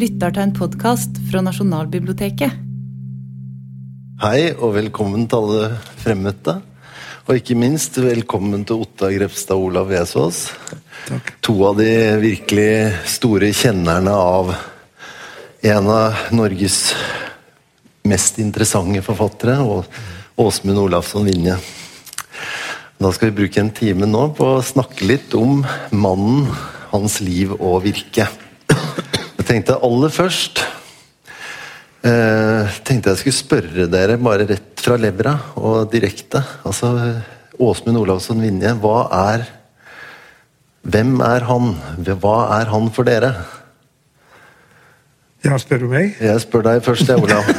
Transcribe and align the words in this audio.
lytter 0.00 0.32
til 0.32 0.46
en 0.46 0.52
podkast 0.56 1.18
fra 1.28 1.42
Nasjonalbiblioteket. 1.44 2.54
Hei 4.22 4.50
og 4.52 4.72
velkommen 4.78 5.26
til 5.28 5.42
alle 5.42 5.80
fremmøtte. 6.00 6.54
Og 7.28 7.36
ikke 7.36 7.56
minst 7.58 7.98
velkommen 8.00 8.64
til 8.68 8.80
Otta 8.86 9.10
Grepstad 9.12 9.60
og 9.60 9.68
Olav 9.68 9.90
Vesaas. 9.92 10.46
To 11.44 11.54
av 11.68 11.76
de 11.82 11.90
virkelig 12.22 12.72
store 13.12 13.52
kjennerne 13.52 14.14
av 14.16 14.54
en 15.68 15.92
av 15.92 16.32
Norges 16.32 16.80
mest 18.08 18.40
interessante 18.40 19.04
forfattere, 19.04 19.60
og 19.60 19.84
Åsmund 20.40 20.80
Olafsson 20.80 21.28
Vinje. 21.28 21.58
Da 23.00 23.12
skal 23.12 23.30
vi 23.30 23.42
bruke 23.42 23.60
en 23.60 23.74
time 23.76 24.08
nå 24.08 24.30
på 24.36 24.54
å 24.56 24.64
snakke 24.64 25.04
litt 25.12 25.36
om 25.36 25.60
mannen, 25.92 26.48
hans 26.94 27.20
liv 27.20 27.52
og 27.58 27.82
virke. 27.84 28.30
Tenkte 29.50 29.74
aller 29.82 30.12
først 30.14 30.60
eh, 32.06 32.76
tenkte 32.86 33.10
jeg 33.10 33.18
skulle 33.18 33.34
spørre 33.34 33.86
dere 33.90 34.14
bare 34.22 34.46
rett 34.46 34.78
fra 34.78 34.94
levra 34.94 35.32
og 35.58 35.88
direkte. 35.90 36.38
Altså, 36.62 36.92
Åsmund 37.58 37.98
Olavsson 37.98 38.38
Vinje, 38.44 38.76
hva 38.78 39.08
er 39.32 39.48
Hvem 40.80 41.18
er 41.20 41.44
han? 41.44 41.74
Hva 42.22 42.36
er 42.60 42.70
han 42.70 42.86
for 42.94 43.04
dere? 43.10 43.34
Ja, 45.44 45.58
spør 45.58 45.82
du 45.82 45.90
meg? 45.90 46.14
Jeg 46.22 46.40
spør 46.46 46.64
deg 46.70 46.86
først, 46.86 47.10
jeg, 47.10 47.18
Olav. 47.18 47.44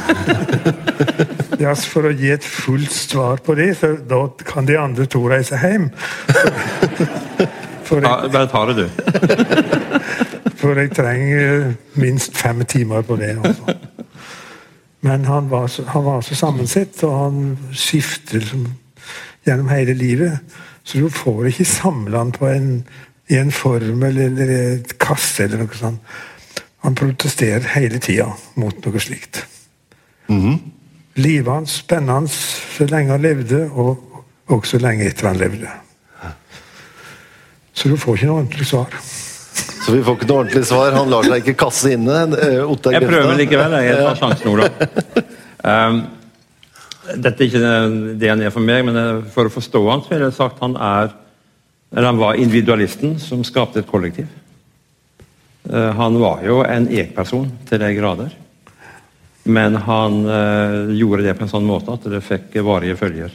Ja, 1.62 1.76
For 1.78 2.08
å 2.08 2.10
gi 2.16 2.32
et 2.34 2.42
fullt 2.42 2.90
svar 2.90 3.38
på 3.44 3.54
det, 3.54 3.68
så 3.78 3.92
da 4.08 4.24
kan 4.48 4.66
de 4.66 4.74
andre 4.80 5.06
to 5.06 5.20
reise 5.30 5.60
hjem. 5.60 5.92
For 7.84 8.02
jeg, 8.02 8.30
bare 8.32 8.48
ta 8.50 8.64
det, 8.68 8.76
du. 8.76 8.88
for 10.60 10.78
jeg 10.78 10.92
trenger 10.96 11.72
minst 12.00 12.36
fem 12.38 12.64
timer 12.64 13.02
på 13.06 13.16
det. 13.20 13.36
Også. 13.38 13.76
Men 15.02 15.24
han 15.24 15.50
var, 15.50 15.66
så, 15.66 15.84
han 15.88 16.04
var 16.04 16.20
så 16.20 16.34
sammensett, 16.38 17.02
og 17.04 17.16
han 17.18 17.56
skifter 17.74 18.44
som, 18.46 18.66
gjennom 19.46 19.68
hele 19.72 19.94
livet. 19.94 20.38
Så 20.84 20.98
du 20.98 21.08
får 21.10 21.50
ikke 21.50 21.66
samla 21.66 22.18
han 22.18 22.32
på 22.34 22.46
en, 22.50 22.68
i 23.30 23.38
en 23.38 23.52
formel 23.52 24.18
eller 24.18 24.54
et 24.58 24.94
kasse 25.02 25.46
eller 25.46 25.64
noe 25.64 25.78
sånt. 25.78 26.14
Han 26.82 26.96
protesterer 26.98 27.66
hele 27.76 28.00
tida 28.02 28.26
mot 28.58 28.86
noe 28.86 29.02
slikt. 29.02 29.44
Livet 31.14 31.52
hans 31.52 31.76
spennende 31.82 32.30
så 32.32 32.86
lenge 32.90 33.14
han 33.14 33.22
levde, 33.22 33.66
og 33.70 34.24
også 34.50 34.80
lenge 34.82 35.06
etter 35.06 35.30
han 35.30 35.38
levde. 35.38 35.70
Så 37.74 37.88
du 37.88 37.96
får 37.96 38.16
ikke 38.18 38.26
noe 38.28 38.40
ordentlig 38.42 38.66
svar. 38.68 38.96
Så 39.82 39.92
vi 39.94 40.02
får 40.04 40.16
ikke 40.18 40.28
noe 40.28 40.42
ordentlig 40.44 40.64
svar. 40.68 40.92
Han 40.96 41.10
lar 41.10 41.26
seg 41.26 41.42
ikke 41.42 41.56
kasse 41.64 41.92
inne. 41.96 42.18
eh, 42.36 42.58
Jeg 42.58 42.66
Grønstad. 42.66 43.06
prøver 43.08 43.38
likevel. 43.40 43.72
Jeg 43.84 43.96
tar 43.96 44.20
sjansen, 44.20 44.48
Ola. 44.52 44.68
Um, 45.64 45.98
dette 47.16 47.42
er 47.42 47.46
ikke 47.48 47.62
det- 47.62 48.18
det 48.18 48.28
han 48.30 48.42
er 48.42 48.50
for 48.50 48.60
meg, 48.60 48.84
men 48.84 48.96
eh, 48.96 49.22
for 49.32 49.46
å 49.48 49.50
forstå 49.50 49.90
han, 49.90 50.02
så 50.02 50.08
ville 50.10 50.24
jeg 50.30 50.34
sagt 50.34 50.60
han 50.60 50.76
er 50.76 51.12
eller 51.94 52.06
han 52.06 52.16
var 52.18 52.34
individualisten 52.40 53.18
som 53.20 53.42
skapte 53.44 53.80
et 53.80 53.86
kollektiv. 53.86 54.26
Uh, 55.70 55.92
han 55.92 56.16
var 56.18 56.40
jo 56.42 56.62
en 56.64 56.86
ek-person 56.88 57.50
til 57.68 57.78
de 57.78 57.90
grader. 57.94 58.30
Men 59.44 59.74
han 59.74 60.24
uh, 60.24 60.88
gjorde 60.96 61.22
det 61.26 61.34
på 61.36 61.42
en 61.44 61.50
sånn 61.52 61.66
måte 61.68 61.92
at 61.92 62.04
det 62.08 62.22
fikk 62.24 62.56
varige 62.64 62.96
følger. 62.96 63.30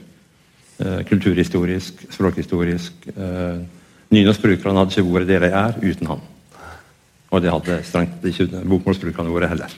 Uh, 0.82 1.04
kulturhistorisk, 1.06 2.08
språkhistorisk. 2.10 2.94
Nynorskbrukerne 4.14 4.82
hadde 4.82 4.96
ikke 4.96 5.14
vært 5.14 5.30
det 5.30 5.42
de 5.44 5.52
er 5.52 5.80
uten 5.84 6.12
han. 6.14 6.22
Og 7.28 7.44
det 7.44 7.52
hadde 7.52 7.82
strengt 7.84 8.24
ikke 8.28 8.48
bokmålsbrukerne 8.64 9.34
vært 9.34 9.52
heller. 9.52 9.74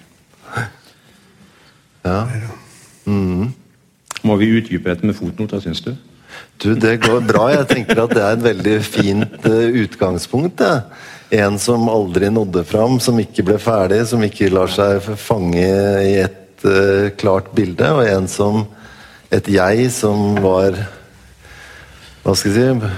Ja. 2.06 2.20
Må 4.24 4.38
vi 4.40 4.52
utdype 4.59 4.92
dette 4.92 5.08
med 5.08 5.18
fotnoter, 5.18 5.62
syns 5.64 5.81
du? 5.86 5.94
Du, 6.62 6.74
det 6.76 7.00
går 7.04 7.24
bra. 7.26 7.48
Jeg 7.54 7.68
tenker 7.72 8.04
at 8.04 8.14
det 8.14 8.22
er 8.22 8.36
et 8.36 8.46
veldig 8.46 8.76
fint 8.86 9.48
eh, 9.50 9.80
utgangspunkt. 9.84 10.59
det. 10.62 11.40
En 11.42 11.59
som 11.62 11.90
aldri 11.90 12.30
nådde 12.34 12.64
fram, 12.66 13.00
som 13.00 13.20
ikke 13.22 13.46
ble 13.48 13.58
ferdig, 13.62 14.02
som 14.09 14.24
ikke 14.25 14.50
lar 14.54 14.72
seg 14.74 15.06
fange 15.22 15.62
i 15.62 16.16
et 16.24 16.66
uh, 16.66 17.09
klart 17.22 17.52
bilde. 17.56 17.86
Og 17.86 18.02
en 18.06 18.28
som 18.30 18.64
et 19.30 19.46
jeg 19.54 19.92
som 19.94 20.40
var 20.42 20.74
Hva 22.24 22.34
skal 22.36 22.52
jeg 22.52 22.78
si 22.81 22.90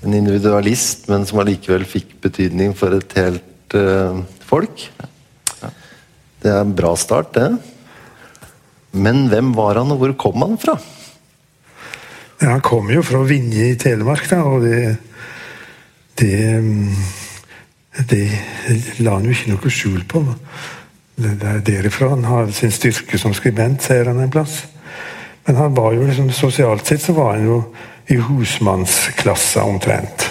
En 0.00 0.16
individualist, 0.16 1.08
men 1.10 1.26
som 1.28 1.42
allikevel 1.42 1.84
fikk 1.88 2.16
betydning 2.24 2.72
for 2.76 2.96
et 2.96 3.16
helt 3.20 3.76
uh, 3.76 4.22
folk. 4.48 4.86
Det 6.40 6.48
er 6.48 6.62
en 6.62 6.72
bra 6.76 6.94
start, 6.96 7.34
det. 7.36 7.50
Men 8.96 9.26
hvem 9.30 9.52
var 9.54 9.76
han, 9.78 9.92
og 9.92 10.00
hvor 10.00 10.16
kom 10.18 10.40
han 10.46 10.56
fra? 10.60 10.78
Ja, 12.40 12.54
han 12.54 12.64
kom 12.64 12.88
jo 12.88 13.04
fra 13.04 13.20
Vinje 13.28 13.74
i 13.74 13.78
Telemark, 13.80 14.28
da, 14.30 14.42
og 14.48 14.64
det 14.64 14.96
Det, 16.20 16.60
mm, 16.60 16.96
det 18.10 18.26
la 19.00 19.14
han 19.14 19.24
jo 19.24 19.32
ikke 19.32 19.54
noe 19.54 19.70
skjul 19.72 20.02
på. 20.04 20.20
Det 21.16 21.30
det 21.40 21.48
er 21.48 21.62
derifra 21.64 22.10
han 22.10 22.26
har 22.28 22.50
sin 22.52 22.72
styrke 22.72 23.18
som 23.18 23.32
skribent, 23.32 23.80
sier 23.82 24.08
han 24.08 24.20
en 24.20 24.32
plass. 24.32 24.66
Men 25.46 25.56
han 25.56 25.74
var 25.74 25.94
jo 25.96 26.04
liksom, 26.04 26.30
sosialt 26.32 26.86
sett 26.86 27.02
så 27.02 27.12
var 27.16 27.38
han 27.38 27.46
jo 27.46 27.56
i 28.10 28.18
husmannsklassa 28.18 29.62
omtrent. 29.64 30.26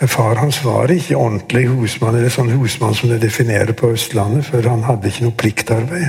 Far 0.00 0.40
hans 0.40 0.62
var 0.64 0.88
ikke 0.92 1.18
ordentlig 1.20 1.66
husmann, 1.68 2.16
eller 2.16 2.32
sånn 2.32 2.54
husmann 2.56 2.96
som 2.96 3.10
det 3.12 3.20
definerer 3.20 3.76
på 3.76 3.92
Østlandet, 3.92 4.46
for 4.48 4.64
han 4.64 4.86
hadde 4.86 5.10
ikke 5.10 5.26
noe 5.26 5.36
pliktarbeid. 5.36 6.08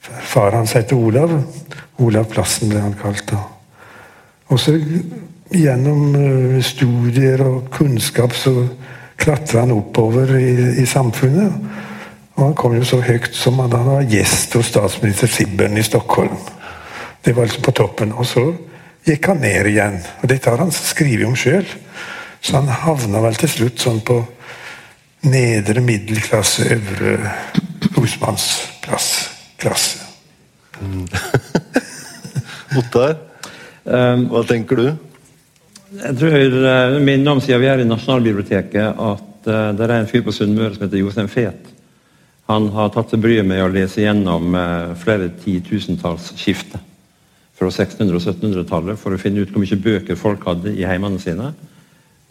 Far 0.00 0.56
hans 0.56 0.72
het 0.78 0.94
Olav. 0.96 1.34
Olav 2.00 2.30
Plassen 2.32 2.72
ble 2.72 2.80
han 2.80 2.96
kalt 2.96 3.26
da. 3.28 3.42
Og 4.48 4.60
så 4.60 4.78
gjennom 5.52 6.16
eh, 6.16 6.56
studier 6.64 7.44
og 7.44 7.68
kunnskap 7.72 8.32
så 8.36 8.54
klatra 9.20 9.66
han 9.66 9.76
oppover 9.76 10.32
i, 10.40 10.80
i 10.80 10.88
samfunnet. 10.88 11.52
Og 12.32 12.44
han 12.46 12.56
kom 12.56 12.74
jo 12.78 12.88
så 12.88 13.02
høyt 13.04 13.36
som 13.36 13.60
han 13.60 13.72
var 13.72 14.08
gjest 14.08 14.56
hos 14.56 14.72
statsminister 14.72 15.28
Sibbern 15.28 15.76
i 15.76 15.84
Stockholm. 15.84 16.34
Det 17.22 17.36
var 17.36 17.46
liksom 17.46 17.68
på 17.68 17.76
toppen. 17.76 18.16
Og 18.16 18.26
så 18.26 18.48
gikk 19.06 19.26
han 19.30 19.40
ned 19.42 19.66
igjen. 19.70 19.98
Og 20.22 20.28
dette 20.30 20.50
har 20.50 20.58
han 20.62 20.72
skrevet 20.74 21.26
om 21.28 21.36
sjøl. 21.38 21.66
Så 22.42 22.50
han 22.58 22.68
havna 22.82 23.18
vel 23.22 23.36
til 23.38 23.50
slutt 23.50 23.78
sånn 23.82 24.00
på 24.06 24.16
nedre 25.30 25.80
middelklasse, 25.84 26.62
øvre 26.74 27.12
husmannsplass-klasse. 27.98 29.98
Ottar, 32.78 33.14
Um, 33.82 34.28
hva 34.30 34.44
tenker 34.46 34.78
du? 34.78 34.94
jeg 35.92 36.14
tror 36.20 36.52
uh, 36.62 37.00
minner 37.02 37.34
om 37.34 37.40
siden 37.42 37.62
vi 37.64 37.66
er 37.66 37.80
i 37.82 37.86
Nasjonalbiblioteket, 37.88 38.94
at 38.94 39.48
uh, 39.50 39.74
det 39.74 39.88
er 39.88 39.94
en 39.96 40.06
fyr 40.06 40.22
på 40.22 40.30
Sunnmøre 40.36 40.76
som 40.76 40.84
heter 40.84 41.00
Jostein 41.00 41.30
Fet. 41.32 41.66
Han 42.46 42.68
har 42.76 42.92
tatt 42.94 43.10
seg 43.10 43.24
bryet 43.24 43.42
med 43.48 43.58
å 43.58 43.66
lese 43.74 44.04
gjennom 44.04 44.54
uh, 44.54 44.94
flere 45.02 45.32
titusentalls 45.42 46.30
skifter 46.38 46.78
fra 47.58 47.68
1600- 47.68 48.16
og 48.16 48.22
1700-tallet 48.22 48.98
for 49.00 49.14
å 49.14 49.20
finne 49.20 49.42
ut 49.42 49.52
hvor 49.52 49.62
mye 49.62 49.82
bøker 49.84 50.18
folk 50.18 50.46
hadde 50.48 50.72
i 50.74 50.86
heimene 50.88 51.20
sine. 51.22 51.52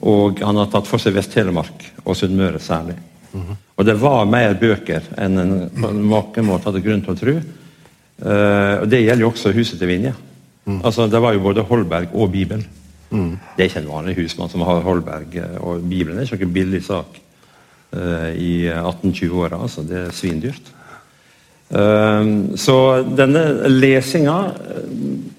Og 0.01 0.41
han 0.41 0.57
har 0.57 0.69
tatt 0.73 0.89
for 0.89 1.01
seg 1.01 1.13
Vest-Telemark 1.15 1.85
og 2.03 2.17
Sunnmøre 2.17 2.61
særlig. 2.63 2.97
Og 3.77 3.85
det 3.87 3.95
var 4.01 4.27
mer 4.29 4.57
bøker 4.59 5.05
enn 5.21 5.39
en 5.39 5.53
på 5.71 5.91
maken 5.95 6.45
måte 6.47 6.69
hadde 6.69 6.83
grunn 6.83 7.03
til 7.05 7.13
å 7.13 7.19
tro. 7.19 7.37
Uh, 8.21 8.75
og 8.83 8.89
Det 8.91 9.01
gjelder 9.01 9.23
jo 9.25 9.31
også 9.31 9.53
huset 9.55 9.79
til 9.79 9.89
Vinje. 9.89 10.13
Altså, 10.85 11.07
det 11.09 11.21
var 11.21 11.33
jo 11.33 11.41
både 11.41 11.63
Holberg 11.65 12.13
og 12.13 12.31
Bibelen. 12.31 12.65
Det 13.57 13.63
er 13.63 13.69
ikke 13.69 13.81
en 13.81 13.91
vanlig 13.91 14.15
husmann 14.19 14.51
som 14.51 14.61
har 14.63 14.83
Holberg 14.85 15.33
eh, 15.35 15.55
og 15.59 15.81
Bibelen. 15.83 16.19
Det 16.19 16.27
er 16.29 16.37
ikke 16.37 16.45
noen 16.45 16.53
billig 16.55 16.83
sak 16.85 17.17
uh, 17.97 18.29
i 18.31 18.69
1820-åra. 18.69 19.57
Altså, 19.65 19.83
det 19.87 19.97
er 20.05 20.13
svindyrt. 20.15 20.69
Eh, 21.71 22.55
så 22.55 22.75
denne 23.15 23.43
lesinga 23.71 24.37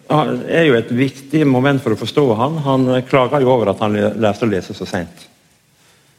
eh, 0.08 0.30
er 0.48 0.64
jo 0.68 0.78
et 0.78 0.92
viktig 0.96 1.44
moment 1.48 1.82
for 1.84 1.92
å 1.92 2.00
forstå 2.00 2.24
han. 2.38 2.56
Han 2.64 2.88
eh, 2.94 3.04
klager 3.08 3.44
jo 3.44 3.52
over 3.52 3.72
at 3.72 3.82
han 3.84 3.96
lærte 3.96 4.48
å 4.48 4.50
lese 4.50 4.76
så 4.76 4.88
seint. 4.88 5.26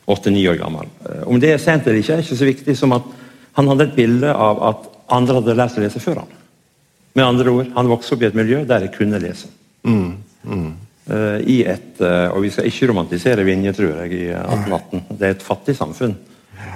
Åtte-ni 0.06 0.44
år 0.52 0.60
gammel. 0.62 0.92
Eh, 1.10 1.26
Om 1.26 1.42
det 1.42 1.56
er 1.56 1.62
sent 1.64 1.88
eller 1.88 2.02
ikke, 2.02 2.20
er 2.20 2.26
ikke 2.26 2.40
så 2.44 2.50
viktig 2.50 2.78
som 2.78 2.94
at 2.98 3.10
han 3.58 3.70
hadde 3.70 3.90
et 3.90 3.98
bilde 3.98 4.30
av 4.34 4.62
at 4.70 4.88
andre 5.14 5.40
hadde 5.40 5.58
lært 5.58 5.78
å 5.78 5.84
lese 5.84 6.02
før 6.02 6.24
han. 6.24 6.40
Med 7.14 7.26
andre 7.26 7.52
ord, 7.54 7.68
han 7.76 7.90
vokste 7.90 8.16
opp 8.16 8.24
i 8.26 8.30
et 8.30 8.38
miljø 8.38 8.64
der 8.70 8.88
jeg 8.88 8.96
kunne 8.96 9.22
lese. 9.22 9.50
Eh, 9.84 11.40
I 11.52 11.58
et, 11.68 12.00
og 12.02 12.40
Vi 12.46 12.50
skal 12.54 12.70
ikke 12.70 12.88
romantisere 12.90 13.46
Vinje, 13.46 13.74
tror 13.76 13.98
jeg, 14.04 14.14
i 14.14 14.28
1818. 14.34 15.04
Det 15.20 15.28
er 15.28 15.36
et 15.36 15.46
fattig 15.46 15.76
samfunn 15.78 16.16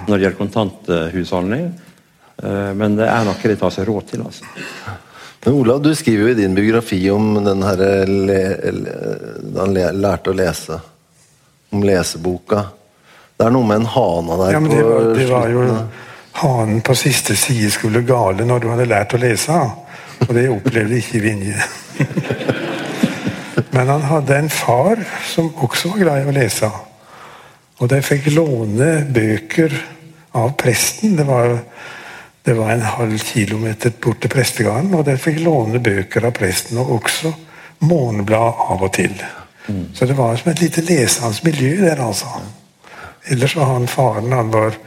når 0.08 0.12
det 0.14 0.24
gjelder 0.24 0.38
kontanthusholdning. 0.38 1.68
Eh, 2.42 2.72
men 2.78 2.96
det 2.98 3.08
er 3.10 3.26
noe 3.26 3.52
de 3.52 3.58
tar 3.58 3.74
seg 3.74 3.88
råd 3.88 4.08
til. 4.12 4.24
altså. 4.26 4.44
Men 5.44 5.54
Olav, 5.54 5.82
du 5.82 5.94
skriver 5.94 6.26
jo 6.26 6.32
i 6.34 6.38
din 6.38 6.56
biografi 6.56 6.98
om 7.10 7.38
den 7.44 7.62
herre 7.62 7.90
da 8.04 9.64
han 9.64 9.76
lærte 9.76 10.32
å 10.32 10.36
lese. 10.36 10.80
Om 11.70 11.84
leseboka. 11.84 12.64
Det 13.38 13.46
er 13.46 13.54
noe 13.54 13.66
med 13.68 13.82
en 13.82 13.90
hana 13.92 14.38
der 14.40 14.54
Ja, 14.56 14.60
men 14.60 14.72
det 14.72 14.82
var, 14.82 15.10
det 15.14 15.26
var 15.30 15.50
jo 15.52 15.64
Hanen 16.38 16.80
på 16.86 16.94
siste 16.94 17.34
side 17.34 17.70
skulle 17.74 18.04
gale 18.06 18.44
når 18.46 18.60
du 18.62 18.68
hadde 18.70 18.86
lært 18.86 19.14
å 19.16 19.18
lese. 19.18 19.56
Og 20.26 20.34
det 20.36 20.48
opplevde 20.52 20.98
ikke 21.00 21.22
Vinje. 21.24 21.58
Men 23.74 23.90
han 23.90 24.04
hadde 24.06 24.36
en 24.36 24.50
far 24.50 25.02
som 25.26 25.50
også 25.54 25.92
var 25.92 26.02
glad 26.02 26.22
i 26.22 26.28
å 26.30 26.34
lese. 26.34 26.70
Og 27.78 27.90
de 27.90 28.00
fikk 28.02 28.30
låne 28.34 29.04
bøker 29.14 29.74
av 30.38 30.54
presten. 30.58 31.14
Det 31.18 31.26
var, 31.28 31.58
det 32.48 32.54
var 32.56 32.70
en 32.72 32.80
halv 32.80 33.18
kilometer 33.18 33.92
bort 34.00 34.22
til 34.24 34.32
prestegarden, 34.32 34.94
og 34.96 35.04
der 35.04 35.20
fikk 35.20 35.42
låne 35.44 35.82
bøker 35.84 36.24
av 36.30 36.32
presten, 36.38 36.78
og 36.80 36.94
også 36.96 37.34
morgenblad 37.84 38.62
av 38.72 38.84
og 38.86 38.92
til. 38.96 39.12
Så 39.92 40.08
det 40.08 40.16
var 40.16 40.38
som 40.40 40.48
et 40.54 40.62
lite 40.62 40.80
lesende 40.88 41.44
miljø 41.44 41.74
der, 41.82 42.00
altså. 42.00 42.40
Ellers 43.28 43.56
var 43.56 43.68
han 43.74 43.84
faren 43.90 44.32
han 44.32 44.48
var 44.54 44.78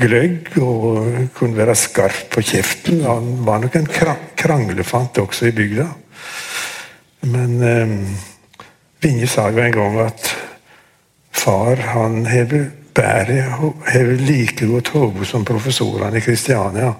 gløgg 0.00 0.50
og 0.58 1.30
kunne 1.36 1.60
være 1.60 1.78
skarp 1.78 2.26
på 2.34 2.42
kjeften. 2.42 3.04
Han 3.06 3.30
var 3.46 3.62
nok 3.62 3.78
en 3.78 3.88
kranglefant 4.42 5.22
også 5.22 5.46
i 5.46 5.54
bygda. 5.54 5.86
Men 7.30 7.56
eh, 7.62 7.94
Vinje 9.00 9.30
sa 9.30 9.46
jo 9.54 9.62
en 9.62 9.78
gang 9.78 10.02
at 10.08 10.34
far 11.30 11.86
han 11.94 12.24
hever 12.96 13.32
jeg 13.32 13.72
hever 13.94 14.24
like 14.26 14.66
godt 14.66 14.88
hode 14.94 15.26
som 15.28 15.44
professorene 15.44 16.18
i 16.18 16.24
Kristiania. 16.24 16.92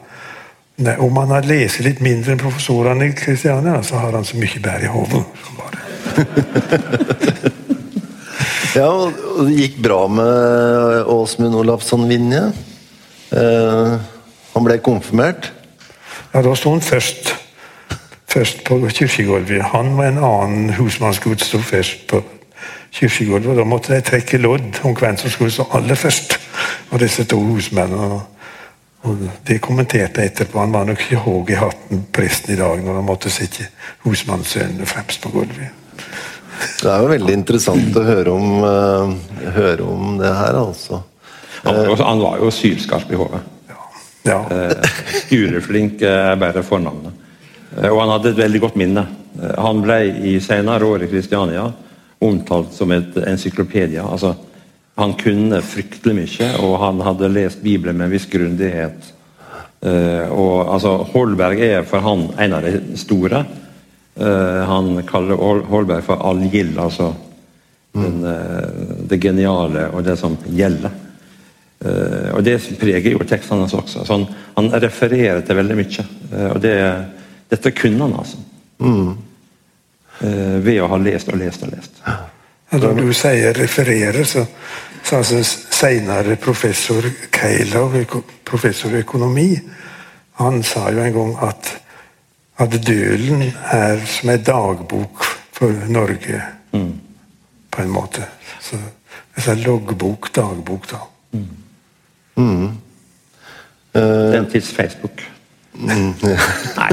Om 0.99 1.17
han 1.17 1.35
har 1.35 1.49
lest 1.49 1.83
litt 1.85 2.01
mindre 2.01 2.33
enn 2.33 2.41
professorene 2.41 3.11
i 3.11 3.17
Kristiania, 3.17 3.83
så 3.83 4.01
har 4.01 4.17
han 4.17 4.25
så 4.25 4.39
mye 4.41 4.63
bær 4.65 4.87
i 4.87 4.93
hodet. 4.93 5.25
Ja, 8.71 8.87
og 8.87 9.17
og 9.41 9.49
det 9.49 9.57
gikk 9.57 9.81
bra 9.83 10.05
med 10.07 11.09
Åsmund 11.11 11.57
Olafsson 11.59 12.05
Vinje. 12.07 12.53
Eh, 13.35 13.95
han 14.53 14.67
ble 14.67 14.77
konfirmert. 14.79 15.49
Ja, 16.31 16.43
Da 16.43 16.55
sto 16.55 16.71
han 16.71 16.85
først, 16.85 17.33
først 18.31 18.63
på 18.65 18.79
kirkegulvet. 18.87 19.73
Han 19.73 19.97
og 19.97 20.05
en 20.07 20.23
annen 20.23 20.71
husmannsgutt 20.79 21.43
sto 21.43 21.59
først 21.59 22.07
på 22.07 22.23
kirkegulvet. 22.95 23.57
Da 23.57 23.65
måtte 23.65 23.95
de 23.95 24.05
trekke 24.07 24.41
lodd 24.41 24.81
om 24.87 24.95
hvem 24.97 25.19
som 25.21 25.33
skulle 25.33 25.55
stå 25.55 25.69
aller 25.79 25.99
først. 25.99 26.37
Og 26.91 27.01
disse 27.03 27.25
to 27.25 27.39
husmennene. 27.41 28.21
Og 29.09 29.29
Det 29.47 29.61
kommenterte 29.65 30.21
jeg 30.21 30.33
etterpå. 30.33 30.61
Han 30.61 30.73
var 30.73 30.89
nok 30.89 31.01
ikke 31.01 31.23
håg 31.25 31.51
i 31.51 31.61
hatten, 31.61 32.03
presten 32.13 32.55
i 32.55 32.59
dag, 32.59 32.83
når 32.85 32.99
han 33.01 33.07
måtte 33.07 33.31
sitte 33.33 33.69
husmannssønnene 34.05 34.87
fremst 34.87 35.23
på 35.23 35.33
gulvet. 35.33 35.71
Det 36.83 36.91
er 36.91 37.01
jo 37.01 37.09
veldig 37.09 37.33
interessant 37.33 37.97
å 37.97 38.03
høre 38.05 38.35
om, 38.35 38.51
uh, 38.61 39.53
høre 39.55 39.87
om 39.87 40.19
det 40.21 40.29
her, 40.29 40.59
altså. 40.61 41.01
Han 41.63 41.77
var, 41.77 41.87
jo, 41.87 41.97
han 42.05 42.21
var 42.21 42.37
jo 42.43 42.51
sylskarp 42.53 43.13
i 43.13 43.17
hodet. 43.21 43.41
Ja. 44.23 44.45
Eh, 44.51 44.71
Ureflink 45.33 46.03
er 46.05 46.37
bare 46.41 46.63
fornavnet. 46.65 47.13
Eh, 47.77 47.89
Og 47.89 48.01
han 48.03 48.13
hadde 48.15 48.33
et 48.35 48.43
veldig 48.43 48.61
godt 48.61 48.77
minne. 48.77 49.07
Eh, 49.41 49.55
Han 49.63 49.83
ble 49.83 50.01
i 50.29 50.41
senere 50.41 50.85
år 50.85 51.05
i 51.05 51.09
Kristiania 51.09 51.71
omtalt 52.21 52.75
som 52.77 52.93
et 52.95 53.17
encyklopedia. 53.27 54.05
Altså, 54.05 54.35
han 55.01 55.15
kunne 55.21 55.63
fryktelig 55.65 56.17
mye, 56.17 56.51
og 56.61 56.77
han 56.83 57.01
hadde 57.05 57.33
lest 57.33 57.63
Bibelen 57.65 57.97
med 57.97 58.11
en 58.11 58.15
viss 58.15 58.29
grundighet. 58.31 59.13
Uh, 59.81 60.29
og 60.29 60.75
altså, 60.75 60.91
Holberg 61.15 61.63
er 61.65 61.87
for 61.89 62.05
han 62.05 62.27
en 62.37 62.57
av 62.59 62.67
de 62.67 62.99
store. 63.01 63.45
Uh, 64.21 64.61
han 64.69 64.99
kaller 65.09 65.41
Holberg 65.71 66.05
for 66.05 66.21
allgild, 66.29 66.77
altså 66.77 67.15
den, 67.97 68.21
uh, 68.21 68.99
det 69.09 69.23
geniale 69.23 69.87
og 69.95 70.05
det 70.05 70.19
som 70.21 70.37
gjelder. 70.45 70.93
Eh, 71.85 72.29
og 72.37 72.45
Det 72.45 72.59
preger 72.81 73.15
jo 73.15 73.25
tekstene 73.25 73.65
hans 73.65 73.75
også. 73.75 74.05
Så 74.05 74.13
han, 74.13 74.27
han 74.57 74.69
refererer 74.83 75.41
til 75.45 75.57
veldig 75.57 75.77
mye. 75.79 76.07
Og 76.53 76.61
det, 76.63 76.77
dette 77.53 77.73
kunne 77.77 78.05
han, 78.05 78.17
altså. 78.21 78.41
Eh, 78.85 79.13
ved 80.21 80.81
å 80.83 80.89
ha 80.91 80.99
lest 81.01 81.29
og 81.33 81.39
lest 81.41 81.63
og 81.65 81.73
lest. 81.73 82.03
Ja, 82.05 82.79
Når 82.79 82.95
du 82.95 83.13
sier 83.13 83.53
'refererer', 83.53 84.25
så 84.25 84.47
sa 85.03 85.17
altså 85.17 85.43
senere 85.71 86.37
professor 86.37 87.03
Keilov, 87.33 87.97
professor 88.45 88.91
i 88.91 89.01
økonomi, 89.01 89.61
han 90.41 90.63
sa 90.63 90.91
jo 90.91 91.03
en 91.03 91.13
gang 91.13 91.37
at, 91.43 91.71
at 92.59 92.87
dølen 92.87 93.43
er 93.73 94.01
som 94.07 94.31
en 94.31 94.43
dagbok 94.43 95.25
for 95.53 95.73
Norge, 95.89 96.43
på 97.71 97.83
en 97.83 97.91
måte. 97.91 98.25
Så 98.61 98.77
er 99.37 99.55
loggbok, 99.65 100.31
dagbok, 100.35 100.91
da. 100.91 100.97
Den 103.93 104.51
tids 104.51 104.73
Facebook. 104.73 105.31
Nei, 105.81 106.13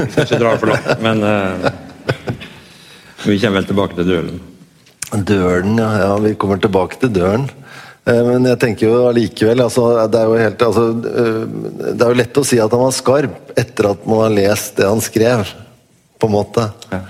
vi 0.04 0.10
skal 0.12 0.24
ikke 0.24 0.38
dra 0.40 0.56
for 0.56 0.66
langt, 0.72 1.02
men 1.02 1.22
eh, 1.22 1.70
vi 3.24 3.38
kommer 3.40 3.60
vel 3.60 3.68
tilbake 3.70 3.98
til 3.98 4.08
dølen. 4.08 4.40
Døren, 5.26 5.78
ja. 5.80 5.88
ja. 6.02 6.10
Vi 6.22 6.34
kommer 6.40 6.60
tilbake 6.60 7.00
til 7.00 7.12
døren. 7.16 7.48
Eh, 8.08 8.24
Men 8.26 8.46
jeg 8.48 8.60
tenker 8.62 8.88
jo 8.88 9.06
allikevel 9.08 9.64
altså, 9.64 9.88
det, 10.10 10.20
er 10.20 10.28
jo 10.28 10.42
helt, 10.42 10.66
altså, 10.68 10.84
eh, 11.12 11.40
det 11.94 11.96
er 11.96 12.12
jo 12.12 12.20
lett 12.20 12.40
å 12.40 12.46
si 12.46 12.60
at 12.62 12.76
han 12.76 12.84
var 12.84 12.94
skarp 12.96 13.56
etter 13.58 13.90
at 13.92 14.06
man 14.08 14.26
har 14.26 14.36
lest 14.36 14.78
det 14.78 14.88
han 14.88 15.02
skrev, 15.04 15.50
på 16.18 16.28
en 16.28 16.34
måte. 16.34 16.68
Ja. 16.92 17.02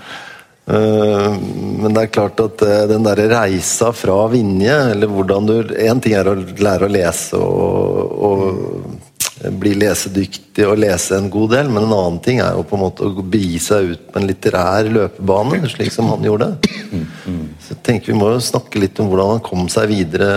Eh, 0.69 1.37
Men 1.83 1.95
det 1.95 2.05
er 2.05 2.15
klart 2.15 2.41
at 2.45 2.65
den 2.91 3.07
der 3.07 3.23
reisa 3.31 3.93
fra 3.97 4.21
Vinje, 4.33 4.79
eller 4.95 5.11
hvordan 5.13 5.47
du 5.49 5.55
Én 5.79 6.03
ting 6.03 6.17
er 6.19 6.29
å 6.29 6.37
lære 6.37 6.89
å 6.89 6.93
lese 6.93 7.39
og, 7.39 8.17
og 8.29 8.98
bli 9.39 9.75
lesedyktig 9.79 10.65
og 10.67 10.81
lese 10.83 11.19
en 11.19 11.29
god 11.31 11.53
del, 11.55 11.69
men 11.71 11.85
en 11.85 11.95
annen 11.95 12.19
ting 12.25 12.41
er 12.43 12.57
jo 12.57 12.65
på 12.67 12.77
en 12.77 12.83
måte 12.83 13.07
å 13.07 13.23
begi 13.23 13.59
seg 13.63 13.93
ut 13.93 14.03
på 14.11 14.19
en 14.19 14.27
litterær 14.27 14.89
løpebane, 14.91 15.61
slik 15.71 15.93
som 15.95 16.11
han 16.11 16.27
gjorde. 16.27 16.49
Så 17.63 17.75
jeg 17.75 17.83
tenker 17.87 18.13
Vi 18.13 18.19
må 18.19 18.33
jo 18.33 18.41
snakke 18.43 18.81
litt 18.83 18.99
om 18.99 19.09
hvordan 19.11 19.37
han 19.37 19.45
kom 19.47 19.69
seg 19.71 19.85
videre 19.93 20.31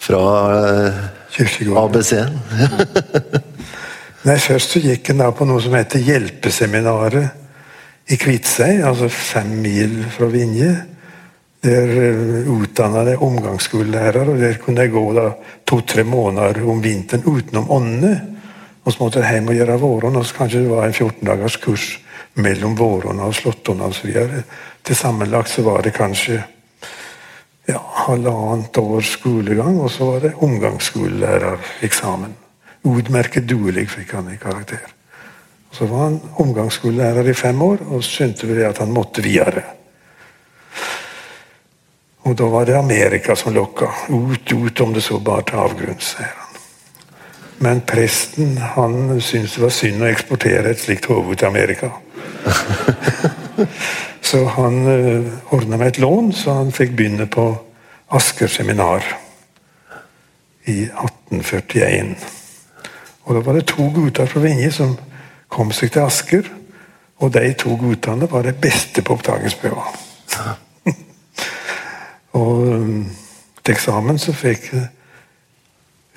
fra 0.00 0.20
eh, 0.56 0.94
ABC-en. 1.80 2.34
Nei, 4.26 4.36
Først 4.36 4.74
så 4.74 4.78
gikk 4.84 5.08
han 5.12 5.22
da 5.22 5.30
på 5.32 5.46
noe 5.48 5.60
som 5.64 5.74
heter 5.76 6.04
Hjelpeseminaret 6.04 7.28
i 8.10 8.16
Kviteseid, 8.20 8.82
altså 8.84 9.08
fem 9.12 9.50
mil 9.62 10.04
fra 10.12 10.26
Vinje. 10.32 10.72
Der 11.60 11.90
uh, 11.92 12.52
utdanna 12.54 13.02
jeg 13.04 13.20
omgangsskolelærer, 13.20 14.28
og 14.32 14.38
der 14.40 14.58
kunne 14.62 14.86
jeg 14.86 14.92
gå 14.94 15.30
to-tre 15.68 16.04
måneder 16.04 16.62
om 16.64 16.82
vinteren 16.82 17.26
utenom 17.26 17.70
åndene. 17.70 18.14
Og 18.84 18.92
så 18.92 19.02
måtte 19.02 19.20
jeg 19.20 19.34
hjem 19.34 19.50
og 19.52 19.58
gjøre 19.58 19.80
vårene, 19.80 20.18
og 20.18 20.26
så 20.26 20.38
kanskje 20.38 20.62
det 20.64 20.70
var 20.70 20.86
en 20.86 20.96
14 20.96 21.26
dagers 21.28 21.56
kurs 21.60 21.90
mellom 22.40 22.78
våronna 22.78 23.26
og 23.28 23.34
slåttonna 23.34 23.90
osv. 23.90 24.14
Til 24.84 24.96
sammenlagt 24.96 25.50
så 25.52 25.62
var 25.66 25.82
det 25.84 25.92
kanskje 25.94 26.40
ja, 27.68 27.80
halvannet 28.06 28.78
års 28.78 29.12
skolegang, 29.18 29.80
og 29.80 29.90
så 29.90 30.04
var 30.12 30.24
det 30.24 30.38
omgangsskolelærereksamen. 30.42 32.32
Utmerket 32.88 33.48
duelig 33.48 33.90
fikk 33.92 34.16
han 34.16 34.32
i 34.32 34.40
karakter. 34.40 34.86
Og 35.70 35.76
Så 35.76 35.86
var 35.86 36.08
han 36.08 36.20
omgangsskolelærer 36.42 37.28
i 37.28 37.34
fem 37.34 37.62
år, 37.62 37.84
og 37.90 38.02
så 38.02 38.10
skjønte 38.10 38.46
vi 38.46 38.62
at 38.64 38.78
han 38.78 38.92
måtte 38.92 39.22
videre. 39.22 39.62
Og 42.30 42.36
da 42.38 42.46
var 42.46 42.66
det 42.66 42.76
Amerika 42.78 43.34
som 43.36 43.54
lokka. 43.54 43.88
Ut, 44.08 44.52
ut, 44.52 44.80
om 44.80 44.92
det 44.94 45.02
så 45.02 45.18
bare 45.18 45.42
til 45.48 45.58
avgrunns, 45.58 46.12
sier 46.14 46.30
han. 46.30 46.60
Men 47.60 47.80
presten 47.82 48.52
han 48.76 49.18
syntes 49.18 49.56
det 49.56 49.64
var 49.64 49.74
synd 49.74 50.04
å 50.04 50.08
eksportere 50.08 50.70
et 50.70 50.80
slikt 50.80 51.08
hode 51.10 51.34
til 51.34 51.50
Amerika. 51.50 51.90
så 54.30 54.44
han 54.54 54.78
uh, 54.86 55.26
ordna 55.50 55.76
med 55.76 55.90
et 55.90 56.00
lån, 56.06 56.30
så 56.32 56.54
han 56.60 56.72
fikk 56.72 56.94
begynne 56.94 57.26
på 57.26 57.48
Asker 58.14 58.48
seminar 58.48 59.02
i 60.70 60.86
1841. 60.86 62.14
Og 63.26 63.36
da 63.36 63.42
var 63.42 63.58
det 63.58 63.66
to 63.74 63.90
gutter 63.90 64.30
fra 64.30 64.46
Vinje 64.46 64.70
som 64.78 64.94
kom 65.50 65.74
seg 65.74 65.96
til 65.98 66.06
Asker. 66.06 66.54
Og 67.20 67.34
de 67.34 67.50
to 67.58 67.74
guttene 67.76 68.30
var 68.30 68.46
de 68.46 68.54
beste 68.54 69.02
på 69.02 69.18
opptaksprøva. 69.18 69.90
og 72.40 72.66
um, 72.72 73.04
til 73.60 73.76
eksamen 73.76 74.18
så 74.20 74.34
fikk 74.36 74.72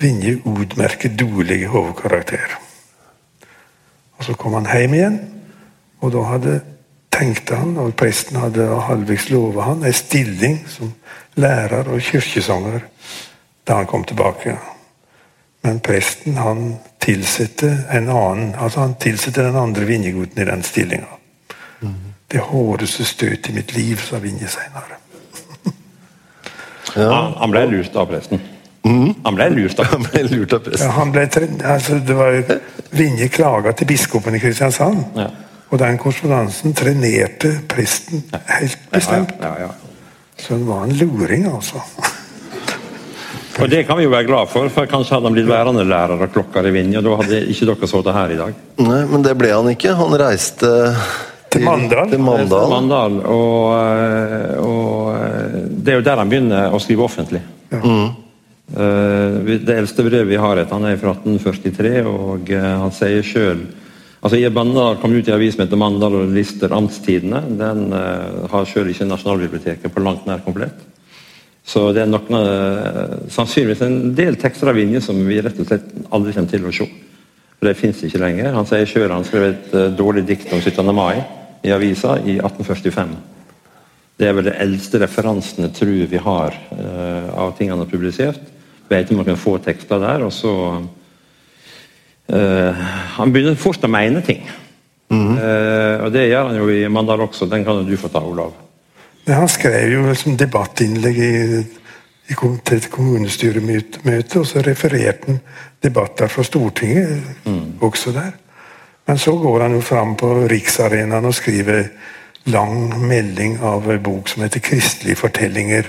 Vinje 0.02 0.40
utmerket 0.44 1.14
dårlig 1.20 1.68
hovedkarakter. 1.70 2.56
Og 4.18 4.24
så 4.26 4.34
kom 4.38 4.56
han 4.58 4.66
hjem 4.66 4.94
igjen, 4.96 5.18
og 6.02 6.12
da 6.12 6.24
hadde 6.32 6.54
tenkte 7.14 7.56
han, 7.60 7.76
og 7.78 7.94
presten 7.98 8.40
hadde 8.42 8.66
halvveis 8.88 9.28
lova 9.30 9.68
han, 9.68 9.84
en 9.84 9.96
stilling 9.96 10.58
som 10.68 10.90
lærer 11.38 11.88
og 11.90 12.02
kirkesanger 12.02 12.82
da 13.64 13.78
han 13.80 13.88
kom 13.88 14.04
tilbake. 14.04 14.56
Men 15.64 15.80
presten 15.80 16.36
han 16.36 16.74
tilsatte 17.00 17.70
en 17.94 18.10
annen, 18.12 18.50
altså 18.58 18.84
han 18.84 18.98
tilsatte 19.00 19.46
den 19.46 19.56
andre 19.56 19.86
Vinjegutten 19.88 20.42
i 20.42 20.50
den 20.50 20.66
stillinga. 20.66 21.20
Det 22.30 22.40
hårdeste 22.40 23.04
støt 23.04 23.48
i 23.48 23.54
mitt 23.54 23.72
liv, 23.76 24.00
sa 24.02 24.18
Vinje 24.18 24.48
seinere. 24.50 24.98
Han, 26.94 27.32
han 27.40 27.54
ble 27.54 27.64
lurt 27.70 27.96
av 27.96 28.10
presten. 28.10 28.42
Mm. 28.84 29.14
Han 29.24 29.38
ble 29.38 29.48
lurt 29.54 29.80
av 29.80 29.88
Han 29.94 30.04
ble 30.04 30.22
lurt 30.28 30.52
av 30.52 30.68
Ja, 30.76 30.90
han 30.98 31.14
ble 31.14 31.24
altså, 31.24 31.96
det 32.04 32.16
var 32.18 32.36
Vinje 32.94 33.30
klaga 33.32 33.72
til 33.72 33.88
biskopen 33.88 34.36
i 34.36 34.42
Kristiansand. 34.42 35.16
Ja. 35.16 35.30
Og 35.72 35.80
den 35.80 35.96
korrespondansen 35.98 36.76
trenerte 36.76 37.56
presten 37.70 38.26
helt 38.32 38.84
bestemt. 38.92 39.32
Ja, 39.40 39.54
ja, 39.58 39.70
ja. 39.70 39.72
Så 40.38 40.58
det 40.58 40.68
var 40.68 40.84
en 40.84 40.92
luring, 40.98 41.48
altså. 41.48 41.80
Og 43.62 43.70
det 43.70 43.84
kan 43.86 43.98
vi 43.98 44.06
jo 44.06 44.10
være 44.10 44.26
glad 44.26 44.50
for, 44.50 44.68
for 44.72 44.88
kanskje 44.90 45.14
hadde 45.14 45.28
han 45.30 45.36
blitt 45.36 45.46
værende 45.46 45.84
lærer 45.86 46.18
av 46.18 46.30
klokker 46.34 46.66
i 46.66 46.72
Vinje, 46.74 46.98
og 46.98 47.06
da 47.06 47.18
hadde 47.20 47.42
ikke 47.52 47.68
dere 47.68 47.88
sittet 47.90 48.16
her 48.16 48.32
i 48.34 48.38
dag. 48.40 48.56
Nei, 48.82 49.02
men 49.12 49.22
det 49.22 49.34
ble 49.38 49.52
han 49.54 49.68
ikke. 49.70 49.94
Han 49.94 50.16
reiste 50.18 50.70
Til 51.54 51.62
Mandal. 51.62 52.10
Til 52.10 52.24
Mandal. 52.24 52.72
Mandal, 52.72 53.20
og, 53.30 53.68
eh, 53.78 54.56
og 54.58 55.03
det 55.84 55.92
er 55.92 56.00
jo 56.00 56.04
der 56.06 56.20
han 56.20 56.30
begynner 56.30 56.72
å 56.72 56.80
skrive 56.82 57.04
offentlig. 57.04 57.42
Mm. 57.74 58.24
Eh, 58.72 59.56
Det 59.60 59.76
eldste 59.76 60.04
brevet 60.06 60.30
vi 60.30 60.40
har, 60.40 60.56
et, 60.56 60.70
han 60.72 60.86
er 60.88 60.96
fra 60.96 61.12
1843, 61.12 62.04
og 62.08 62.50
eh, 62.50 62.70
han 62.84 62.94
sier 62.94 63.24
sjøl 63.24 63.66
Altså, 64.24 64.38
I 64.40 64.48
Mandal 64.48 64.96
kom 65.02 65.12
ut 65.12 65.26
i 65.28 65.32
avis 65.34 65.58
med 65.58 65.74
Mandal 65.76 66.14
og 66.16 66.30
Lister 66.32 66.72
Amtstidene. 66.72 67.42
Den 67.60 67.90
eh, 67.92 68.46
har 68.48 68.64
sjøl 68.64 68.88
ikke 68.88 69.04
Nasjonalbiblioteket 69.04 69.92
på 69.92 70.00
langt 70.00 70.24
nær 70.24 70.40
komplett. 70.46 70.78
Så 71.60 71.90
det 71.92 72.06
er 72.06 72.08
noen, 72.08 73.28
sannsynligvis 73.32 73.82
en 73.84 74.14
del 74.16 74.38
tekster 74.40 74.68
av 74.72 74.80
Vinje 74.80 75.02
som 75.04 75.20
vi 75.28 75.42
rett 75.44 75.60
og 75.60 75.68
slett 75.68 75.92
aldri 76.08 76.32
kommer 76.32 76.54
til 76.54 76.64
å 76.64 76.72
se. 76.72 76.88
For 77.58 77.68
det 77.68 77.76
fins 77.76 78.00
ikke 78.04 78.20
lenger. 78.24 78.56
Han 78.56 78.68
sier 78.68 78.88
sjøl 78.88 79.12
han 79.12 79.28
skrev 79.28 79.46
et 79.50 79.76
dårlig 79.96 80.24
dikt 80.28 80.56
om 80.56 80.64
17. 80.64 80.88
mai 80.96 81.20
i 81.64 81.76
avisa 81.76 82.16
i 82.24 82.38
1845. 82.40 83.16
Det 84.14 84.28
er 84.28 84.34
vel 84.36 84.46
de 84.46 84.58
eldste 84.62 85.00
referansene 85.02 85.72
tror 85.74 86.04
vi 86.10 86.20
har 86.22 86.54
eh, 86.76 87.30
av 87.34 87.56
ting 87.58 87.72
han 87.72 87.82
har 87.82 87.90
publisert. 87.90 88.42
Vet 88.88 89.10
om 89.10 89.18
man 89.22 89.26
kan 89.26 89.40
få 89.40 89.56
tekster 89.64 89.98
der, 89.98 90.22
og 90.22 90.32
så 90.32 90.52
eh, 92.28 92.84
Han 93.16 93.32
begynner 93.32 93.58
fort 93.58 93.82
å 93.82 93.90
mene 93.90 94.22
ting. 94.22 94.44
Eh, 95.14 96.04
og 96.04 96.12
det 96.14 96.28
gjør 96.28 96.50
han 96.50 96.60
jo 96.60 96.68
i 96.70 96.84
Mandal 96.88 97.26
også. 97.26 97.48
Den 97.50 97.64
kan 97.66 97.82
jo 97.82 97.88
du 97.88 97.96
få 97.98 98.10
ta, 98.12 98.22
Olav. 98.22 98.54
Ja, 99.24 99.40
han 99.40 99.50
skrev 99.50 99.92
jo 99.92 100.06
liksom 100.06 100.38
debattinnlegg 100.38 101.18
i, 101.18 101.34
i 102.30 102.36
til 102.36 102.78
et 102.78 102.90
kommunestyremøte, 102.92 104.40
og 104.40 104.46
så 104.46 104.62
refererte 104.64 105.32
han 105.32 105.40
debatter 105.84 106.30
fra 106.32 106.44
Stortinget 106.44 107.48
også 107.82 108.12
der. 108.14 108.34
Men 109.04 109.18
så 109.20 109.34
går 109.36 109.66
han 109.66 109.74
jo 109.76 109.80
fram 109.84 110.14
på 110.16 110.30
Riksarenaen 110.48 111.28
og 111.28 111.34
skriver 111.36 111.88
lang 112.44 113.08
melding 113.08 113.60
av 113.60 113.90
en 113.90 114.02
bok 114.02 114.28
som 114.28 114.42
heter 114.42 114.60
'Kristelige 114.60 115.16
fortellinger', 115.16 115.86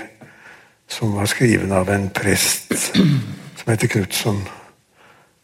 som 0.87 1.15
var 1.15 1.25
skrevet 1.25 1.71
av 1.71 1.89
en 1.89 2.09
prest 2.09 2.73
som 3.55 3.67
heter 3.67 3.87
Knutson. 3.87 4.47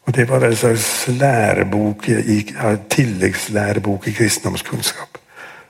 Og 0.06 0.14
Det 0.14 0.28
var 0.28 0.44
en 0.44 0.56
slags 0.56 1.08
lærebok 1.08 2.06
tilleggslærebok 2.90 4.08
i 4.08 4.12
kristendomskunnskap. 4.12 5.18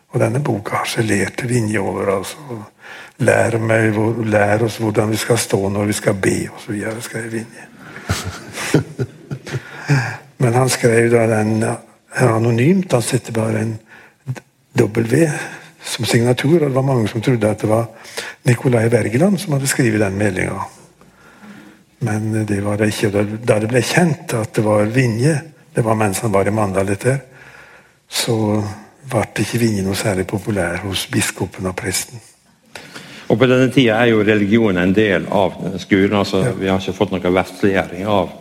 Og 0.09 0.21
denne 0.21 0.41
boka 0.41 0.77
harselerte 0.77 1.49
Vinje 1.49 1.79
over. 1.79 2.17
altså. 2.17 2.37
Lær, 3.19 3.59
meg, 3.59 3.95
lær 4.27 4.65
oss 4.65 4.77
hvordan 4.77 5.11
vi 5.11 5.17
skal 5.17 5.39
stå 5.39 5.69
når 5.69 5.85
vi 5.85 5.93
skal 5.93 6.15
be, 6.15 6.49
osv. 6.57 6.85
skrev 7.01 7.33
Vinje. 7.33 7.65
Men 10.43 10.55
han 10.55 10.69
skrev 10.69 11.11
da 11.11 11.27
den 11.27 11.65
anonymt. 12.17 12.93
Han 12.93 13.03
setter 13.03 13.33
bare 13.33 13.61
en 13.61 13.79
W 14.79 15.31
som 15.83 16.05
signatur. 16.05 16.63
Og 16.63 16.69
det 16.69 16.77
var 16.77 16.87
mange 16.87 17.09
som 17.09 17.23
trodde 17.25 17.51
at 17.51 17.61
det 17.61 17.71
var 17.71 17.89
Nicolai 18.49 18.89
Wergeland 18.89 19.41
som 19.41 19.57
hadde 19.57 19.71
skrevet 19.71 20.01
den 20.01 20.19
meldinga. 20.19 20.63
Men 22.03 22.47
det 22.47 22.61
var 22.65 22.81
det 22.81 22.91
ikke. 22.91 23.25
Da 23.47 23.61
det 23.63 23.71
ble 23.71 23.83
kjent 23.87 24.35
at 24.35 24.55
det 24.57 24.65
var 24.67 24.91
Vinje, 24.91 25.37
det 25.75 25.85
var 25.87 25.99
mens 25.99 26.21
han 26.25 26.35
var 26.35 26.49
i 26.49 26.55
Mandal 26.55 26.91
etter, 26.91 27.21
så 28.11 28.35
ble 29.13 29.45
ikke 29.45 29.61
Vinje 29.63 29.85
noe 29.87 29.99
særlig 29.99 30.27
populær 30.27 30.83
hos 30.83 31.07
biskopen 31.13 31.71
og 31.71 31.77
presten. 31.79 32.19
Og 33.31 33.39
på 33.39 33.49
denne 33.49 33.71
tida 33.73 33.97
er 34.03 34.11
jo 34.11 34.25
religion 34.27 34.77
en 34.77 34.93
del 34.93 35.25
av 35.31 35.55
skolen. 35.81 36.19
altså 36.19 36.43
Vi 36.59 36.69
har 36.69 36.81
ikke 36.83 36.97
fått 36.97 37.15
noen 37.15 37.39
vestliggjøring 37.39 38.07
av 38.07 38.35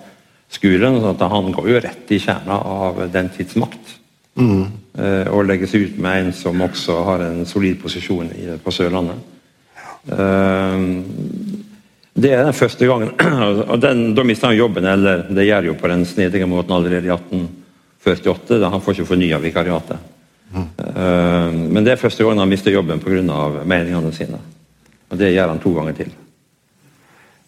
skolen. 0.50 1.00
sånn 1.00 1.16
at 1.16 1.30
Han 1.32 1.52
går 1.52 1.70
jo 1.70 1.80
rett 1.80 2.12
i 2.12 2.20
kjerna 2.20 2.58
av 2.60 3.12
den 3.12 3.30
tids 3.30 3.56
makt. 3.56 4.01
Eh, 4.92 5.28
og 5.32 5.46
legges 5.48 5.76
ut 5.76 6.00
med 6.04 6.26
en 6.26 6.34
som 6.36 6.62
også 6.62 6.98
har 7.08 7.26
en 7.30 7.46
solid 7.48 7.80
posisjon 7.82 8.32
på 8.64 8.74
Sørlandet. 8.76 9.22
Eh, 10.12 10.88
det 12.14 12.34
er 12.36 12.44
den 12.44 12.58
første 12.58 12.88
gangen. 12.90 13.14
og 13.72 13.78
Da 13.80 14.24
mister 14.28 14.52
han 14.52 14.58
jobben, 14.58 14.86
eller 14.86 15.28
det 15.32 15.48
gjør 15.48 15.72
jo 15.72 15.78
på 15.80 15.92
den 15.92 16.06
snedige 16.06 16.50
måten 16.50 16.76
allerede 16.76 17.08
i 17.08 17.14
1848. 17.16 18.60
da 18.60 18.70
Han 18.70 18.82
får 18.82 19.00
ikke 19.00 19.12
fornya 19.14 19.40
vikariatet. 19.40 20.10
Eh, 20.56 21.52
men 21.54 21.84
det 21.86 21.94
er 21.94 22.02
første 22.02 22.24
gangen 22.24 22.44
han 22.44 22.52
mister 22.52 22.72
jobben 22.72 23.00
pga. 23.00 23.64
meningene 23.64 24.12
sine. 24.14 24.40
Og 25.10 25.18
det 25.18 25.34
gjør 25.34 25.48
han 25.48 25.60
to 25.60 25.74
ganger 25.74 25.94
til. 25.94 26.12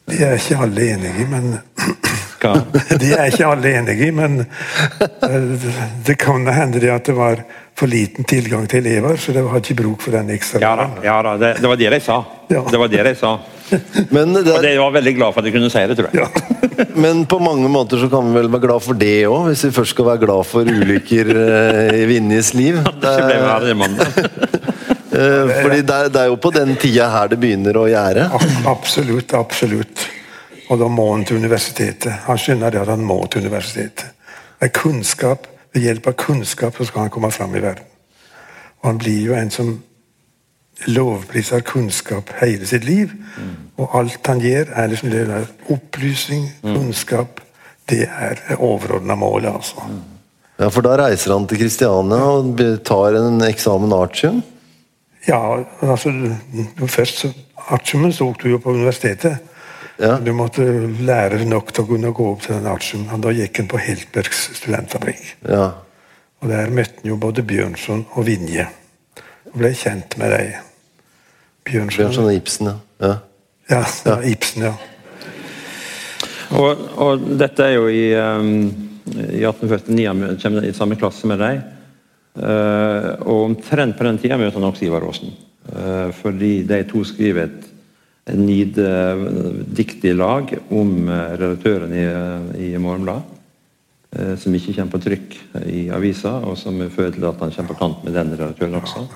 Det 0.08 0.20
er 0.22 0.34
ikke 0.36 0.58
alle 0.64 0.90
enige 0.94 1.28
men 1.32 1.54
Hva? 2.44 2.54
De 3.02 3.12
er 3.16 3.32
ikke 3.32 3.48
alle 3.48 3.74
enige 3.80 4.10
i, 4.10 4.14
men 4.16 4.44
eh, 4.44 5.68
det 6.06 6.18
kan 6.20 6.46
hende 6.52 6.82
det 6.84 6.92
at 6.94 7.08
det 7.08 7.16
var 7.18 7.44
for 7.74 7.90
liten 7.90 8.28
tilgang 8.30 8.68
til 8.70 8.84
elever, 8.84 9.18
så 9.18 9.34
det 9.34 9.42
var 9.46 9.62
ikke 9.62 9.80
bruk 9.80 10.04
for 10.06 10.14
den 10.14 10.30
ekstra. 10.36 10.62
Ja 10.62 10.76
da, 10.78 10.90
ja 11.06 11.16
da 11.26 11.38
det, 11.42 11.56
det 11.64 11.72
var 11.72 11.80
det 11.80 11.90
de 11.96 12.00
sa. 12.04 12.20
Ja. 12.52 12.62
Det 12.70 12.82
var 12.82 12.92
det 12.92 13.06
de 13.08 13.16
sa. 13.18 13.38
Men, 14.16 14.36
det 14.36 14.52
Og 14.52 14.60
er, 14.60 14.68
det 14.68 14.74
var 14.82 14.94
veldig 14.94 15.16
glad 15.18 15.34
for 15.34 15.42
at 15.42 15.48
de 15.48 15.54
kunne 15.56 15.72
si 15.74 15.86
det, 15.90 15.98
tror 15.98 16.12
jeg. 16.12 16.22
Ja. 16.22 16.88
men 17.04 17.24
på 17.30 17.38
mange 17.42 17.70
måter 17.70 18.02
så 18.02 18.10
kan 18.10 18.28
vi 18.28 18.38
vel 18.38 18.50
være 18.52 18.66
glad 18.66 18.84
for 18.86 18.98
det 18.98 19.28
òg, 19.30 19.48
hvis 19.50 19.64
vi 19.68 19.72
først 19.76 19.94
skal 19.96 20.08
være 20.08 20.22
glad 20.26 20.48
for 20.50 20.70
ulykker 20.70 21.30
eh, 21.34 22.02
i 22.02 22.08
Vinjes 22.10 22.54
liv. 22.58 22.80
Det 23.02 23.14
ikke 23.24 23.40
ble 23.64 23.76
med 23.80 23.98
det. 24.00 24.24
Eh, 25.14 25.52
fordi 25.62 25.82
det 25.86 25.96
er, 25.96 26.10
det 26.10 26.22
er 26.24 26.30
jo 26.32 26.38
på 26.42 26.50
den 26.56 26.74
tida 26.82 27.06
her 27.14 27.30
det 27.30 27.38
begynner 27.42 27.78
å 27.78 27.86
gjære. 27.90 28.28
Absolutt, 28.70 29.36
absolutt. 29.38 30.06
Og 30.70 30.80
da 30.80 30.88
må 30.88 31.10
han 31.12 31.26
til 31.26 31.42
universitetet. 31.42 32.12
Han 32.28 32.40
skjønner 32.40 32.72
det 32.72 32.82
at 32.82 32.92
han 32.94 33.04
må 33.04 33.20
til 33.28 33.46
universitetet. 33.46 34.06
Med 34.62 34.72
kunnskap, 34.74 35.48
Ved 35.74 35.82
hjelp 35.82 36.08
av 36.08 36.14
kunnskap 36.22 36.76
så 36.78 36.86
skal 36.86 37.08
han 37.08 37.10
komme 37.10 37.32
fram 37.34 37.56
i 37.58 37.62
verden. 37.64 37.86
Og 38.84 38.92
han 38.92 39.00
blir 39.02 39.22
jo 39.26 39.34
en 39.34 39.50
som 39.50 39.72
lovpriser 40.86 41.64
kunnskap 41.66 42.30
hele 42.42 42.68
sitt 42.70 42.86
liv. 42.86 43.14
Og 43.82 43.96
alt 43.98 44.28
han 44.28 44.42
gjør, 44.44 44.70
er 44.70 44.92
liksom 44.92 45.10
det 45.10 45.24
der 45.32 45.48
opplysning, 45.74 46.52
kunnskap. 46.62 47.42
Det 47.90 48.06
er 48.06 48.40
overordna 48.60 49.16
målet, 49.16 49.50
altså. 49.50 49.88
Ja, 50.60 50.70
For 50.70 50.86
da 50.86 50.94
reiser 51.00 51.34
han 51.34 51.48
til 51.50 51.64
Kristiania 51.64 52.22
og 52.38 52.62
tar 52.86 53.18
en 53.18 53.42
eksamen 53.48 53.94
artium. 53.94 54.44
Ja, 55.28 55.64
altså 55.82 56.12
Først 56.86 57.24
så 57.24 57.32
artiumen 57.74 58.14
tok 58.14 58.44
du 58.44 58.50
jo 58.50 58.62
på 58.62 58.76
universitetet. 58.78 59.42
Ja. 60.04 60.18
Du 60.20 60.34
måtte 60.36 60.66
lære 61.08 61.46
nok 61.48 61.72
til 61.72 61.86
å 61.86 61.90
kunne 61.94 62.12
gå 62.16 62.26
opp 62.34 62.44
til 62.44 62.58
den 62.58 62.68
artium. 62.68 63.08
Da 63.24 63.32
gikk 63.32 63.62
han 63.62 63.70
på 63.72 63.80
Heltbergs 63.80 64.50
studentfabrikk. 64.60 65.24
Ja. 65.48 65.70
Og 66.44 66.50
Der 66.52 66.72
møtte 66.76 67.00
han 67.00 67.14
jo 67.14 67.20
både 67.22 67.46
Bjørnson 67.48 68.04
og 68.12 68.28
Vinje. 68.28 68.68
Og 69.54 69.62
ble 69.62 69.72
kjent 69.80 70.18
med 70.20 70.36
dem. 70.36 70.72
Bjørnson, 71.64 72.02
Bjørnson 72.02 72.28
og 72.28 72.36
Ibsen, 72.36 72.68
ja. 72.68 72.76
ja. 73.08 73.14
Ja, 73.72 73.84
ja, 74.06 74.18
Ibsen, 74.28 74.66
ja. 74.68 74.74
Og, 76.60 76.82
og 77.02 77.24
dette 77.40 77.64
er 77.64 77.78
jo 77.78 77.86
i, 77.88 78.10
um, 78.20 78.50
i 79.08 79.46
1849 79.48 80.10
han 80.10 80.42
kommer 80.42 80.68
i 80.68 80.74
samme 80.76 81.00
klasse 81.00 81.30
med 81.32 81.40
deg. 81.42 81.64
Uh, 82.36 83.14
og 83.30 83.48
omtrent 83.48 83.96
på 83.96 84.06
den 84.08 84.20
tida 84.20 84.38
møter 84.42 84.60
han 84.60 84.68
også 84.68 84.88
Ivar 84.90 85.08
Aasen. 85.08 85.32
Uh, 85.70 86.12
fordi 86.20 86.58
de 86.68 86.82
to 86.90 87.06
skriver 87.08 87.48
et, 87.48 87.70
et 88.24 88.40
niddikt 88.40 90.06
i 90.08 90.14
lag 90.16 90.52
om 90.72 91.10
eh, 91.12 91.36
redaktøren 91.36 91.92
i, 91.92 92.06
i 92.70 92.78
Morgenbladet. 92.80 93.40
eh, 94.16 94.36
som 94.40 94.56
ikke 94.56 94.76
kommer 94.78 94.94
på 94.94 95.04
trykk 95.04 95.38
i 95.68 95.90
avisa, 95.92 96.38
og 96.46 96.58
som 96.58 96.80
fører 96.90 97.12
til 97.16 97.26
at 97.28 97.40
han 97.42 97.52
kommer 97.52 97.74
på 97.74 97.80
kant 97.82 98.04
med 98.06 98.16
den 98.16 98.36
redaktøren 98.38 98.80
også. 98.80 99.08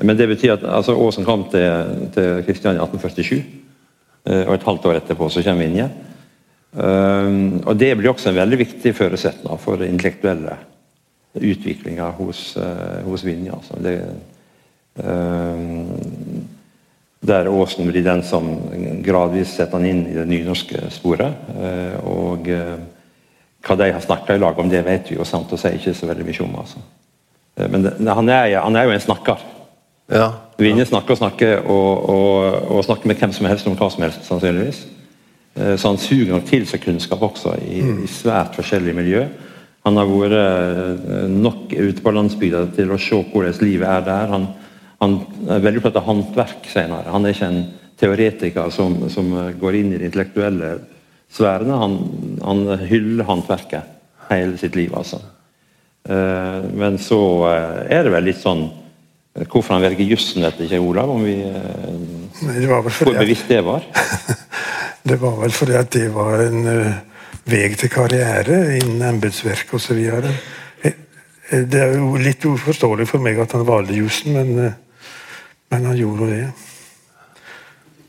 Men 0.00 0.16
det 0.16 0.28
betyr 0.30 0.54
at 0.54 0.64
altså, 0.64 0.94
Aasen 0.94 1.26
kom 1.26 1.48
til, 1.50 1.66
Kristiania 2.46 2.80
i 2.80 2.86
1847, 2.86 3.42
eh, 4.24 4.44
og 4.46 4.54
et 4.54 4.68
halvt 4.70 4.86
år 4.86 5.00
etterpå 5.02 5.28
så 5.28 5.42
kommer 5.44 5.66
Vinje. 5.66 5.90
Og 6.78 7.78
Det 7.80 7.94
blir 7.96 8.10
også 8.10 8.28
en 8.28 8.36
veldig 8.36 8.58
viktig 8.60 8.90
forutsetning 8.94 9.58
for 9.58 9.80
intellektuelle 9.82 10.52
utviklinga 11.34 12.10
hos, 12.18 12.58
hos 13.06 13.24
Vinje. 13.24 13.56
Altså. 13.56 13.78
Det, 13.82 13.94
um, 15.00 16.17
der 17.20 17.48
Aasen 17.50 17.88
blir 17.90 18.04
den 18.06 18.22
som 18.22 18.46
gradvis 19.04 19.56
setter 19.56 19.80
han 19.80 19.88
inn 19.88 20.04
i 20.06 20.14
det 20.16 20.26
nynorske 20.30 20.86
sporet. 20.94 21.34
Uh, 21.50 21.96
og 22.06 22.50
uh, 22.52 22.76
hva 23.66 23.78
de 23.80 23.88
har 23.92 24.04
snakka 24.04 24.36
i 24.36 24.42
lag 24.42 24.58
om, 24.58 24.70
det 24.70 24.84
vet 24.86 25.10
vi 25.10 25.18
jo 25.18 25.26
sant 25.26 25.52
å 25.52 25.58
si 25.58 25.72
ikke 25.74 25.96
så 25.98 26.10
veldig 26.10 26.28
mye 26.28 26.44
om. 26.46 26.58
Altså. 26.62 26.84
Uh, 27.58 27.66
men 27.74 27.88
han, 28.06 28.30
er, 28.30 28.54
han 28.62 28.78
er 28.78 28.86
jo 28.86 28.94
en 28.94 29.08
snakker. 29.08 29.48
ja. 30.14 30.28
Vinje 30.58 30.88
snakker 30.90 31.14
og 31.14 31.18
snakker, 31.20 31.60
og, 31.70 32.08
og, 32.10 32.70
og 32.74 32.86
snakker 32.86 33.06
med 33.06 33.20
hvem 33.20 33.34
som 33.34 33.46
helst 33.46 33.66
om 33.70 33.76
hva 33.78 33.90
som 33.94 34.02
helst, 34.02 34.24
sannsynligvis. 34.26 34.80
Eh, 35.58 35.76
så 35.76 35.88
han 35.88 35.98
suger 35.98 36.32
nok 36.32 36.46
til 36.48 36.66
seg 36.68 36.82
kunnskap 36.84 37.22
også 37.24 37.56
i, 37.64 37.82
i 38.04 38.08
svært 38.10 38.56
forskjellige 38.58 38.98
miljø. 38.98 39.24
Han 39.86 39.98
har 39.98 40.10
vært 40.10 40.36
eh, 40.38 41.28
nok 41.32 41.74
ute 41.74 42.04
på 42.04 42.14
landsbygda 42.14 42.64
til 42.76 42.92
å 42.92 43.00
se 43.02 43.20
hvordan 43.32 43.62
livet 43.64 43.88
er 43.88 44.06
der. 44.06 44.34
Han, 44.34 44.48
han 44.98 45.18
er 45.46 45.62
veldig 45.62 45.80
opptatt 45.80 46.00
av 46.00 46.08
håndverk 46.08 46.68
senere. 46.72 47.12
Han 47.14 47.26
er 47.26 47.34
ikke 47.34 47.50
en 47.52 47.64
teoretiker 47.98 48.70
som, 48.74 48.96
som 49.12 49.30
går 49.60 49.78
inn 49.78 49.92
i 49.92 50.00
de 50.00 50.08
intellektuelle 50.08 50.72
sfærene. 51.34 51.78
Han, 51.78 51.98
han 52.42 52.64
hyller 52.88 53.28
håndverket 53.28 53.94
hele 54.28 54.58
sitt 54.60 54.76
liv, 54.78 54.94
altså. 54.96 55.20
Eh, 56.08 56.66
men 56.78 56.98
så 57.02 57.20
eh, 57.50 57.80
er 57.98 58.06
det 58.06 58.14
vel 58.14 58.30
litt 58.30 58.42
sånn 58.42 58.68
Hvorfor 59.38 59.76
han 59.76 59.84
velger 59.84 60.08
jussen, 60.08 60.42
vet 60.42 60.56
ikke 60.64 60.80
Olav. 60.82 61.12
om 61.12 61.20
vi 61.22 61.36
Nei, 61.38 62.54
det 62.58 62.66
var 62.66 62.82
Hvor 62.82 63.12
bevisst 63.14 63.46
det 63.46 63.60
var? 63.62 63.84
det 65.08 65.18
var 65.20 65.36
vel 65.38 65.52
fordi 65.54 65.76
at 65.78 65.92
det 65.94 66.08
var 66.10 66.42
en 66.42 66.64
vei 67.46 67.68
til 67.78 67.92
karriere 67.92 68.56
innen 68.80 69.04
embetsverk 69.12 69.70
osv. 69.78 70.00
Det 71.52 71.84
er 71.84 71.94
jo 72.00 72.16
litt 72.18 72.42
uforståelig 72.50 73.06
for 73.12 73.22
meg 73.22 73.38
at 73.44 73.54
han 73.54 73.68
valgte 73.68 74.00
jussen, 74.00 74.34
men, 74.34 74.74
men 75.70 75.84
han 75.84 75.96
gjorde 75.98 76.26
det. 76.30 76.44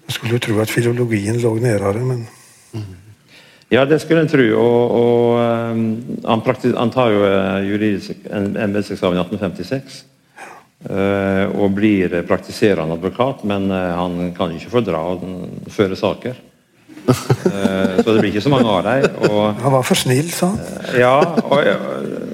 Jeg 0.09 0.15
skulle 0.15 0.37
jo 0.37 0.41
tro 0.47 0.59
at 0.63 0.71
filologien 0.73 1.37
lå 1.41 1.55
nærere, 1.61 2.03
men 2.05 2.27
Ja, 3.69 3.83
det 3.85 3.99
skulle 4.01 4.23
en 4.25 4.29
tro. 4.31 4.45
Og, 4.57 4.93
og 4.97 5.73
um, 5.75 5.81
han, 6.25 6.41
praktis- 6.41 6.73
han 6.73 6.89
tar 6.89 7.11
jo 7.13 7.19
uh, 7.21 7.59
juridisk 7.61 8.23
en- 8.33 8.55
embetseksamen 8.57 9.19
i 9.19 9.21
1856. 9.21 9.99
uh, 10.89 11.45
og 11.53 11.75
blir 11.77 12.15
praktiserende 12.25 12.95
advokat, 12.97 13.43
men 13.45 13.69
uh, 13.69 13.77
han 13.99 14.31
kan 14.33 14.55
ikke 14.57 14.71
fordra 14.73 15.03
å 15.11 15.19
føre 15.69 15.95
saker. 15.99 16.39
Uh, 17.05 17.99
så 18.01 18.07
det 18.09 18.17
blir 18.23 18.31
ikke 18.31 18.41
så 18.47 18.55
mange 18.55 18.73
av 18.73 18.89
dem. 18.89 19.05
Han 19.61 19.75
var 19.77 19.85
for 19.85 20.01
snill, 20.01 20.31
sa 20.33 20.49
han. 20.55 20.59
ja, 20.97 21.13
og, 21.45 21.53
og 21.53 22.28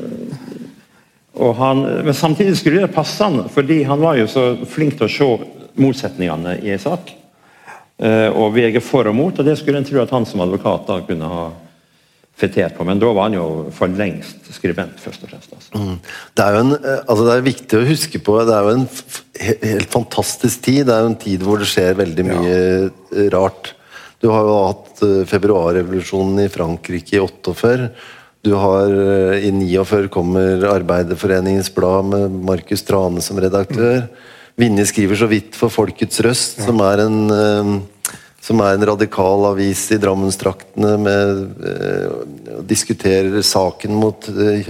han, 1.58 1.84
men 2.06 2.14
samtidig 2.16 2.58
skulle 2.58 2.86
det 2.86 2.94
passe 2.96 3.24
han, 3.24 3.50
fordi 3.52 3.84
han 3.84 4.02
var 4.02 4.20
jo 4.20 4.28
så 4.32 4.46
flink 4.70 4.98
til 5.00 5.08
å 5.08 5.12
se 5.12 5.30
motsetningene 5.82 6.60
i 6.64 6.72
en 6.76 6.82
sak. 6.82 7.12
eh, 7.98 8.28
og 8.28 8.56
vege 8.56 8.82
for 8.84 9.08
og 9.08 9.16
mot, 9.16 9.38
og 9.40 9.46
det 9.48 9.58
skulle 9.60 9.80
en 9.80 9.88
tro 9.88 10.02
at 10.02 10.12
han 10.12 10.26
som 10.28 10.44
advokat 10.44 10.88
da 10.88 11.00
kunne 11.08 11.30
ha 11.32 11.46
fetert 12.36 12.76
på. 12.76 12.84
Men 12.84 13.00
da 13.00 13.12
var 13.16 13.30
han 13.30 13.38
jo 13.38 13.46
for 13.76 13.88
lengst 13.88 14.50
skribent, 14.52 15.00
først 15.00 15.24
og 15.24 15.32
fremst. 15.32 15.54
Altså. 15.56 15.80
Mm. 15.80 16.02
Det 16.36 16.44
er 16.46 16.58
jo 16.58 16.64
en, 16.66 16.74
eh, 16.76 17.00
altså 17.06 17.28
det 17.28 17.36
er 17.36 17.48
viktig 17.48 17.80
å 17.80 17.88
huske 17.88 18.20
på 18.20 18.36
Det 18.44 18.56
er 18.56 18.68
jo 18.68 18.76
en 18.76 18.90
helt 19.72 19.96
fantastisk 19.96 20.68
tid. 20.68 20.86
Det 20.88 20.96
er 20.96 21.06
jo 21.06 21.14
en 21.14 21.24
tid 21.24 21.48
hvor 21.48 21.64
det 21.64 21.72
skjer 21.72 21.96
veldig 22.02 22.28
mye 22.28 22.52
ja. 22.52 23.30
rart. 23.36 23.76
Du 24.20 24.30
har 24.32 24.48
jo 24.48 24.60
hatt 24.66 25.02
eh, 25.06 25.24
februarrevolusjonen 25.30 26.46
i 26.46 26.52
Frankrike 26.52 27.18
i 27.18 27.24
48. 27.24 27.90
Du 28.46 28.54
har 28.54 28.94
eh, 28.94 29.48
I 29.50 29.52
49 29.52 30.08
kommer 30.14 30.68
Arbeiderforeningens 30.70 31.72
Blad 31.74 32.06
med 32.14 32.40
Markus 32.46 32.86
Trane 32.86 33.24
som 33.26 33.42
redaktør. 33.42 34.06
Vinje 34.56 34.86
skriver 34.88 35.18
så 35.20 35.28
vidt 35.28 35.58
for 35.58 35.74
Folkets 35.74 36.22
Røst, 36.24 36.62
som 36.64 36.80
er 36.86 37.02
en 37.08 37.20
eh, 37.34 37.76
som 38.46 38.62
er 38.62 38.76
en 38.78 38.86
radikal 38.92 39.48
avis 39.50 39.88
i 39.96 39.98
Drammenstraktene 40.02 40.92
med 41.02 41.40
eh, 41.66 42.18
diskuterer 42.70 43.40
saken 43.46 43.96
mot 43.98 44.28
eh, 44.30 44.70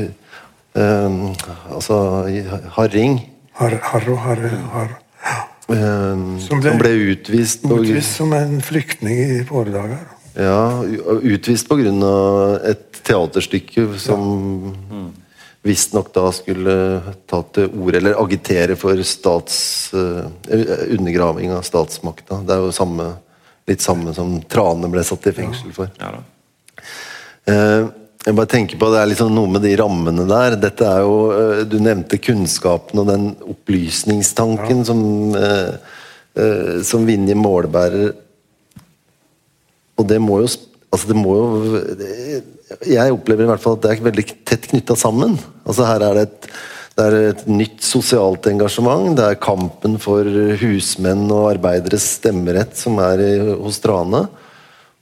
eh, 0.80 1.18
altså 1.76 1.98
Harring. 2.78 3.20
Har, 3.60 3.76
Harro, 3.92 4.16
Harro, 4.24 4.52
eh, 5.68 5.76
Som 5.76 6.40
som, 6.48 6.64
ble 6.64 6.76
ble, 6.80 6.94
utvist 7.16 7.68
på, 7.68 7.82
Utvist 7.84 8.16
som 8.22 8.32
en 8.38 8.62
flyktning 8.64 9.20
i 9.26 9.42
våre 9.50 9.76
dager. 9.76 10.06
ja, 10.36 10.84
utvist 11.36 11.72
av 11.72 11.80
et 12.72 12.85
teaterstykke 13.06 13.88
som 14.02 15.14
visstnok 15.66 16.12
da 16.14 16.30
skulle 16.34 16.76
ta 17.30 17.42
til 17.56 17.72
orde 17.82 18.00
eller 18.00 18.20
agitere 18.22 18.78
for 18.78 19.02
stats, 19.08 19.58
eh, 19.98 20.92
undergraving 20.94 21.54
av 21.56 21.66
statsmakta. 21.66 22.44
Det 22.46 22.54
er 22.54 22.62
jo 22.68 22.72
samme, 22.76 23.10
litt 23.68 23.82
samme 23.82 24.14
som 24.14 24.38
Trane 24.46 24.92
ble 24.94 25.04
satt 25.04 25.26
i 25.32 25.36
fengsel 25.42 25.74
for. 25.76 25.92
Ja, 26.00 26.16
ja 26.18 26.24
Eh, 27.48 27.86
Jeg 28.26 28.34
bare 28.34 28.50
tenker 28.50 28.80
på 28.82 28.88
Det 28.90 28.98
er 28.98 29.06
liksom 29.06 29.36
noe 29.36 29.46
med 29.46 29.62
de 29.62 29.76
rammene 29.78 30.24
der. 30.26 30.56
Dette 30.56 30.82
er 30.82 31.02
jo, 31.06 31.30
eh, 31.30 31.64
Du 31.64 31.78
nevnte 31.78 32.18
kunnskapen 32.18 32.98
og 32.98 33.06
den 33.06 33.36
opplysningstanken 33.36 34.84
som, 34.84 35.32
som 36.82 37.06
Vinje 37.06 37.36
målbærer. 37.36 38.16
Og 40.00 40.08
det 40.08 40.20
må 40.20 40.42
jo 40.42 40.48
altså 40.92 41.08
det 41.08 41.16
må 41.16 41.36
jo 41.36 41.96
det- 41.96 42.55
Jeg 42.86 43.14
opplever 43.14 43.46
i 43.46 43.50
hvert 43.52 43.62
fall 43.62 43.76
at 43.78 43.84
det 43.84 43.92
er 43.92 44.08
veldig 44.08 44.26
tett 44.48 44.70
knytta 44.72 44.98
sammen. 44.98 45.36
Altså 45.66 45.86
Her 45.86 46.08
er 46.10 46.18
det 46.18 46.30
et 46.30 46.50
det 46.96 47.04
er 47.04 47.16
et 47.34 47.42
nytt 47.52 47.82
sosialt 47.84 48.46
engasjement. 48.48 49.10
Det 49.18 49.24
er 49.28 49.42
kampen 49.44 49.98
for 50.00 50.24
husmenn 50.62 51.26
og 51.28 51.50
arbeideres 51.50 52.06
stemmerett 52.22 52.78
som 52.80 53.02
er 53.04 53.20
hos 53.60 53.82
Trane. 53.84 54.22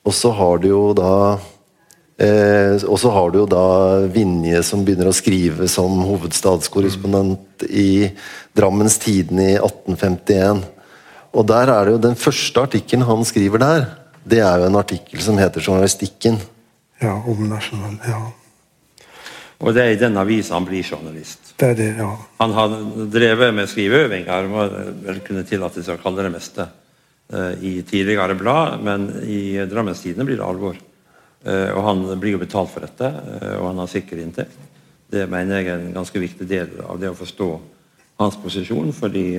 Og 0.02 0.15
så 0.17 0.32
har 0.34 0.58
du 0.63 0.71
jo 0.71 0.88
da 0.97 1.13
Eh, 2.23 2.78
og 2.86 2.99
så 3.02 3.10
har 3.10 3.32
du 3.32 3.39
jo 3.41 3.47
da 3.49 4.06
Vinje 4.13 4.60
som 4.65 4.84
begynner 4.86 5.10
å 5.10 5.15
skrive 5.17 5.65
som 5.71 5.97
hovedstadskorrespondent 6.06 7.65
i 7.65 8.12
Drammens 8.54 8.99
Tidende 9.02 9.47
i 9.56 9.58
1851. 9.58 10.62
Og 11.34 11.47
der 11.49 11.71
er 11.73 11.86
det 11.86 11.95
jo 11.95 12.04
den 12.04 12.19
første 12.19 12.67
artikkelen 12.67 13.08
han 13.08 13.26
skriver 13.26 13.63
der, 13.63 13.88
det 14.30 14.43
er 14.45 14.62
jo 14.62 14.69
en 14.69 14.80
artikkel 14.80 15.19
som 15.26 15.39
heter 15.41 15.60
'Journalistikken'. 15.60 16.38
Ja, 17.04 17.18
om 17.28 17.44
nasjonal 17.50 17.98
Ja, 18.08 18.22
Og 19.63 19.74
det 19.76 19.84
er 19.84 19.92
i 19.94 20.00
denne 20.00 20.24
avisa 20.24 20.56
han 20.58 20.66
blir 20.68 20.84
journalist. 20.84 21.54
det 21.60 21.68
er 21.70 21.76
det, 21.76 21.89
ja. 21.98 22.10
Han 22.39 22.52
har 22.52 22.74
drevet 23.12 23.54
med 23.56 23.70
skriveøvinger, 23.70 24.48
må 24.52 24.66
vel 25.06 25.20
kunne 25.24 25.44
tillate 25.48 25.84
seg 25.84 26.00
å 26.00 26.04
kalle 26.04 26.24
det 26.26 26.32
meste, 26.34 26.66
eh, 27.32 27.54
i 27.62 27.82
tidligere 27.88 28.36
blad, 28.36 28.82
men 28.84 29.08
i 29.24 29.56
Drammens 29.70 30.02
Tidende 30.02 30.26
blir 30.26 30.38
det 30.38 30.46
alvor. 30.46 30.76
Eh, 31.46 31.70
Og 31.76 31.84
han 31.84 32.20
blir 32.20 32.32
jo 32.32 32.39
betalt 32.39 32.70
for 32.72 32.80
dette, 32.82 33.06
eh, 33.06 33.58
og 33.60 33.68
han 33.68 33.78
har 33.78 33.88
sikker 33.88 34.18
inntekt. 34.18 34.58
Det 35.12 35.30
mener 35.30 35.58
jeg 35.62 35.68
er 35.68 35.80
en 35.80 35.94
ganske 35.94 36.20
viktig 36.20 36.48
del 36.48 36.70
av 36.88 37.00
det 37.00 37.10
å 37.10 37.16
forstå 37.16 37.60
hans 38.20 38.36
posisjon, 38.36 38.92
fordi 38.94 39.38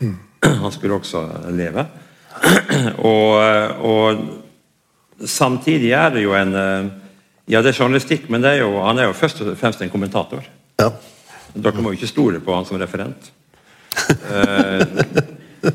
mm. 0.00 0.16
han 0.62 0.72
skulle 0.72 0.94
også 0.98 1.50
leve. 1.50 1.86
og, 2.98 3.34
og 3.82 5.26
samtidig 5.26 5.92
er 5.92 6.10
det 6.10 6.22
jo 6.22 6.32
en 6.34 6.54
Ja, 7.46 7.62
det 7.62 7.72
er 7.72 7.78
journalistikk, 7.80 8.28
men 8.28 8.42
det 8.44 8.54
er 8.54 8.64
jo, 8.64 8.74
han 8.84 8.98
er 8.98 9.08
jo 9.08 9.16
først 9.16 9.40
og 9.44 9.54
fremst 9.58 9.82
en 9.82 9.92
kommentator. 9.92 10.44
Ja. 10.80 10.90
Dere 11.54 11.82
må 11.82 11.92
jo 11.92 11.98
ikke 11.98 12.10
stole 12.10 12.40
på 12.44 12.54
han 12.54 12.66
som 12.68 12.78
referent. 12.80 13.30
uh, 14.30 14.84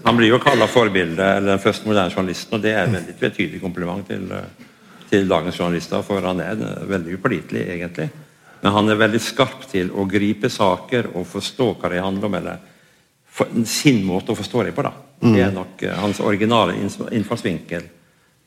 han 0.05 0.17
blir 0.17 0.31
jo 0.31 0.39
kalla 0.41 0.67
forbilde, 0.71 1.23
eller 1.23 1.55
den 1.55 1.63
første 1.63 1.87
moderne 1.87 2.13
journalisten, 2.13 2.57
og 2.57 2.63
det 2.63 2.73
er 2.73 2.93
veldig 2.93 3.17
tvetydig 3.19 3.59
kompliment 3.61 4.07
til, 4.07 4.23
eh, 4.33 4.69
til 5.11 5.27
dagens 5.29 5.59
journalister, 5.59 6.01
for 6.01 6.25
han 6.25 6.41
er 6.41 6.55
eh, 6.57 6.85
veldig 6.89 7.19
upålitelig, 7.19 7.65
egentlig. 7.75 8.07
Men 8.63 8.73
han 8.73 8.89
er 8.89 8.97
veldig 8.97 9.21
skarp 9.21 9.67
til 9.69 9.91
å 9.93 10.07
gripe 10.09 10.49
saker 10.49 11.11
og 11.13 11.27
forstå 11.29 11.67
hva 11.75 11.91
de 11.93 12.01
handler 12.01 12.25
om, 12.25 12.37
eller 12.39 12.63
for, 13.35 13.51
sin 13.69 14.01
måte 14.07 14.33
å 14.33 14.39
forstå 14.39 14.63
dem 14.65 14.73
på. 14.73 14.85
da. 14.87 14.93
Det 15.21 15.41
er 15.41 15.53
nok 15.53 15.83
uh, 15.85 15.91
hans 16.01 16.19
originale 16.19 16.75
innfallsvinkel 16.75 17.85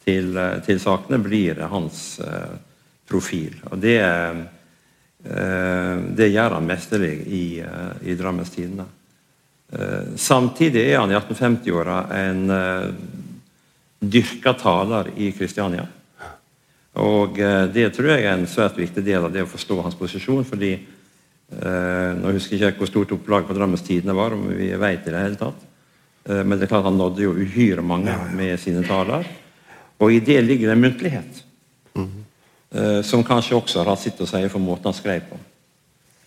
til, 0.04 0.32
uh, 0.36 0.58
til 0.64 0.80
sakene 0.82 1.20
blir 1.22 1.62
hans 1.70 2.18
eh, 2.24 2.56
profil. 3.08 3.56
Og 3.70 3.80
det 3.82 3.98
Eh, 5.24 5.96
Det 6.14 6.28
gjør 6.30 6.54
han 6.54 6.66
mesterlig 6.66 7.26
i, 7.26 7.60
eh, 7.60 8.10
i 8.10 8.14
Drammens 8.14 8.50
Tidende. 8.50 8.84
Eh, 9.72 10.14
Samtidig 10.16 10.92
er 10.92 11.00
han 11.00 11.10
i 11.10 11.14
1850-åra 11.14 12.06
en 12.14 12.52
dyrka 13.98 14.52
taler 14.54 15.10
i 15.16 15.32
Kristiania. 15.32 15.86
Og 16.94 17.36
det 17.72 17.92
tror 17.94 18.08
jeg 18.10 18.24
er 18.24 18.32
en 18.32 18.46
svært 18.46 18.78
viktig 18.78 19.04
del 19.04 19.24
av 19.24 19.32
det 19.32 19.42
å 19.42 19.50
forstå 19.50 19.82
hans 19.82 19.94
posisjon. 19.94 20.44
fordi 20.44 20.72
eh, 20.72 22.14
Nå 22.14 22.32
husker 22.32 22.56
jeg 22.56 22.72
ikke 22.72 22.78
hvor 22.78 22.90
stort 22.90 23.12
opplag 23.12 23.46
på 23.46 23.54
Drammens 23.54 23.82
Tidende 23.82 24.14
var, 24.14 24.32
om 24.32 24.48
vi 24.48 24.70
vet 24.70 25.06
i 25.06 25.10
det 25.10 25.22
hele 25.22 25.36
tatt. 25.36 25.60
Eh, 26.26 26.42
men 26.44 26.58
det 26.58 26.66
er 26.66 26.72
klart 26.74 26.84
han 26.84 26.98
nådde 26.98 27.22
jo 27.22 27.34
uhyre 27.34 27.82
mange 27.82 28.14
med 28.34 28.58
sine 28.58 28.82
taler. 28.86 29.26
Og 29.98 30.12
i 30.12 30.20
det 30.20 30.42
ligger 30.44 30.68
det 30.68 30.76
en 30.76 30.86
muntlighet. 30.86 31.44
Eh, 32.70 33.02
som 33.02 33.24
kanskje 33.24 33.56
også 33.56 33.80
har 33.80 33.94
hatt 33.94 34.02
sitt 34.02 34.18
å 34.20 34.26
si 34.28 34.40
for 34.52 34.60
måten 34.60 34.90
han 34.90 34.96
skrev 34.96 35.22
på. 35.30 35.38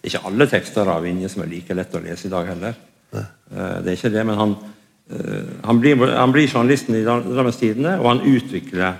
Det 0.01 0.08
er 0.08 0.13
ikke 0.15 0.30
alle 0.32 0.47
tekster 0.49 0.89
av 0.89 1.04
Vinje 1.06 1.30
som 1.30 1.43
er 1.43 1.51
like 1.51 1.75
lett 1.77 1.93
å 1.93 2.01
lese 2.01 2.25
i 2.25 2.34
dag 2.34 2.47
heller. 2.49 2.80
Eh, 3.13 3.75
det 3.84 3.91
er 3.91 3.97
ikke 3.97 4.13
det, 4.13 4.23
men 4.25 4.39
han, 4.39 4.56
eh, 5.13 5.51
han, 5.67 5.82
blir, 5.84 6.01
han 6.10 6.34
blir 6.34 6.49
journalisten 6.49 6.97
i 6.97 7.04
Drammens 7.06 7.62
Tidende, 7.62 7.99
og 7.99 8.10
han 8.10 8.23
utvikler 8.25 8.97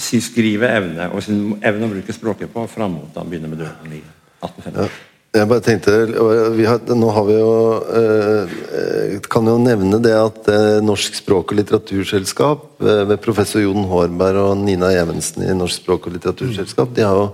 sin 0.00 0.22
skriveevne 0.22 1.10
og 1.14 1.22
sin 1.22 1.54
evne 1.66 1.86
å 1.86 1.92
bruke 1.92 2.14
språket 2.14 2.50
på 2.52 2.66
fram 2.70 2.98
mot 2.98 3.14
han 3.18 3.30
begynner 3.30 3.52
med 3.52 3.62
døden 3.62 3.94
i 3.94 4.02
1850. 4.42 5.09
Jeg 5.30 5.46
bare 5.46 5.62
tenkte, 5.62 5.92
vi 6.56 6.64
har, 6.66 6.80
Nå 6.98 7.10
har 7.14 7.26
vi 7.28 7.36
jo 7.38 7.50
eh, 7.94 9.18
Kan 9.30 9.46
jo 9.46 9.60
nevne 9.62 10.00
det 10.02 10.14
at 10.16 10.48
eh, 10.50 10.78
Norsk 10.82 11.20
språk- 11.20 11.54
og 11.54 11.60
litteraturselskap 11.60 12.82
eh, 12.82 13.04
ved 13.12 13.22
professor 13.22 13.62
Jon 13.62 13.86
Hårberg 13.90 14.40
og 14.42 14.64
Nina 14.64 14.90
Evensen 14.98 15.46
i 15.46 15.54
Norsk 15.54 15.84
språk- 15.84 16.10
og 16.10 16.16
litteraturselskap 16.16 16.96
de 16.96 17.06
har 17.06 17.14
jo 17.14 17.28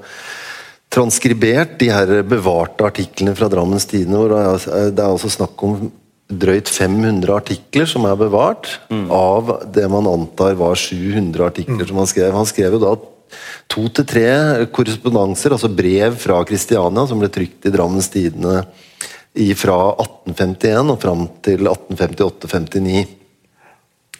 transkribert 0.92 1.78
de 1.80 1.88
her 1.90 2.20
bevarte 2.28 2.85
artiklene 2.87 3.35
fra 3.37 3.48
Drammens 3.52 3.88
Tidende. 3.88 4.20
hvor 4.20 4.32
Det 4.32 4.44
er, 4.44 4.92
det 4.92 5.02
er 5.02 5.09
altså 5.16 5.32
snakk 5.32 5.64
om 5.64 5.88
drøyt 6.26 6.68
500 6.68 7.32
artikler 7.32 7.88
som 7.90 8.06
er 8.09 8.16
bevart, 8.18 8.70
av 8.90 9.50
det 9.74 9.85
man 9.90 10.09
antar 10.11 10.56
var 10.59 10.78
700 10.78 11.44
artikler 11.46 11.87
som 11.87 12.00
han 12.00 12.09
skrev. 12.11 12.32
Han 12.35 12.48
skrev 12.48 12.78
jo 12.78 12.80
da 12.82 12.94
to 13.71 13.87
til 13.95 14.07
tre 14.09 14.27
korrespondanser, 14.75 15.55
altså 15.57 15.71
brev 15.73 16.17
fra 16.21 16.41
Kristiania, 16.49 17.07
som 17.09 17.23
ble 17.23 17.31
trykt 17.33 17.69
i 17.69 17.73
Drammens 17.75 18.11
Tidende 18.12 18.62
fra 19.59 19.79
1851 20.01 20.93
og 20.95 21.01
fram 21.03 21.25
til 21.45 21.69
1858-59. 21.69 23.03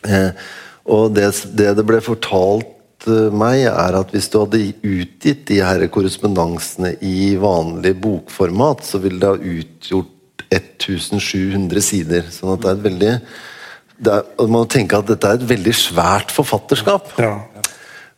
Eh, 0.07 0.49
og 0.93 1.15
det, 1.17 1.31
det 1.57 1.73
det 1.79 1.85
ble 1.87 2.03
fortalt 2.05 3.09
eh, 3.09 3.33
meg, 3.33 3.65
er 3.71 3.99
at 3.99 4.13
hvis 4.15 4.29
du 4.31 4.39
hadde 4.43 4.63
utgitt 4.85 5.47
de 5.51 5.63
her 5.65 5.87
korrespondansene 5.93 6.95
i 7.01 7.35
vanlig 7.41 7.97
bokformat, 8.03 8.85
så 8.87 9.01
ville 9.03 9.23
det 9.23 9.33
ha 9.33 9.57
utgjort 9.57 10.13
1700 10.53 11.83
sider. 11.83 12.29
Sånn 12.31 12.55
at 12.55 12.63
det 12.63 12.71
er 12.71 12.77
et 12.77 12.87
veldig 12.87 13.13
er, 13.17 14.27
Man 14.45 14.53
må 14.53 14.65
tenke 14.71 14.99
at 15.01 15.09
dette 15.09 15.27
er 15.27 15.41
et 15.41 15.49
veldig 15.49 15.75
svært 15.75 16.35
forfatterskap. 16.35 17.17
Ja. 17.23 17.35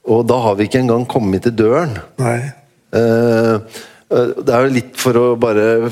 Og 0.08 0.24
da 0.28 0.38
har 0.44 0.56
vi 0.56 0.68
ikke 0.68 0.80
engang 0.82 1.04
kommet 1.08 1.44
til 1.44 1.54
døren. 1.56 1.94
Nei. 2.20 2.40
Eh, 2.96 3.54
eh, 4.08 4.30
det 4.40 4.54
er 4.54 4.64
jo 4.64 4.76
litt 4.78 4.94
for 4.98 5.20
å 5.20 5.26
bare 5.40 5.90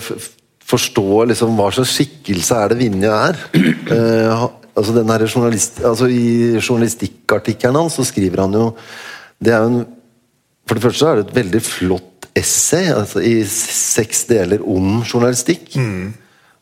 forstå 0.67 1.27
liksom 1.31 1.59
hva 1.59 1.69
slags 1.75 1.95
skikkelse 1.99 2.61
er 2.63 2.73
det 2.73 2.81
Vinje 2.81 3.19
er. 3.31 3.43
Eh, 3.97 4.47
altså 4.77 4.93
den 4.97 5.09
journalist, 5.29 5.79
altså 5.87 6.09
I 6.11 6.59
journalistikkartikkelen 6.59 7.79
hans 7.79 7.95
så 7.97 8.05
skriver 8.05 8.43
han 8.43 8.57
jo 8.57 8.65
det 9.39 9.55
er 9.55 9.63
jo 9.63 9.69
en, 9.71 9.87
For 10.67 10.77
det 10.77 10.83
første 10.83 10.99
så 10.99 11.09
er 11.09 11.21
det 11.21 11.25
et 11.29 11.37
veldig 11.37 11.61
flott 11.63 12.27
essay 12.37 12.91
altså 12.91 13.23
i 13.25 13.39
seks 13.49 14.25
deler 14.29 14.65
om 14.67 15.05
journalistikk. 15.07 15.77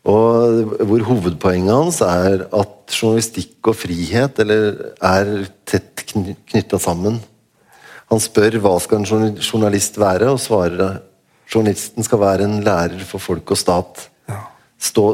Og 0.05 0.75
hvor 0.85 1.05
hovedpoenget 1.09 1.73
hans 1.73 1.99
er 2.05 2.45
at 2.45 2.93
journalistikk 2.93 3.71
og 3.71 3.79
frihet 3.81 4.39
eller, 4.43 4.93
er 5.01 5.49
tett 5.65 6.05
knytta 6.13 6.79
sammen. 6.79 7.17
Han 8.11 8.21
spør 8.21 8.59
hva 8.61 8.75
skal 8.83 9.01
en 9.01 9.37
journalist 9.39 9.97
være, 9.99 10.29
og 10.29 10.41
svarer 10.41 10.81
at 10.85 11.03
journalisten 11.51 12.05
skal 12.05 12.21
være 12.21 12.45
en 12.47 12.59
lærer 12.65 13.01
for 13.07 13.21
folk 13.21 13.55
og 13.55 13.59
stat. 13.59 14.05
Stå, 14.81 15.05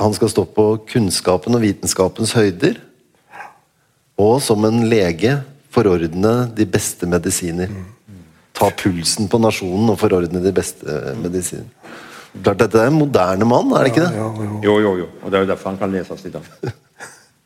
han 0.00 0.14
skal 0.16 0.30
stå 0.32 0.46
på 0.56 0.66
kunnskapen 0.88 1.54
og 1.54 1.62
vitenskapens 1.62 2.34
høyder. 2.38 2.80
Og 4.20 4.36
som 4.44 4.64
en 4.68 4.84
lege 4.90 5.38
forordne 5.72 6.34
de 6.56 6.66
beste 6.68 7.08
medisiner. 7.08 7.70
Ta 8.52 8.68
pulsen 8.76 9.30
på 9.32 9.40
nasjonen 9.40 9.94
og 9.94 10.00
forordne 10.00 10.42
de 10.44 10.52
beste 10.54 11.14
medisiner. 11.22 11.70
Klart 12.32 12.62
Dette 12.62 12.80
er 12.80 12.88
en 12.88 12.96
moderne 12.96 13.44
mann, 13.44 13.72
er 13.76 13.84
det 13.84 13.92
ikke 13.92 14.04
det? 14.06 14.12
Ja. 14.16 14.28
Jo, 14.64 14.76
jo, 14.80 14.92
jo. 15.02 15.08
Og 15.20 15.32
det 15.32 15.38
er 15.38 15.44
jo 15.44 15.50
derfor 15.50 15.72
han 15.72 15.80
kan 15.80 15.92
leses 15.92 16.24
i 16.24 16.32
dag. 16.32 16.46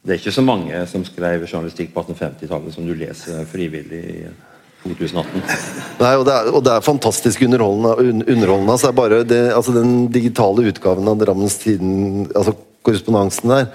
Det 0.06 0.14
er 0.14 0.20
ikke 0.20 0.34
så 0.36 0.42
mange 0.46 0.82
som 0.86 1.02
skrev 1.02 1.42
journalistikk 1.48 1.90
på 1.94 2.04
1850-tallet 2.04 2.74
som 2.74 2.86
du 2.86 2.92
leser 2.94 3.40
frivillig 3.50 4.02
i 4.12 4.18
2018. 4.94 5.44
Nei, 6.00 6.12
og 6.14 6.24
det, 6.28 6.34
er, 6.34 6.50
og 6.52 6.64
det 6.66 6.74
er 6.74 6.86
fantastisk 6.86 7.42
underholdende. 7.46 8.24
underholdende 8.26 8.76
altså 8.76 8.92
bare 8.96 9.22
det, 9.26 9.42
altså 9.56 9.74
Den 9.76 10.06
digitale 10.14 10.68
utgaven 10.70 11.08
av 11.10 11.18
Drammens 11.20 11.58
Tiden, 11.62 12.26
altså 12.32 12.56
korrespondansen 12.86 13.54
der, 13.54 13.70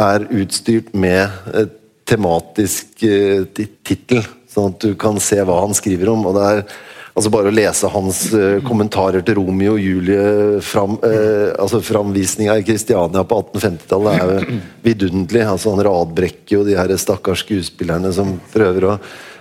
er 0.00 0.28
utstyrt 0.42 0.92
med 0.94 1.26
eh, 1.54 1.70
tematisk 2.10 3.04
eh, 3.06 3.44
tittel, 3.54 4.24
sånn 4.50 4.72
at 4.74 4.82
du 4.82 4.94
kan 4.98 5.18
se 5.22 5.38
hva 5.42 5.62
han 5.64 5.76
skriver 5.76 6.12
om. 6.12 6.26
og 6.30 6.38
det 6.38 6.46
er 6.48 6.64
altså 7.10 7.30
Bare 7.34 7.50
å 7.50 7.54
lese 7.54 7.90
hans 7.92 8.20
eh, 8.36 8.60
kommentarer 8.64 9.24
til 9.26 9.36
Romeo 9.40 9.74
og 9.74 9.82
Julie, 9.82 10.60
fram, 10.64 10.96
eh, 11.06 11.50
altså 11.60 11.82
framvisninga 11.84 12.56
i 12.60 12.64
Kristiania 12.66 13.24
på 13.26 13.40
1850-tallet, 13.42 14.20
er 14.20 14.60
vidunderlig. 14.86 15.42
altså 15.44 15.74
Han 15.74 15.84
radbrekker 15.84 16.58
jo 16.58 16.64
de 16.66 16.78
her 16.78 16.94
stakkars 17.00 17.44
skuespillerne 17.44 18.12
som 18.16 18.36
prøver 18.54 18.88
å 18.88 18.96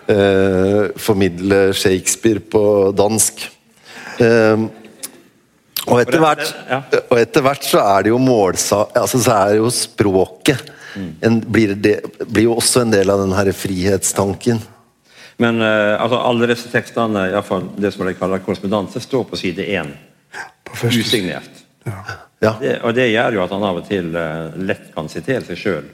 eh, 0.10 0.90
formidle 1.00 1.70
Shakespeare 1.78 2.42
på 2.42 2.64
dansk. 2.98 3.46
Eh, 4.20 4.66
og 5.90 6.02
etter 6.02 6.22
hvert 6.22 6.50
og 7.10 7.16
etter 7.18 7.46
hvert 7.46 7.64
så 7.66 7.80
er 7.82 8.06
det 8.06 8.12
jo 8.12 8.20
målsa... 8.22 8.84
Altså 9.00 9.22
så 9.24 9.38
er 9.38 9.56
det 9.56 9.62
jo 9.64 9.72
språket 9.74 10.68
en, 11.22 11.40
blir, 11.40 11.74
det, 11.80 12.02
blir 12.28 12.50
jo 12.50 12.58
også 12.60 12.84
en 12.84 12.94
del 12.94 13.10
av 13.14 13.22
den 13.22 13.34
her 13.38 13.52
frihetstanken. 13.56 14.60
Men 15.40 15.62
eh, 15.64 15.96
altså, 15.96 16.20
alle 16.20 16.50
disse 16.52 16.72
tekstene, 16.72 17.30
i 17.30 17.36
hvert 17.36 17.48
fall 17.48 17.70
det 17.80 17.94
som 17.96 18.04
de 18.08 18.16
kaller 18.18 18.42
korrespondanse, 18.44 19.02
står 19.06 19.28
på 19.30 19.40
side 19.40 19.66
én. 19.72 19.94
På 20.68 20.90
Usignert. 20.90 21.64
Ja. 21.88 22.02
Ja. 22.40 22.54
Det, 22.60 22.74
og 22.88 22.94
det 22.96 23.10
gjør 23.12 23.36
jo 23.36 23.44
at 23.44 23.54
han 23.56 23.64
av 23.68 23.80
og 23.82 23.88
til 23.88 24.14
eh, 24.16 24.60
lett 24.68 24.92
kan 24.96 25.10
sitere 25.12 25.44
seg 25.48 25.60
sjøl. 25.60 25.88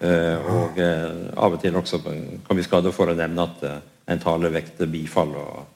Og 0.00 0.78
eh, 0.78 1.12
av 1.36 1.54
og 1.56 1.60
til 1.62 1.76
også 1.78 1.98
kan 2.04 2.56
vi 2.58 2.64
skade 2.66 2.92
for 2.92 3.08
å 3.08 3.16
nevne 3.16 3.46
at 3.48 3.62
eh, 3.64 3.78
en 4.12 4.20
tale 4.22 4.50
vekter 4.52 4.86
bifall. 4.92 5.32
og 5.34 5.66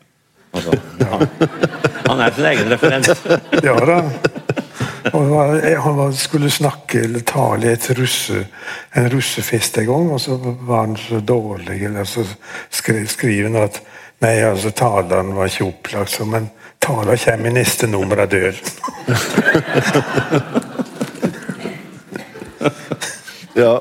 altså, 0.52 0.74
han, 1.00 1.26
han 2.06 2.20
er 2.26 2.34
sin 2.36 2.50
egen 2.52 2.70
referent. 2.70 3.08
Ja 3.66 3.76
da. 3.80 4.02
Og 5.16 5.22
han 5.56 5.96
var- 5.96 6.12
skulle 6.12 6.50
snakke 6.52 7.00
eller 7.06 7.20
tale 7.26 7.66
i 7.66 7.72
et 7.72 7.86
russe, 7.96 8.44
en 8.92 9.08
russefest 9.10 9.78
en 9.80 9.86
gang, 9.88 10.10
og 10.12 10.20
så 10.20 10.36
var 10.36 10.84
han 10.84 10.96
så 11.00 11.20
dårlig. 11.24 11.80
Eller 11.88 12.04
så 12.04 12.26
skrev, 12.70 13.06
skriver 13.08 13.48
han 13.48 13.62
at 13.64 13.80
Nei, 14.20 14.34
altså, 14.44 14.68
taleren 14.76 15.30
var 15.32 15.48
ikke 15.48 15.64
opplagt, 15.64 16.10
så, 16.12 16.26
men 16.28 16.50
talen 16.84 17.16
kommer 17.22 17.48
i 17.48 17.54
neste 17.56 17.86
nummer 17.88 18.20
av 18.20 18.28
Død. 18.28 18.58
Ja. 23.54 23.80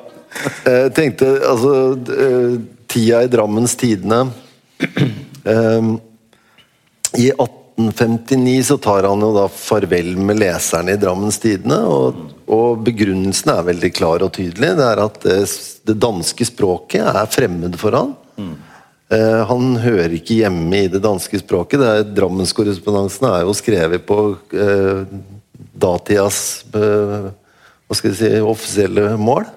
Jeg 0.65 0.91
tenkte 0.95 1.29
altså 1.49 1.73
eh, 2.13 2.59
Tida 2.89 3.23
i 3.25 3.31
Drammens 3.31 3.73
Tidende 3.79 4.19
eh, 5.43 5.89
I 7.17 7.27
1859 7.33 8.55
så 8.69 8.77
tar 8.81 9.07
han 9.09 9.25
jo 9.25 9.31
da 9.35 9.47
farvel 9.51 10.13
med 10.21 10.39
leserne 10.39 10.93
i 10.93 11.01
Drammens 11.01 11.41
Tidende, 11.41 11.79
og, 11.89 12.23
og 12.45 12.81
begrunnelsen 12.85 13.53
er 13.55 13.67
veldig 13.71 13.91
klar 13.95 14.25
og 14.25 14.33
tydelig. 14.37 14.73
Det 14.77 14.85
er 14.85 15.03
at 15.03 15.21
det, 15.25 15.37
det 15.89 15.97
danske 15.99 16.47
språket 16.51 17.07
er 17.09 17.31
fremmed 17.33 17.79
for 17.81 17.97
han. 17.97 18.13
Eh, 19.09 19.41
han 19.49 19.71
hører 19.81 20.13
ikke 20.19 20.37
hjemme 20.43 20.83
i 20.83 20.89
det 20.91 21.01
danske 21.01 21.41
språket. 21.41 21.81
Det 21.81 21.89
er, 21.89 22.09
Drammenskorrespondansen 22.13 23.25
er 23.31 23.45
jo 23.47 23.55
skrevet 23.57 24.05
på 24.05 24.19
eh, 24.53 25.01
datidas 25.73 26.41
eh, 26.77 27.31
hva 27.89 27.97
skal 27.97 28.11
jeg 28.11 28.19
si, 28.19 28.29
offisielle 28.45 29.15
mål. 29.17 29.47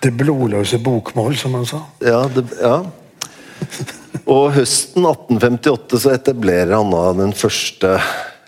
Det 0.00 0.12
blodløse 0.16 0.78
bokmål, 0.80 1.36
som 1.36 1.58
han 1.58 1.66
sa. 1.68 1.82
Ja, 2.00 2.22
det, 2.32 2.46
ja. 2.56 2.78
Og 4.30 4.52
høsten 4.54 5.04
1858 5.04 6.00
så 6.00 6.14
etablerer 6.14 6.72
han 6.78 6.92
da 6.92 7.02
den 7.18 7.34
første 7.36 7.98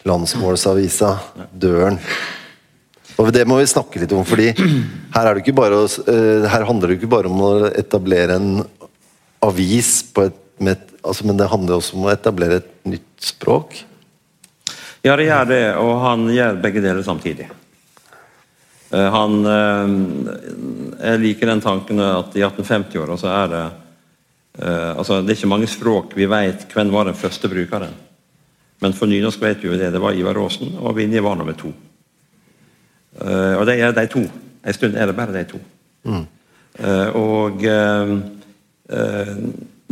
landsmålsavisa, 0.09 1.17
Døren. 1.53 1.99
Og 3.21 3.29
det 3.35 3.45
må 3.47 3.59
vi 3.61 3.69
snakke 3.71 4.01
litt 4.03 4.13
om, 4.17 4.25
fordi 4.27 4.49
her, 4.57 5.27
er 5.27 5.35
det 5.35 5.45
ikke 5.45 5.59
bare 5.61 5.83
å, 5.83 5.89
eh, 6.09 6.49
her 6.49 6.67
handler 6.67 6.91
det 6.91 6.99
ikke 6.99 7.13
bare 7.13 7.31
om 7.31 7.43
å 7.45 7.53
etablere 7.69 8.39
en 8.41 8.63
avis, 9.45 9.99
på 10.15 10.31
et, 10.31 10.39
med 10.63 10.79
et, 10.79 10.95
altså, 11.05 11.27
men 11.29 11.39
det 11.39 11.51
handler 11.53 11.79
også 11.79 11.99
om 11.99 12.07
å 12.07 12.15
etablere 12.15 12.63
et 12.63 12.71
nytt 12.89 13.27
språk. 13.33 13.83
Ja, 15.03 15.17
det 15.19 15.27
gjør 15.27 15.49
det, 15.51 15.65
og 15.83 15.97
han 16.07 16.29
gjør 16.31 16.63
begge 16.63 16.83
deler 16.85 17.05
samtidig. 17.05 17.51
Eh, 18.93 19.13
Han 19.13 19.47
eh, 19.47 19.89
Jeg 21.11 21.21
liker 21.23 21.47
den 21.51 21.61
tanken 21.65 22.01
at 22.05 22.37
i 22.37 22.45
1850-åra 22.45 23.17
så 23.19 23.29
er 23.33 23.47
det 23.53 23.65
eh, 24.59 24.93
altså 24.97 25.23
Det 25.23 25.31
er 25.33 25.39
ikke 25.41 25.55
mange 25.55 25.71
språk 25.71 26.07
vi 26.19 26.27
vet 26.31 26.61
hvem 26.73 26.93
var 26.93 27.05
den 27.09 27.19
første 27.19 27.49
brukeren. 27.49 27.95
Men 28.83 28.93
for 28.99 29.07
nynorsk 29.11 29.41
vet 29.43 29.63
vi 29.63 29.69
jo 29.71 29.79
det. 29.79 29.93
Det 29.95 30.03
var 30.03 30.17
Ivar 30.19 30.37
Aasen, 30.43 30.69
og 30.81 30.97
Vinje 30.97 31.23
var 31.23 31.37
nummer 31.39 31.55
to. 31.55 31.71
Og 33.23 33.63
det 33.69 33.77
er 33.79 33.93
de 33.95 34.07
to. 34.11 34.23
En 34.27 34.75
stund 34.75 34.97
er 34.99 35.07
det 35.07 35.15
bare 35.15 35.37
de 35.37 35.45
to. 35.47 35.59
Mm. 36.03 36.27
og 37.15 37.63
det 37.63 37.79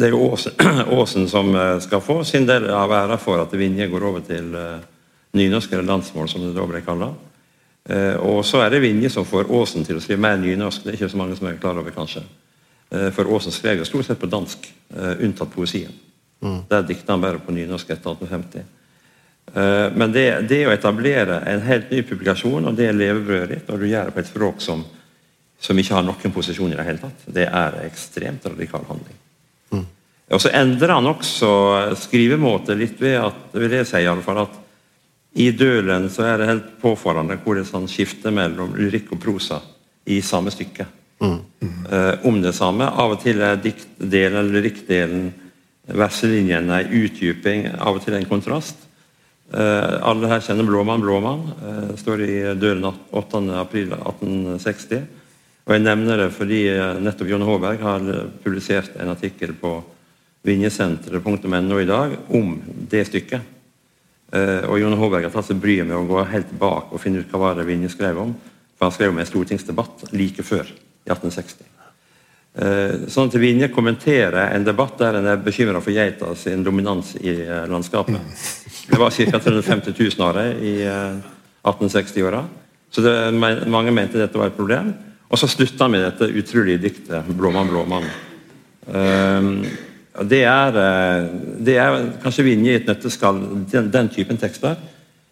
er 0.08 0.10
jo 0.10 0.32
Aasen, 0.32 1.28
som 1.34 1.54
skal 1.86 2.02
få 2.02 2.24
sin 2.26 2.50
del 2.50 2.66
av 2.74 2.90
æra 2.90 3.14
for 3.22 3.38
at 3.44 3.54
Vinje 3.54 3.86
går 3.86 4.02
over 4.10 4.26
til 4.26 4.50
nynorsk, 5.38 5.70
eller 5.70 5.86
landsmål, 5.86 6.26
som 6.28 6.42
det 6.42 6.50
da 6.58 6.66
ble 6.66 6.82
kalla. 6.82 7.14
Eh, 7.88 8.16
og 8.20 8.44
så 8.44 8.60
er 8.64 8.74
det 8.74 8.82
Vinje 8.84 9.10
som 9.12 9.24
får 9.24 9.48
Aasen 9.48 9.86
til 9.86 9.96
å 9.96 10.04
skrive 10.04 10.20
mer 10.20 10.36
nynorsk. 10.40 10.84
Det 10.84 10.92
er 10.92 10.98
ikke 10.98 11.12
så 11.14 11.20
mange 11.20 11.38
som 11.38 11.48
er 11.48 11.60
klar 11.62 11.80
over, 11.80 11.94
kanskje. 11.94 12.22
Eh, 12.90 13.08
for 13.14 13.30
Aasen 13.30 13.54
skrev 13.54 13.80
jo 13.80 13.88
stort 13.88 14.06
sett 14.06 14.20
på 14.20 14.30
dansk, 14.30 14.68
eh, 14.96 15.24
unntatt 15.24 15.52
poesien. 15.54 15.92
Der 16.40 16.82
dikta 16.82 17.12
han 17.12 17.20
bare 17.20 17.38
på 17.38 17.52
nynorsk 17.52 17.90
etter 17.90 18.14
1850. 18.14 18.64
Eh, 19.54 19.90
men 19.96 20.12
det, 20.12 20.48
det 20.48 20.62
å 20.66 20.72
etablere 20.72 21.40
en 21.50 21.62
helt 21.66 21.90
ny 21.90 22.02
publikasjon, 22.06 22.68
og 22.70 22.76
det 22.78 22.88
er 22.88 22.96
levebrødet 22.96 23.50
ditt, 23.50 23.70
og 23.70 23.82
du 23.82 23.88
gjør 23.90 24.08
det 24.08 24.14
på 24.14 24.22
et 24.22 24.30
språk 24.30 24.62
som, 24.62 24.84
som 25.60 25.78
ikke 25.78 25.96
har 25.98 26.06
noen 26.06 26.34
posisjon 26.34 26.72
i 26.72 26.78
det 26.78 26.86
hele 26.86 27.02
tatt, 27.02 27.26
det 27.26 27.48
er 27.48 27.80
ekstremt 27.84 28.46
radikal 28.46 28.86
handling. 28.88 29.18
Mm. 29.74 29.86
Og 30.30 30.42
så 30.42 30.52
endrer 30.54 30.94
han 30.94 31.10
også 31.10 31.50
skrivemåte 31.98 32.78
litt 32.78 33.00
ved 33.02 33.18
at 33.24 33.58
vil 33.58 33.74
jeg 33.80 33.90
si 33.90 34.04
i 34.04 34.10
alle 34.10 34.24
fall, 34.24 34.44
at 34.46 34.58
i 35.34 35.50
Dølen 35.54 36.08
så 36.10 36.24
er 36.26 36.40
det 36.40 36.48
helt 36.48 36.70
påfallende 36.82 37.38
hvordan 37.44 37.68
han 37.72 37.86
skifter 37.90 38.34
mellom 38.34 38.74
lyrikk 38.78 39.12
og 39.14 39.20
prosa 39.22 39.60
i 40.10 40.18
samme 40.26 40.50
stykke. 40.50 40.86
Mm. 41.20 41.38
Eh, 41.92 42.26
om 42.26 42.40
det 42.42 42.54
samme. 42.56 42.88
Av 42.88 43.14
og 43.14 43.20
til 43.22 43.40
er 43.44 43.60
diktdelen 43.60 44.38
eller 44.40 44.56
lyrikkdelen, 44.56 45.30
verselinjen, 45.90 46.70
en 46.70 46.94
utdyping, 47.02 47.68
av 47.78 47.98
og 47.98 48.04
til 48.04 48.14
en 48.18 48.26
kontrast. 48.30 48.76
Eh, 49.52 50.02
alle 50.06 50.30
her 50.30 50.42
kjenner 50.42 50.66
Blåmann. 50.66 51.02
Blåmann 51.04 51.46
eh, 51.66 51.96
står 52.00 52.24
i 52.26 52.40
Dølen 52.58 52.90
8.4.1860. 53.12 55.06
Og 55.66 55.74
Jeg 55.76 55.84
nevner 55.84 56.24
det 56.24 56.30
fordi 56.34 56.64
eh, 56.72 56.98
nettopp 57.02 57.30
John 57.30 57.46
Håberg 57.46 57.78
har 57.86 58.10
publisert 58.42 58.98
en 58.98 59.12
artikkel 59.14 59.54
på 59.60 59.76
vinjesenteret.no 60.46 61.78
i 61.78 61.88
dag 61.88 62.18
om 62.34 62.54
det 62.90 63.06
stykket. 63.10 63.59
Eh, 64.30 64.62
og 64.70 64.78
Jon 64.78 64.94
Håberg 64.94 65.26
har 65.26 65.32
tatt 65.34 65.48
seg 65.48 65.58
bryet 65.58 65.88
med 65.88 65.96
å 65.98 66.06
gå 66.06 66.22
helt 66.30 66.52
bak 66.58 66.92
og 66.94 67.02
finne 67.02 67.22
ut 67.22 67.32
hva 67.32 67.42
var 67.42 67.58
det 67.58 67.66
Vinje 67.66 67.90
skrev 67.90 68.20
om. 68.22 68.36
For 68.78 68.86
han 68.86 68.94
skrev 68.94 69.12
om 69.12 69.18
en 69.20 69.28
stortingsdebatt 69.28 70.06
like 70.14 70.44
før, 70.46 70.70
i 70.70 71.10
1860. 71.10 71.66
Eh, 72.60 72.94
sånn 73.10 73.30
at 73.30 73.38
Vinje 73.42 73.70
kommenterer 73.74 74.54
en 74.54 74.66
debatt 74.66 74.96
der 75.02 75.18
en 75.18 75.28
er 75.32 75.42
bekymra 75.42 75.82
for 75.82 75.94
geita 75.94 76.32
sin 76.38 76.64
dominans 76.66 77.16
i 77.20 77.34
eh, 77.42 77.66
landskapet. 77.70 78.22
Det 78.90 78.98
var 78.98 79.14
ca. 79.14 79.42
350 79.42 79.94
000 79.98 80.26
av 80.26 80.38
dem 80.38 80.64
i 80.66 80.74
1860-åra. 80.86 82.42
Så 82.90 83.04
det, 83.04 83.14
mange 83.34 83.94
mente 83.94 84.18
dette 84.18 84.38
var 84.38 84.50
et 84.50 84.56
problem. 84.58 84.94
Og 85.30 85.38
så 85.38 85.46
slutta 85.46 85.86
han 85.86 85.94
med 85.94 86.02
dette 86.02 86.26
utrolige 86.26 86.82
diktet 86.82 87.28
'Blåmann, 87.30 87.70
blåmann'. 87.70 88.10
Det 90.10 90.42
er, 90.42 90.76
eh, 90.76 91.26
det 91.62 91.76
er 91.78 91.98
kanskje 92.22 92.44
Vinje 92.44 92.72
i 92.72 92.78
et 92.80 92.88
nøtteskall, 92.88 93.38
den, 93.70 93.90
den, 93.94 94.08
typen 94.10 94.38
tekster. 94.38 94.76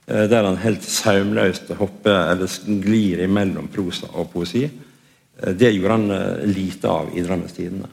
Eh, 0.07 0.27
der 0.31 0.47
han 0.47 0.61
helt 0.63 0.85
saumløst 0.87 1.73
hopper 1.81 2.31
eller 2.33 2.53
glir 2.85 3.25
imellom 3.25 3.69
prosa 3.69 4.07
og 4.15 4.31
poesi. 4.33 4.65
Eh, 4.65 5.55
det 5.55 5.73
gjorde 5.75 5.97
han 5.97 6.53
lite 6.53 6.89
av 6.89 7.11
i 7.15 7.25
Drammens 7.27 7.57
Tidende. 7.57 7.91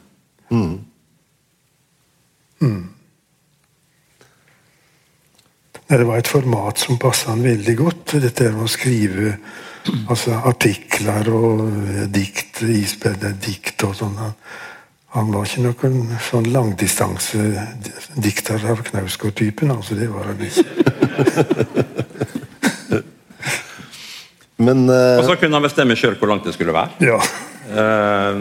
Mm. 0.51 0.77
Mm. 2.61 2.83
Det 5.87 6.05
var 6.05 6.17
et 6.17 6.29
format 6.29 6.79
som 6.81 7.01
passa 7.01 7.33
han 7.33 7.43
veldig 7.45 7.75
godt. 7.77 8.15
Dette 8.21 8.51
med 8.53 8.65
å 8.65 8.69
skrive 8.69 9.35
altså, 10.09 10.37
artikler 10.45 11.29
og 11.33 11.65
dikt, 12.13 12.61
ispedde 12.61 13.33
dikt 13.41 13.85
og 13.85 13.97
sånn. 13.97 14.17
Han 15.15 15.31
var 15.31 15.47
ikke 15.47 15.63
noen 15.63 16.11
sånn 16.19 16.51
langdistansedikter 16.51 18.59
av 18.67 18.83
Knausgård-typen. 18.89 19.71
altså 19.71 19.95
Det 19.95 20.11
var 20.11 20.27
han 20.27 20.35
ikke. 20.43 20.67
Men, 24.65 24.89
uh, 24.89 25.19
og 25.19 25.25
så 25.27 25.35
kunne 25.39 25.55
han 25.55 25.63
bestemme 25.65 25.95
sjøl 25.99 26.15
hvor 26.19 26.27
langt 26.31 26.45
det 26.47 26.53
skulle 26.55 26.73
være. 26.75 26.89
Ja, 27.03 27.19
uh, 27.75 28.35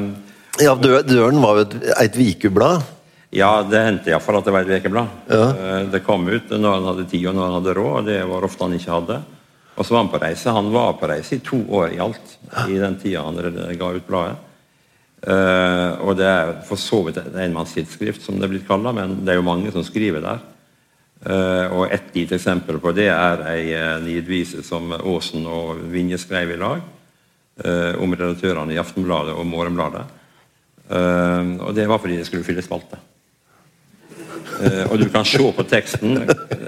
ja 0.62 0.72
Døren 0.78 1.42
var 1.42 1.52
jo 1.58 1.62
et, 1.66 1.74
et 2.08 2.16
vikublad. 2.18 2.82
Ja, 3.34 3.62
det 3.66 3.80
hendte 3.82 4.10
iallfall 4.12 4.38
at 4.38 4.46
det 4.46 4.54
var 4.54 4.62
et 4.66 4.74
ukeblad. 4.78 5.06
Ja. 5.30 5.46
Uh, 5.54 5.82
det 5.90 6.06
kom 6.06 6.22
ut 6.26 6.46
når 6.50 6.70
han 6.78 6.88
hadde 6.90 7.10
tid 7.10 7.24
og 7.30 7.34
når 7.38 7.44
han 7.44 7.56
hadde 7.60 7.76
råd, 7.78 7.94
og 7.98 8.04
det 8.10 8.20
var 8.30 8.40
ofte 8.46 8.64
han 8.66 8.76
ikke 8.78 8.94
hadde. 8.94 9.16
Og 9.74 9.82
så 9.82 9.90
var 9.94 10.00
han 10.04 10.10
på 10.10 10.22
reise. 10.22 10.58
Han 10.58 10.68
var 10.74 10.90
på 10.98 11.10
reise 11.10 11.32
i 11.38 11.46
to 11.46 11.58
år 11.74 11.88
i 11.94 12.02
alt 12.02 12.26
i 12.66 12.76
den 12.78 12.96
tida 12.98 13.18
han 13.26 13.37
ga 13.78 13.88
ut 13.94 14.06
bladet. 14.06 14.37
Uh, 15.24 16.04
og 16.04 16.18
det 16.18 16.26
er 16.28 16.50
for 16.68 16.76
så 16.76 16.98
vidt 17.06 17.16
et 17.22 17.37
enmannstidsskrift, 17.46 18.20
som 18.20 18.37
det 18.37 18.44
er 18.44 18.50
blitt 18.52 18.66
kalla, 18.68 18.92
men 18.92 19.22
det 19.24 19.32
er 19.32 19.38
jo 19.38 19.46
mange 19.46 19.72
som 19.72 19.87
skriver 19.87 20.20
der. 20.24 20.42
Uh, 21.24 21.72
og 21.72 21.92
Et 21.94 22.10
lite 22.12 22.37
eksempel 22.37 22.76
på 22.78 22.92
det 22.92 23.06
er 23.08 23.40
ei 23.48 23.70
uh, 23.72 24.02
nidvise 24.04 24.60
som 24.66 24.92
Aasen 24.92 25.46
og 25.48 25.80
Vinje 25.88 26.18
skrev 26.20 26.52
i 26.52 26.60
lag. 26.60 26.82
Uh, 27.64 27.96
om 28.02 28.12
redaktørene 28.12 28.74
i 28.74 28.80
Aftenbladet 28.82 29.32
og 29.32 29.46
Morgenbladet. 29.46 30.04
og 31.64 31.74
det 31.74 31.88
var 31.88 31.98
fordi 31.98 32.16
det 32.18 32.26
skulle 32.26 32.44
fylle 32.44 32.62
spalte. 32.62 32.98
og 34.90 34.98
du 34.98 35.08
kan 35.08 35.24
se 35.24 35.38
på 35.38 35.62
teksten 35.62 36.18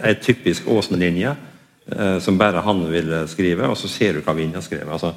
ei 0.02 0.14
typisk 0.14 0.66
Aasen-linje 0.66 1.34
som 2.20 2.38
bare 2.38 2.62
han 2.64 2.80
ville 2.90 3.26
skrive, 3.28 3.68
og 3.68 3.76
så 3.76 3.88
ser 3.88 4.14
du 4.14 4.22
hva 4.24 4.32
Vinje 4.32 4.56
har 4.56 4.62
skrevet. 4.62 4.92
altså 4.92 5.12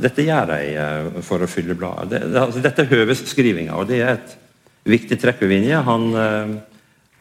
dette 0.00 0.24
gjør 0.24 0.48
de 0.48 0.60
eh, 0.80 1.22
for 1.24 1.44
å 1.44 1.50
fylle 1.50 1.76
bladet. 1.76 2.10
Det, 2.12 2.20
det, 2.32 2.40
altså, 2.40 2.62
dette 2.64 2.84
er 2.84 2.92
høvesskrivinga, 2.92 3.76
og 3.76 3.90
det 3.90 4.00
er 4.00 4.14
et 4.16 4.36
viktig 4.88 5.18
trekk 5.20 5.42
ved 5.44 5.52
Vinje. 5.52 5.80
Han, 5.86 6.06
eh, 6.18 6.54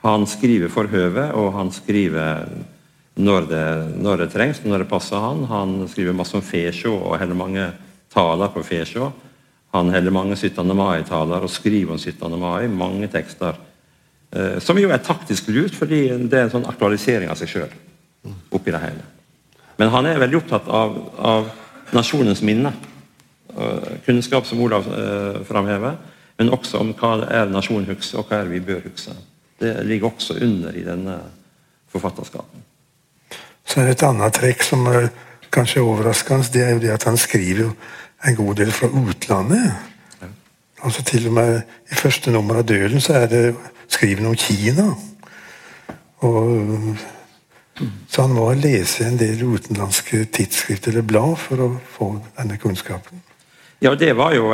han, 0.05 0.27
skriver 0.29 0.71
for 0.73 0.91
høve, 0.91 1.27
og 1.37 1.51
han 1.57 1.73
skriver 1.75 2.47
når 3.21 3.49
det, 3.49 3.65
når 4.01 4.23
det, 4.23 4.29
trengs, 4.33 4.61
når 4.63 4.85
det 4.85 4.91
passer 4.91 5.21
han. 5.21 5.43
Han 5.51 5.75
skriver 5.91 6.15
masse 6.15 6.37
om 6.37 6.45
Fesjå 6.45 6.93
og 6.95 7.19
heller 7.21 7.37
mange 7.37 7.67
taler 8.13 8.53
på 8.53 8.63
Fesjå. 8.65 9.11
Han 9.75 9.91
heller 9.93 10.15
mange 10.15 10.35
17. 10.35 10.63
mai-taler 10.75 11.43
og 11.43 11.51
skriver 11.51 11.95
om 11.95 11.99
17. 11.99 12.39
mai. 12.39 12.67
Mange 12.71 13.11
tekster. 13.11 13.59
Eh, 14.31 14.59
som 14.63 14.79
jo 14.79 14.91
er 14.91 15.03
taktisk 15.03 15.51
lurt, 15.51 15.75
fordi 15.75 16.05
det 16.31 16.39
er 16.39 16.47
en 16.47 16.55
sånn 16.55 16.69
aktualisering 16.71 17.31
av 17.31 17.39
seg 17.39 17.51
sjøl 17.51 17.79
oppi 18.53 18.71
det 18.71 18.79
hele. 18.79 19.05
Men 19.79 19.89
han 19.89 20.05
er 20.05 20.19
veldig 20.21 20.37
opptatt 20.37 20.67
av, 20.69 20.97
av 21.17 21.47
nasjonens 21.93 22.41
minne. 22.41 22.73
Kunnskap 24.05 24.47
som 24.47 24.61
Olav 24.63 24.87
eh, 24.87 25.41
framhever, 25.47 25.97
men 26.39 26.53
også 26.55 26.79
om 26.81 26.93
hva 26.97 27.17
er 27.27 27.51
nasjonen 27.51 27.89
husker, 27.91 28.21
og 28.21 28.29
hva 28.29 28.41
er 28.41 28.51
vi 28.51 28.61
bør 28.63 28.85
huske. 28.87 29.15
Det 29.61 29.73
ligger 29.85 30.09
også 30.09 30.39
under 30.41 30.75
i 30.77 30.85
denne 30.85 31.17
forfatterskapen. 31.91 32.63
Så 33.65 33.81
er 33.81 33.89
det 33.89 33.97
et 33.97 34.07
annet 34.07 34.33
trekk 34.33 34.63
som 34.65 34.87
er 34.89 35.11
kanskje 35.53 35.83
overraskende. 35.83 36.49
Det 36.53 36.63
er 36.63 36.73
jo 36.75 36.81
det 36.81 36.95
at 36.95 37.05
han 37.09 37.19
skriver 37.19 37.73
en 38.27 38.35
god 38.35 38.55
del 38.55 38.71
fra 38.71 38.87
utlandet. 38.87 39.67
Ja. 40.21 40.31
Altså 40.83 41.03
Til 41.03 41.27
og 41.27 41.33
med 41.33 41.61
i 41.91 41.95
første 41.95 42.31
nummer 42.31 42.55
av 42.55 42.65
'Døden' 42.65 42.99
så 42.99 43.13
er 43.13 43.27
det 43.27 43.55
skriver 43.87 44.23
han 44.23 44.31
om 44.31 44.35
Kina. 44.35 44.87
Og 46.17 46.97
så 48.07 48.25
han 48.25 48.35
må 48.35 48.47
lese 48.59 49.05
en 49.07 49.17
del 49.19 49.41
utenlandske 49.41 50.25
tidsskrift 50.33 50.87
eller 50.91 51.05
blad 51.05 51.35
for 51.39 51.65
å 51.65 51.69
få 51.95 52.13
denne 52.37 52.57
kunnskapen. 52.61 53.21
Ja, 53.81 53.95
det 53.97 54.11
var 54.13 54.33
jo 54.35 54.51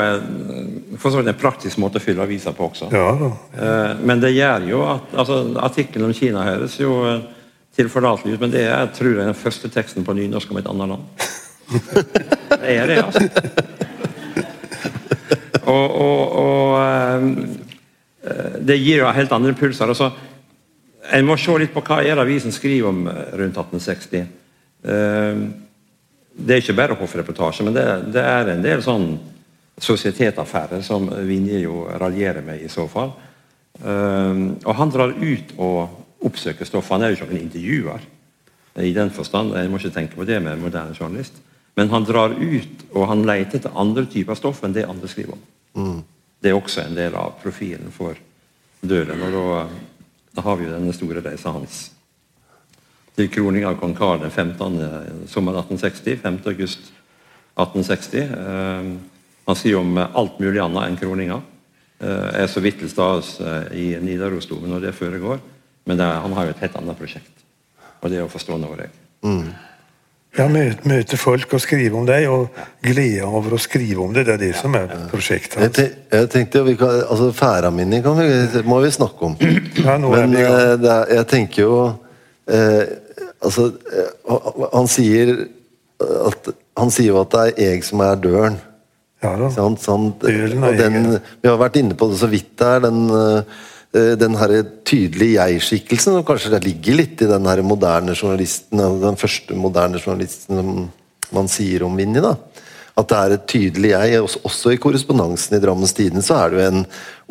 for 1.01 1.11
så 1.11 1.19
vidt 1.19 1.33
en 1.33 1.39
praktisk 1.39 1.81
måte 1.83 1.99
å 1.99 2.03
fylle 2.03 2.23
avisa 2.23 2.53
på 2.55 2.69
også. 2.69 2.87
Ja, 2.95 3.09
ja. 3.19 3.31
Eh, 3.59 3.97
men 4.07 4.21
det 4.23 4.31
gjør 4.31 4.67
jo 4.69 4.83
at 4.87 5.17
altså, 5.19 5.41
Artikkelen 5.59 6.07
om 6.07 6.15
Kina 6.15 6.45
høres 6.47 6.77
jo 6.79 7.01
eh, 7.09 7.25
tilforlatelig 7.75 8.37
ut, 8.37 8.45
men 8.45 8.53
det 8.53 8.63
er 8.71 8.87
tror 8.95 9.11
jeg, 9.17 9.25
den 9.27 9.35
første 9.35 9.67
teksten 9.73 10.07
på 10.07 10.15
nynorsk 10.15 10.53
om 10.53 10.61
et 10.61 10.71
annet 10.71 10.93
land. 10.93 11.27
Det 12.47 12.71
er 12.71 12.87
det, 12.87 13.01
altså. 13.03 13.27
Og, 15.67 15.97
og, 15.99 16.21
og 16.39 16.77
eh, 16.79 17.25
det 18.63 18.77
gir 18.79 19.01
jo 19.01 19.11
helt 19.11 19.33
andre 19.35 19.51
impulser. 19.51 19.91
Altså, 19.91 20.13
en 21.13 21.27
må 21.27 21.37
se 21.39 21.55
litt 21.59 21.73
på 21.73 21.83
hva 21.85 22.01
er 22.03 22.19
avisen 22.19 22.53
skriver 22.55 22.89
om 22.89 23.07
eh, 23.07 23.23
rundt 23.39 23.57
1860. 23.57 24.27
Ehm, 24.87 25.45
det 26.37 26.53
er 26.53 26.61
ikke 26.61 26.77
bare 26.77 26.97
hoffreportasje, 26.99 27.65
men 27.65 27.75
det, 27.75 27.85
det, 28.13 28.23
er 28.23 28.51
en 28.53 28.61
del 28.65 28.83
sånn 28.85 29.07
sosietetaffærer 29.81 30.83
som 30.85 31.07
Vinje 31.25 31.63
jo 31.63 31.85
raljerer 31.89 32.45
med 32.45 32.61
i 32.61 32.69
så 32.71 32.85
fall. 32.91 33.13
Ehm, 33.81 34.45
og 34.63 34.77
han 34.77 34.93
drar 34.93 35.15
ut 35.15 35.55
og 35.57 36.27
oppsøker 36.27 36.67
stoff. 36.67 36.91
Han 36.93 37.05
er 37.05 37.13
jo 37.13 37.19
ikke 37.19 37.31
noen 37.31 37.45
intervjuer 37.45 38.05
i 38.83 38.93
den 38.93 39.11
forstand. 39.13 39.55
Jeg 39.57 39.71
må 39.71 39.81
ikke 39.81 39.95
tenke 39.95 40.17
på 40.17 40.27
det 40.29 40.39
med 40.43 40.55
en 40.55 40.65
moderne 40.65 40.97
journalist. 40.97 41.41
Men 41.77 41.91
han 41.93 42.05
drar 42.05 42.33
ut 42.33 42.87
og 42.95 43.03
han 43.11 43.25
leter 43.25 43.59
etter 43.59 43.75
andre 43.77 44.07
typer 44.09 44.37
stoff 44.37 44.63
enn 44.65 44.73
det 44.73 44.87
andre 44.89 45.09
skriver 45.09 45.35
om. 45.35 45.43
Mm. 45.77 45.99
Det 46.41 46.49
er 46.49 46.57
også 46.57 46.83
en 46.83 46.97
del 46.97 47.17
av 47.17 47.35
profilen 47.41 47.93
for 47.93 48.17
døden. 48.81 49.21
og 49.21 49.33
da 49.33 49.67
da 50.37 50.43
har 50.45 50.59
vi 50.59 50.67
jo 50.67 50.75
denne 50.75 50.93
store 50.93 51.23
reisa 51.25 51.49
hans. 51.55 51.87
Til 53.17 53.29
kroning 53.33 53.65
av 53.65 53.79
kong 53.81 53.95
Karl 53.97 54.21
den 54.21 54.29
15. 54.29 55.25
sommeren 55.25 55.63
1860. 55.65 56.19
5. 56.21 56.41
august 56.51 56.91
1860. 57.57 58.19
Eh, 58.37 58.91
han 59.47 59.57
sier 59.57 59.79
om 59.79 59.97
alt 59.97 60.37
mulig 60.43 60.61
annet 60.61 60.85
enn 60.85 60.99
kroninga. 60.99 61.39
Eh, 61.97 62.43
er 62.43 62.51
så 62.51 62.61
vidt 62.61 62.77
til 62.83 62.91
stede 62.91 63.49
eh, 63.49 63.71
i 63.73 63.87
Nidarosdomen 64.03 64.69
når 64.69 64.85
det 64.85 64.93
foregår. 64.99 65.41
Men 65.89 65.97
det, 65.97 66.05
han 66.05 66.37
har 66.37 66.45
jo 66.45 66.53
et 66.53 66.61
helt 66.67 66.77
annet 66.77 66.99
prosjekt. 66.99 67.45
Og 68.03 68.13
det 68.13 68.19
er 68.19 68.27
å 68.27 68.29
forstå 68.29 68.59
Norge. 68.61 68.91
Mm. 69.25 69.47
Ja, 70.37 70.45
møte, 70.51 70.85
møte, 70.85 71.17
folk 71.17 71.53
og 71.55 71.61
skrive 71.63 71.97
om 71.97 72.05
deg, 72.05 72.27
og 72.29 72.51
glede 72.85 73.25
over 73.25 73.55
å 73.55 73.59
skrive 73.61 74.03
om 74.03 74.13
det. 74.13 74.27
Det 74.27 74.35
er 74.35 74.41
det 74.41 74.51
som 74.59 74.75
er 74.77 74.91
prosjektet. 75.09 75.57
Jeg, 75.63 75.73
te, 75.73 75.85
jeg 76.13 76.29
tenkte 76.33 76.63
vi 76.67 76.75
kan, 76.77 76.99
altså 77.07 77.31
Færaminni 77.33 78.01
må 78.67 78.81
vi 78.83 78.91
snakke 78.93 79.31
om. 79.31 79.37
Ja, 79.81 79.97
Men 80.03 80.35
er, 80.37 80.75
er, 80.77 81.13
jeg 81.19 81.27
tenker 81.31 81.63
jo 81.63 81.75
eh, 82.49 82.85
Altså, 83.37 83.67
eh, 83.93 84.37
han 84.73 84.87
sier 84.89 85.29
at 86.01 86.47
Han 86.81 86.89
sier 86.93 87.11
jo 87.11 87.19
at 87.21 87.33
det 87.33 87.43
er 87.43 87.71
jeg 87.71 87.83
som 87.85 88.01
er 88.05 88.17
døren. 88.21 88.57
Ja 89.23 89.33
da. 89.37 89.49
Sant? 89.53 89.81
Sant? 89.81 90.25
Døren 90.25 90.63
er 90.63 90.67
Og 90.67 90.77
den, 90.81 91.17
vi 91.41 91.49
har 91.49 91.57
vært 91.61 91.79
inne 91.81 91.97
på 91.97 92.09
det 92.11 92.19
så 92.19 92.29
vidt 92.29 92.51
der. 92.61 92.83
Den, 92.85 93.07
eh, 93.13 93.57
den 94.19 94.37
her 94.39 94.53
tydelige 94.87 95.37
jeg-skikkelsen 95.37 96.17
som 96.17 96.25
kanskje 96.27 96.53
det 96.55 96.63
ligger 96.65 96.99
litt 96.99 97.23
i 97.23 97.29
den 97.29 97.49
her 97.49 97.63
moderne 97.65 98.15
journalisten, 98.17 98.81
den 99.01 99.19
første 99.19 99.57
moderne 99.57 100.01
journalisten 100.01 100.61
som 100.61 100.71
man 101.35 101.49
sier 101.51 101.83
om 101.87 101.97
Vinni. 101.99 102.23
da. 102.23 102.35
At 102.97 103.11
det 103.11 103.17
er 103.17 103.35
et 103.35 103.45
tydelig 103.51 103.91
jeg. 103.91 104.21
Også, 104.25 104.71
i 104.73 104.79
korrespondansen 104.81 105.57
i 105.57 105.61
Drammens 105.61 105.93
Tidende 105.93 106.23
så 106.25 106.39
er 106.41 106.53
du 106.53 106.61
en 106.63 106.79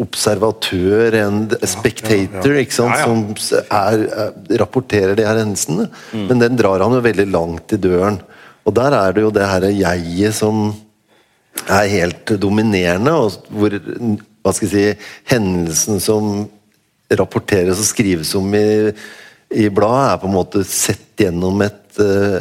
observatør, 0.03 1.17
en 1.25 1.41
spectator, 1.67 2.59
ikke 2.61 2.77
sant, 2.77 2.95
Ja, 2.95 3.01
ja. 3.01 3.07
som 3.09 3.65
er, 3.65 4.05
er, 4.07 4.59
rapporterer 4.63 5.17
de 5.19 5.27
her 5.27 5.41
hendelsene. 5.43 5.89
Men 6.15 6.43
den 6.45 6.59
drar 6.61 6.85
han 6.85 6.95
jo 6.95 7.03
veldig 7.03 7.27
langt 7.33 7.75
i 7.75 7.81
døren. 7.83 8.21
Og 8.67 8.75
der 8.79 8.95
er 8.95 9.17
det 9.17 9.27
jo 9.27 9.35
det 9.35 9.47
her 9.47 9.67
jeget 9.73 10.39
som 10.39 10.69
er 11.67 11.91
helt 11.91 12.31
dominerende, 12.39 13.15
og 13.17 13.33
hvor 13.51 13.75
hva 14.47 14.53
skal 14.55 14.69
jeg 14.71 14.95
si, 14.95 15.09
hendelsen 15.33 15.99
som 16.03 16.47
rapporteres 17.15 17.79
og 17.79 17.87
skrives 17.89 18.35
om 18.39 18.55
i, 18.55 18.91
i 19.55 19.69
bladet, 19.69 20.13
er 20.13 20.21
på 20.23 20.31
en 20.31 20.37
måte 20.37 20.65
sett 20.67 21.23
gjennom 21.23 21.63
et, 21.67 21.99
eh, 22.03 22.41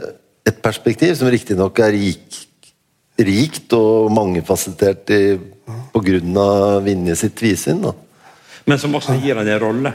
et 0.49 0.61
perspektiv 0.63 1.15
som 1.19 1.29
riktignok 1.31 1.79
er 1.85 1.93
rik, 1.95 2.41
rikt 3.21 3.73
og 3.77 4.11
mangefasettert 4.13 5.13
pga. 5.93 6.81
Vinje 6.83 7.15
sitt 7.15 7.39
da. 7.81 7.93
Men 8.65 8.81
som 8.81 8.95
også 8.97 9.15
gir 9.21 9.37
han 9.39 9.47
en 9.47 9.61
rolle. 9.61 9.93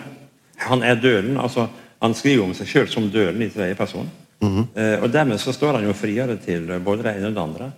Han 0.70 0.82
er 0.82 0.94
døden. 0.94 1.36
altså 1.36 1.68
Han 2.00 2.14
skriver 2.14 2.44
om 2.44 2.54
seg 2.54 2.66
sjøl 2.66 2.88
som 2.88 3.10
døden 3.10 3.42
i 3.42 3.50
tredje 3.50 3.74
person. 3.76 4.08
eh, 4.74 4.96
og 5.02 5.10
Dermed 5.12 5.38
så 5.40 5.52
står 5.52 5.74
han 5.74 5.84
jo 5.84 5.92
friere 5.92 6.36
til 6.40 6.70
både 6.80 7.02
det 7.02 7.16
ene 7.16 7.28
og 7.28 7.34
det 7.34 7.42
andre. 7.42 7.72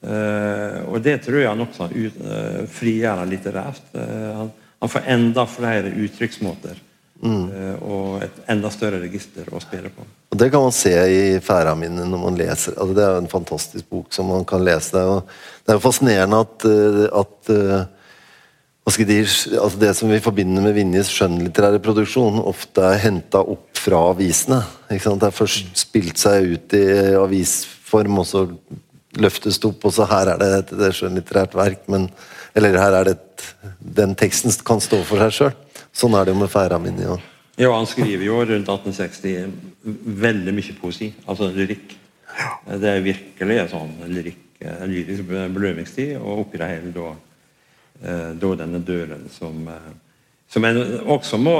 Uh, 0.00 0.94
og 0.94 1.02
det 1.04 1.18
tror 1.20 1.42
jeg 1.42 1.50
han 1.50 1.60
også 1.60 1.90
ut, 1.92 2.14
uh, 2.24 2.62
frigjør 2.72 3.18
han 3.20 3.28
litterært. 3.28 3.90
Han, 3.92 4.48
han 4.80 4.92
får 4.92 5.10
enda 5.16 5.46
flere 5.46 5.92
uttrykksmåter. 6.04 6.86
Mm. 7.20 7.50
og 7.84 8.22
et 8.24 8.36
enda 8.48 8.70
større 8.72 8.96
register 9.02 9.44
å 9.52 9.58
spille 9.60 9.90
på. 9.92 10.06
Og 10.32 10.38
Det 10.40 10.46
kan 10.52 10.62
man 10.64 10.72
se 10.72 10.92
i 11.12 11.40
færa 11.44 11.74
mine 11.76 12.06
når 12.08 12.20
man 12.22 12.38
leser. 12.38 12.72
Altså, 12.78 12.94
det 12.96 13.02
er 13.04 13.10
jo 13.12 13.20
en 13.20 13.28
fantastisk 13.28 13.90
bok 13.92 14.14
som 14.16 14.30
man 14.32 14.46
kan 14.48 14.64
lese. 14.64 14.94
Det 14.94 15.02
er 15.02 15.10
jo, 15.10 15.18
det 15.60 15.74
er 15.74 15.76
jo 15.76 15.84
fascinerende 15.84 16.40
at, 16.46 16.64
eh, 16.70 17.02
at 17.20 17.52
eh, 17.52 17.84
jeg 18.90 19.28
si, 19.28 19.52
altså 19.54 19.78
Det 19.78 19.92
som 19.96 20.10
vi 20.10 20.22
forbinder 20.24 20.64
med 20.64 20.74
Vinjes 20.74 21.12
skjønnlitterære 21.12 21.82
produksjon, 21.84 22.40
ofte 22.40 22.88
er 22.88 23.04
henta 23.04 23.44
opp 23.44 23.76
fra 23.76 24.00
avisene. 24.14 24.62
Det 24.88 25.04
er 25.04 25.36
først 25.36 25.76
spilt 25.78 26.18
seg 26.18 26.56
ut 26.56 26.74
i 26.74 26.84
avisform, 27.20 28.18
og 28.18 28.26
så 28.26 28.46
løftes 29.20 29.60
det 29.60 29.68
opp, 29.68 29.84
og 29.84 29.92
så 29.92 30.08
her 30.08 30.32
er 30.32 30.40
det 30.40 30.50
et, 30.56 30.72
et 30.72 30.96
skjønnlitterært 30.96 31.54
verk. 31.58 31.84
Men, 31.92 32.08
eller 32.54 32.78
her 32.80 32.96
er 33.00 33.08
det 33.08 33.16
et, 33.16 33.44
den 34.00 34.14
teksten 34.18 34.54
kan 34.66 34.82
stå 34.82 35.02
for 35.08 35.22
seg 35.24 35.36
sjøl. 35.36 35.54
Sånn 35.92 36.14
er 36.18 36.26
det 36.26 36.34
jo 36.34 36.40
med 36.40 36.50
færa 36.52 36.78
min. 36.82 36.98
Ja. 37.02 37.18
Ja, 37.60 37.74
han 37.76 37.86
skriver 37.86 38.24
jo 38.24 38.38
rundt 38.40 38.68
1860 38.72 39.50
veldig 40.22 40.52
mye 40.56 40.76
poesi, 40.80 41.10
altså 41.28 41.50
lyrikk. 41.52 41.96
Det 42.80 42.88
er 42.88 43.02
virkelig 43.04 43.56
en 43.60 43.68
sånn 43.68 43.90
lyrikk, 44.08 44.44
lyrisk 44.88 45.26
belønningstid, 45.28 46.14
og 46.20 46.46
oppi 46.46 46.60
det 46.60 46.68
hele 46.70 46.92
da, 46.94 47.10
eh, 48.00 48.30
da 48.40 48.52
denne 48.62 48.80
døren 48.86 49.26
som 49.34 49.66
eh, 49.68 49.90
som 50.50 50.64
en 50.66 50.80
også 51.06 51.38
må 51.38 51.52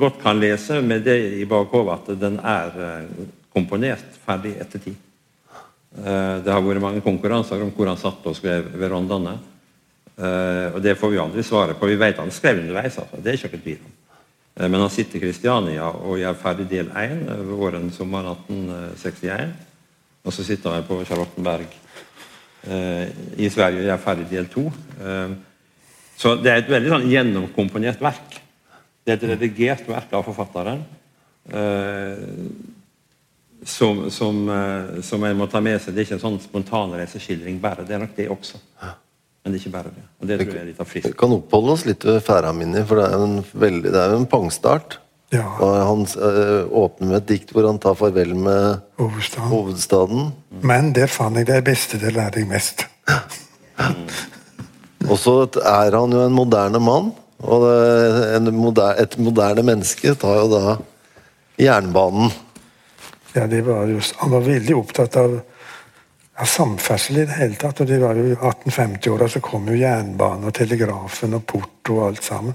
godt 0.00 0.16
kan 0.22 0.40
lese 0.40 0.80
med 0.82 1.04
det 1.06 1.18
i 1.38 1.44
bakhodet 1.46 1.92
at 1.94 2.08
den 2.18 2.40
er 2.40 2.80
eh, 2.86 3.28
komponert 3.54 4.16
ferdig 4.24 4.56
etter 4.58 4.82
tid. 4.82 4.96
Det 5.98 6.52
har 6.52 6.60
vært 6.62 6.82
mange 6.82 7.00
konkurranser 7.02 7.62
om 7.62 7.70
hvor 7.74 7.88
han 7.88 8.00
satt 8.00 8.26
og 8.28 8.34
skrev 8.36 8.66
ved 8.74 8.90
Eh, 10.18 10.74
og 10.74 10.82
Det 10.82 10.96
får 10.98 11.10
vi 11.10 11.18
aldri 11.22 11.42
svaret 11.42 11.78
på. 11.78 11.86
Vi 11.86 11.96
vet 11.96 12.18
han 12.18 12.30
skrev 12.30 12.58
underveis. 12.58 12.98
altså. 12.98 13.16
Det 13.22 13.32
er 13.32 13.38
ikke 13.46 13.62
tvil 13.62 13.78
om. 13.84 13.92
Uh, 14.60 14.68
Men 14.68 14.80
han 14.80 14.90
sitter 14.90 15.16
i 15.16 15.20
Kristiania 15.20 15.86
og 15.86 16.18
gjør 16.18 16.34
ferdig 16.34 16.68
del 16.70 16.88
1 16.90 17.44
våren 17.46 17.90
sommeren 17.90 18.32
1861. 18.34 19.52
Og 20.24 20.32
så 20.32 20.44
sitter 20.44 20.70
han 20.70 20.84
på 20.84 21.04
Charlottenberg 21.04 21.68
uh, 22.66 23.06
i 23.36 23.48
Sverige 23.48 23.84
og 23.84 23.86
gjør 23.86 24.02
ferdig 24.02 24.26
del 24.30 24.48
2. 24.50 24.66
Eh, 24.98 25.36
så 26.18 26.34
det 26.34 26.50
er 26.50 26.56
et 26.64 26.70
veldig 26.72 26.90
sånn 26.90 27.06
gjennomkomponert 27.06 28.00
verk. 28.02 28.40
Det 29.06 29.14
er 29.14 29.20
et 29.20 29.28
redigert 29.30 29.86
verk 29.88 30.10
av 30.12 30.26
forfatteren. 30.26 30.82
eh, 31.52 32.16
som, 33.62 34.10
som, 34.10 34.48
eh, 34.48 35.00
som 35.02 35.24
en 35.24 35.36
må 35.36 35.46
ta 35.46 35.60
med 35.60 35.80
seg. 35.80 35.94
Det 35.94 36.02
er 36.02 36.06
ikke 36.06 36.18
en 36.18 36.24
sånn 36.24 36.40
spontanreiseskildring 36.42 37.60
bare. 37.62 37.86
Det 37.86 37.96
er 37.96 38.02
nok 38.04 38.16
det 38.16 38.28
også. 38.32 38.60
Men 39.48 39.56
det 39.56 39.62
er 39.62 39.64
ikke 39.64 39.76
bare 39.78 39.90
det. 39.94 40.02
Og 40.20 40.28
det 40.28 40.36
tror 40.38 40.52
jeg 40.52 40.60
er 40.60 40.68
litt 40.68 40.80
av 40.84 40.90
Vi 40.92 41.00
kan 41.16 41.34
oppholde 41.38 41.72
oss 41.72 41.84
litt 41.88 42.04
ved 42.04 42.18
færa 42.24 42.52
mine, 42.52 42.82
for 42.84 43.00
det 43.00 43.06
er 43.08 43.14
jo 43.16 43.24
en, 43.24 43.38
veldig, 43.64 43.92
det 43.94 44.00
er 44.02 44.12
jo 44.12 44.18
en 44.20 44.28
pangstart. 44.28 44.98
Ja. 45.32 45.44
Og 45.64 45.72
han 45.76 46.04
øh, 46.24 46.68
åpner 46.82 47.08
med 47.08 47.16
et 47.22 47.30
dikt 47.30 47.52
hvor 47.52 47.64
han 47.68 47.80
tar 47.80 47.96
farvel 47.96 48.34
med 48.36 48.84
Hovedstaden. 49.00 49.48
hovedstaden. 49.48 50.28
Men 50.60 50.92
det 50.96 51.08
fant 51.12 51.36
jeg 51.40 51.48
det 51.48 51.62
beste, 51.64 52.00
det 52.00 52.12
lærte 52.16 52.40
jeg 52.42 52.48
mest. 52.48 52.84
Og 55.08 55.16
så 55.16 55.34
er 55.64 55.96
han 55.96 56.12
jo 56.12 56.26
en 56.26 56.36
moderne 56.36 56.80
mann. 56.82 57.12
Og 57.38 57.64
det, 57.64 58.36
en 58.36 58.52
moder, 58.56 58.98
et 59.00 59.16
moderne 59.20 59.64
menneske 59.64 60.12
tar 60.18 60.42
jo 60.42 60.48
da 60.52 60.76
jernbanen. 61.60 62.32
Ja, 63.36 63.46
det 63.46 63.62
var 63.66 63.86
just, 63.86 64.16
han 64.18 64.32
var 64.34 64.42
veldig 64.44 64.74
opptatt 64.76 65.16
av, 65.20 65.38
av 66.38 66.46
samferdsel 66.46 67.16
i 67.18 67.24
det 67.26 67.36
hele 67.38 67.58
tatt. 67.58 67.80
og 67.80 67.86
det 67.86 67.98
var 67.98 68.18
jo 68.18 68.36
1850-åra 68.36 69.28
så 69.28 69.40
kom 69.42 69.66
jo 69.68 69.78
jernbanen 69.78 70.46
og 70.46 70.54
telegrafen 70.54 71.34
og 71.34 71.46
porto 71.46 71.98
og 71.98 72.04
alt 72.08 72.22
sammen. 72.24 72.54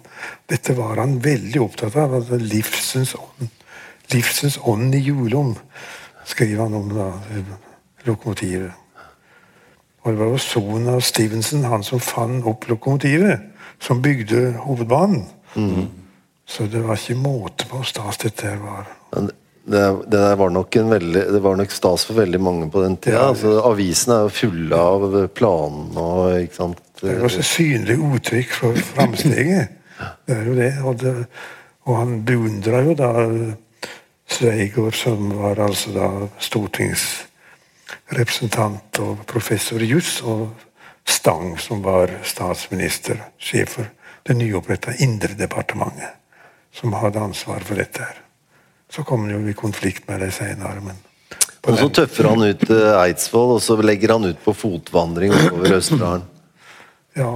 Dette 0.49 0.75
var 0.77 1.01
han 1.01 1.17
veldig 1.23 1.61
opptatt 1.61 1.97
av. 1.99 2.13
altså 2.19 2.39
Livsens 2.39 3.15
ånd. 3.19 3.49
Livsens 4.13 4.59
ånd 4.63 4.95
i 4.95 5.03
Julom, 5.03 5.55
skriver 6.25 6.63
han 6.63 6.77
om 6.79 6.95
da, 6.95 7.09
lokomotivet. 8.07 8.71
Og 10.03 10.11
det 10.11 10.19
var 10.19 10.31
jo 10.31 10.39
sønnen 10.43 10.89
av 10.95 11.03
Stevenson, 11.03 11.63
han 11.67 11.83
som 11.83 11.99
fant 12.03 12.43
opp 12.47 12.67
lokomotivet, 12.67 13.39
som 13.79 14.01
bygde 14.03 14.51
hovedbanen. 14.63 15.27
Så 16.45 16.67
det 16.67 16.83
var 16.83 16.99
ikke 16.99 17.19
måte 17.19 17.67
på 17.67 17.79
hvor 17.79 17.87
stas 17.87 18.19
dette 18.19 18.51
var. 18.59 18.87
Men 19.13 19.29
det, 19.65 19.97
det 20.11 20.35
var 20.35 20.49
nok 20.49 20.75
en 20.75 20.89
veldig, 20.89 21.33
det 21.33 21.39
var 21.39 21.55
nok 21.55 21.71
stas 21.71 22.05
for 22.07 22.13
veldig 22.19 22.41
mange 22.43 22.69
på 22.71 22.81
den 22.83 22.97
tida. 22.97 23.15
Ja. 23.15 23.27
Altså, 23.31 23.61
avisene 23.63 24.15
er 24.15 24.21
jo 24.27 24.31
fulle 24.35 24.75
av 24.75 25.27
planene 25.37 25.99
og 26.03 26.41
ikke 26.41 26.55
sant. 26.59 26.79
Det 26.99 27.09
er 27.11 27.23
også 27.27 27.43
synlig 27.47 27.97
uttrykk 28.03 28.49
for 28.55 28.73
framsteget. 28.93 29.65
Det 30.27 30.33
er 30.35 30.43
jo 30.47 30.53
det. 30.57 30.73
Og, 30.83 30.93
det, 30.99 31.25
og 31.87 31.93
han 31.95 32.25
beundra 32.27 32.77
jo 32.83 32.93
da 32.97 33.11
Sveigård, 34.33 34.95
som 34.97 35.37
var 35.37 35.59
altså 35.61 35.91
da 35.93 36.27
stortingsrepresentant 36.41 38.99
og 39.03 39.17
professor 39.29 39.81
i 39.83 39.91
juss, 39.93 40.21
og 40.25 40.49
Stang, 41.05 41.59
som 41.59 41.83
var 41.83 42.07
statsminister, 42.23 43.17
sjef 43.37 43.69
for 43.77 43.85
det 44.23 44.33
nyoppretta 44.39 44.91
Indredepartementet, 45.03 46.09
som 46.73 46.93
hadde 46.95 47.19
ansvar 47.19 47.59
for 47.67 47.75
dette 47.79 48.01
her. 48.01 48.22
Så 48.93 49.03
kommer 49.07 49.31
han 49.31 49.41
jo 49.41 49.49
i 49.49 49.55
konflikt 49.57 50.05
med 50.09 50.21
det 50.21 50.31
seinere, 50.35 50.81
men 50.85 50.99
Og 51.63 51.79
så 51.79 51.87
tøffer 52.01 52.27
han 52.29 52.43
ut 52.43 52.59
til 52.67 52.83
Eidsvoll, 52.99 53.55
og 53.55 53.61
så 53.63 53.77
legger 53.81 54.13
han 54.13 54.27
ut 54.29 54.41
på 54.43 54.53
fotvandring 54.53 55.33
over 55.33 55.79
Østerdalen. 55.79 56.29
Ja, 57.13 57.29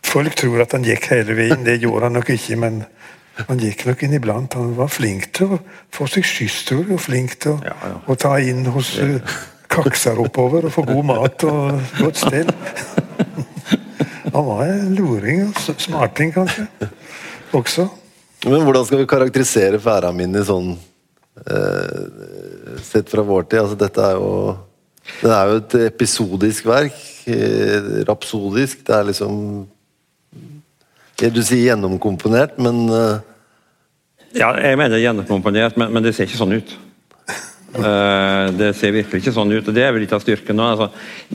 folk 0.00 0.32
tror 0.32 0.62
at 0.62 0.72
han 0.72 0.84
gikk 0.86 1.10
hele 1.12 1.34
veien. 1.36 1.60
Det 1.66 1.74
gjorde 1.82 2.06
han 2.08 2.14
nok 2.16 2.30
ikke, 2.32 2.56
men 2.56 2.78
han 3.36 3.60
gikk 3.60 3.84
nok 3.84 4.04
inn 4.06 4.14
iblant. 4.16 4.56
Han 4.56 4.70
var 4.78 4.88
flink 4.88 5.26
til 5.36 5.52
å 5.56 5.58
få 5.92 6.06
seg 6.08 6.24
skyss, 6.24 6.62
tror 6.70 6.86
jeg, 6.86 6.94
og 6.96 7.02
flink 7.04 7.36
til 7.44 7.58
å, 7.58 7.58
Ja, 7.68 7.74
ja. 7.84 7.98
å 8.00 8.16
ta 8.16 8.32
inn 8.40 8.64
hos 8.72 8.94
uh, 8.96 9.20
kakser 9.68 10.16
oppover 10.24 10.70
og 10.70 10.72
få 10.72 10.86
god 10.88 11.04
mat 11.12 11.44
og 11.48 11.84
godt 12.00 12.22
stell. 12.22 12.48
Han 14.34 14.46
var 14.46 14.64
en 14.70 14.94
luring 14.96 15.48
og 15.50 15.80
smarting, 15.84 16.32
kanskje, 16.32 16.64
også. 17.56 17.90
Men 18.46 18.64
hvordan 18.64 18.86
skal 18.88 19.02
vi 19.02 19.08
karakterisere 19.10 19.80
færa 19.82 20.14
mine 20.16 20.40
sånn 20.48 20.72
eh, 20.72 20.89
Sett 22.84 23.10
fra 23.10 23.24
vår 23.26 23.46
tid? 23.48 23.60
Altså, 23.62 23.78
dette 23.80 24.04
er 24.04 24.18
jo 24.18 24.58
Det 25.22 25.30
er 25.32 25.48
jo 25.48 25.56
et 25.60 25.74
episodisk 25.86 26.66
verk. 26.68 26.98
Eh, 27.26 28.04
rapsodisk. 28.08 28.84
Det 28.86 28.94
er 28.94 29.08
liksom 29.08 29.66
Du 31.20 31.42
sier 31.42 31.72
gjennomkomponert, 31.72 32.58
men 32.58 32.86
eh, 32.88 33.18
Ja, 34.36 34.52
jeg 34.60 34.78
mener 34.78 35.00
gjennomkomponert, 35.02 35.76
men, 35.76 35.92
men 35.92 36.04
det 36.04 36.14
ser 36.14 36.28
ikke 36.28 36.38
sånn 36.38 36.58
ut. 36.60 36.76
Eh, 37.70 38.46
det 38.58 38.72
ser 38.74 38.94
virkelig 38.94 39.22
ikke 39.22 39.34
sånn 39.34 39.52
ut, 39.54 39.68
og 39.68 39.74
det 39.74 39.84
er 39.86 39.92
vel 39.94 40.02
litt 40.02 40.14
av 40.14 40.22
styrken 40.24 40.58
nå. 40.58 40.66
Altså, 40.72 40.88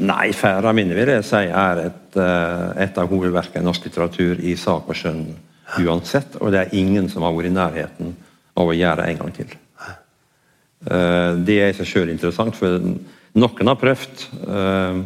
nei, 0.04 0.34
'Færa 0.36 0.74
minne' 0.76 0.96
vil 0.98 1.14
jeg 1.14 1.24
si 1.24 1.44
er 1.48 1.84
et, 1.86 2.18
eh, 2.20 2.84
et 2.84 2.98
av 2.98 3.08
hovedverkene 3.08 3.64
i 3.64 3.66
norsk 3.66 3.86
litteratur 3.88 4.40
i 4.44 4.56
sak 4.56 4.90
og 4.90 4.96
skjønn 4.96 5.26
uansett, 5.80 6.36
og 6.42 6.52
det 6.52 6.60
er 6.60 6.76
ingen 6.76 7.10
som 7.10 7.24
har 7.24 7.32
vært 7.34 7.52
i 7.52 7.56
nærheten 7.56 8.16
av 8.56 8.68
å 8.68 8.76
gjøre 8.76 8.98
det 9.02 9.10
en 9.10 9.18
gang 9.18 9.32
til. 9.34 9.56
Eh, 10.84 11.32
det 11.46 11.60
er 11.62 11.72
i 11.72 11.78
seg 11.78 11.88
selv 11.90 12.14
interessant, 12.14 12.58
for 12.58 12.82
noen 13.36 13.72
har 13.72 13.80
prøvd. 13.80 14.26
Eh, 14.46 15.00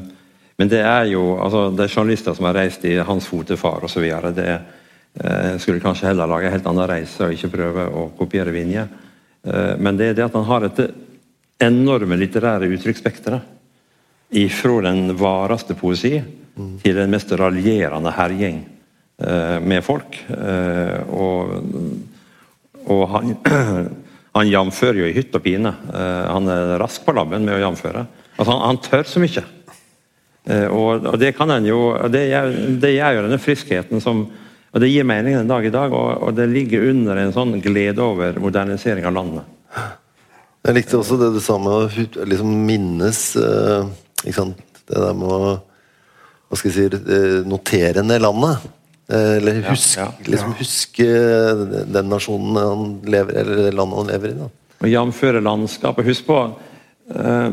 men 0.60 0.72
det 0.72 0.82
er 0.84 1.06
jo 1.14 1.38
altså, 1.40 1.70
det 1.72 1.86
er 1.86 1.94
journalister 1.94 2.36
som 2.36 2.50
har 2.50 2.58
reist 2.60 2.84
i 2.88 2.98
hans 2.98 3.28
fotefar 3.30 3.86
osv. 3.88 4.08
Det 4.36 4.50
eh, 4.50 5.54
skulle 5.62 5.84
kanskje 5.84 6.10
heller 6.10 6.30
lage 6.30 6.50
en 6.50 6.58
helt 6.58 6.68
annen 6.72 6.90
reise 6.90 7.28
og 7.28 7.36
ikke 7.36 7.54
prøve 7.54 7.86
å 7.88 8.10
kopiere 8.18 8.56
Vinje. 8.56 8.88
Men 9.80 9.96
det 9.96 10.10
er 10.10 10.16
det 10.18 10.26
at 10.26 10.34
han 10.36 10.44
har 10.50 10.66
et 10.68 10.80
enorme 11.64 12.18
litterære 12.20 12.68
uttrykksspekteret. 12.76 13.56
Fra 14.52 14.82
den 14.84 15.14
vareste 15.18 15.78
poesi 15.80 16.12
til 16.84 16.98
den 16.98 17.14
mest 17.14 17.32
raljerende 17.40 18.12
herjing 18.14 18.60
med 19.64 19.86
folk. 19.88 20.20
Og, 21.16 21.56
og 22.84 23.06
han 23.16 23.32
Han 24.40 24.50
jamfører 24.50 25.02
jo 25.02 25.08
i 25.10 25.16
hytt 25.16 25.36
og 25.36 25.44
pine. 25.44 25.74
Uh, 25.92 26.26
han 26.32 26.50
er 26.52 26.78
rask 26.82 27.04
på 27.06 27.16
labben 27.16 27.46
med 27.46 27.58
å 27.58 27.64
jamføre. 27.66 28.06
Altså, 28.38 28.52
han, 28.54 28.62
han 28.64 28.82
tør 28.86 29.08
så 29.08 29.24
mye. 29.24 29.46
Uh, 30.50 30.68
og, 30.68 31.08
og, 31.12 31.18
det 31.20 31.34
kan 31.38 31.52
han 31.52 31.68
jo 31.68 31.92
det 32.12 32.26
gjør, 32.30 32.54
jo 33.18 33.26
denne 33.26 33.42
friskheten 33.42 34.04
som 34.04 34.30
og 34.70 34.84
Det 34.84 34.92
gir 34.92 35.02
mening 35.02 35.34
den 35.34 35.48
dag 35.50 35.64
i 35.66 35.72
dag, 35.74 35.90
og, 35.98 36.28
og 36.28 36.36
det 36.38 36.46
ligger 36.46 36.84
under 36.92 37.18
en 37.18 37.32
sånn 37.34 37.56
glede 37.58 38.04
over 38.06 38.36
modernisering 38.38 39.08
av 39.10 39.16
landet. 39.16 39.48
Jeg 40.62 40.76
likte 40.78 41.00
også 41.00 41.18
det 41.18 41.32
du 41.34 41.40
sa 41.42 41.56
med 41.58 41.74
å 41.74 42.28
liksom 42.30 42.52
minnes 42.68 43.24
ikke 43.34 44.36
sant? 44.36 44.62
Det 44.86 44.94
der 44.94 45.18
med 45.18 45.26
å 45.26 45.56
hva 45.58 46.60
skal 46.60 46.70
jeg 46.70 46.92
si, 46.94 47.02
notere 47.50 48.06
ned 48.06 48.22
landet. 48.22 48.70
Eh, 49.10 49.38
eller 49.38 49.62
huske, 49.70 50.00
ja, 50.00 50.06
ja. 50.06 50.32
Liksom 50.32 50.54
huske 50.60 51.06
den 51.86 52.10
nasjonen 52.12 52.58
han 52.62 52.90
lever 53.10 53.42
eller 53.42 53.64
det 53.66 53.72
landet 53.74 53.98
han 53.98 54.12
lever 54.12 54.30
i. 54.30 54.38
Da. 54.38 54.50
Og 54.80 54.92
Jamføre 54.92 55.42
landskapet. 55.42 56.06
Husk 56.06 56.28
på 56.28 56.38
uh, 57.16 57.50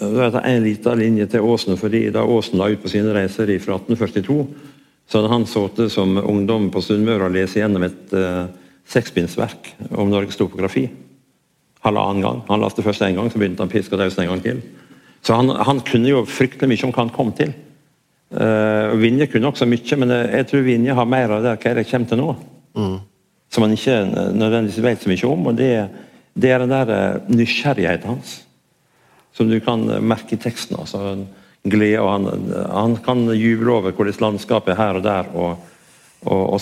en 0.00 0.64
liten 0.64 0.98
linje 0.98 1.28
til 1.30 1.46
Åsen. 1.46 1.76
fordi 1.78 2.10
Da 2.10 2.24
Åsen 2.24 2.58
la 2.58 2.68
ut 2.68 2.82
på 2.82 2.90
sine 2.90 3.14
reiser 3.14 3.46
fra 3.62 3.78
1842, 3.78 4.46
så 5.06 5.18
hadde 5.18 5.32
han 5.32 5.46
sittet 5.46 5.92
som 5.92 6.18
ungdom 6.18 6.70
på 6.70 6.82
Sunnmøre 6.82 7.30
og 7.30 7.38
lest 7.38 7.56
gjennom 7.56 7.86
et 7.86 8.12
uh, 8.12 8.50
sekspinnsverk 8.90 9.72
om 9.94 10.10
Norges 10.10 10.36
topografi. 10.36 10.88
Halvannen 11.86 12.22
gang. 12.22 12.42
Han 12.50 12.60
leste 12.60 12.82
først 12.82 13.06
én 13.06 13.14
gang, 13.14 13.30
så 13.30 13.38
begynte 13.38 13.62
han 13.62 13.70
å 13.70 13.94
og 13.94 13.98
daus 13.98 14.18
en 14.18 14.28
gang 14.34 14.42
til. 14.42 14.62
Så 15.22 15.38
han, 15.38 15.48
han 15.48 15.80
kunne 15.86 16.10
jo 16.10 16.26
fryktelig 16.26 16.68
mye 16.68 16.84
om 16.88 16.92
hva 16.92 17.04
han 17.06 17.14
kom 17.14 17.32
til. 17.32 17.54
Uh, 18.30 18.94
Vinje 19.00 19.26
kunne 19.26 19.50
også 19.50 19.66
mye, 19.66 19.96
men 19.98 20.12
jeg 20.14 20.46
tror 20.46 20.62
Vinje 20.62 20.94
har 20.94 21.08
mer 21.08 21.32
av 21.34 21.42
det 21.42 21.56
hva 21.58 21.72
det 21.74 21.86
kommer 21.88 22.10
til 22.10 22.20
nå. 22.20 22.34
Mm. 22.78 22.98
Som 23.50 23.66
han 23.66 23.74
ikke 23.74 23.96
nødvendigvis 24.36 24.84
vet 24.84 25.02
så 25.02 25.10
mye 25.10 25.30
om. 25.32 25.48
og 25.50 25.58
Det, 25.58 25.72
det 26.38 26.52
er 26.52 26.62
den 26.62 26.74
der 26.74 26.92
uh, 26.94 27.34
nysgjerrigheten 27.34 28.14
hans 28.14 28.38
som 29.34 29.48
du 29.48 29.60
kan 29.62 29.86
merke 30.02 30.34
i 30.34 30.40
teksten. 30.42 30.76
altså 30.78 31.24
glede, 31.62 32.00
og 32.00 32.10
han, 32.12 32.52
han 32.72 32.96
kan 33.04 33.26
juble 33.36 33.72
over 33.72 33.94
hvordan 33.94 34.20
landskapet 34.20 34.74
er 34.74 34.80
her 34.80 34.98
og 34.98 35.04
der, 35.04 35.30
og, 35.34 35.66
og. 36.24 36.60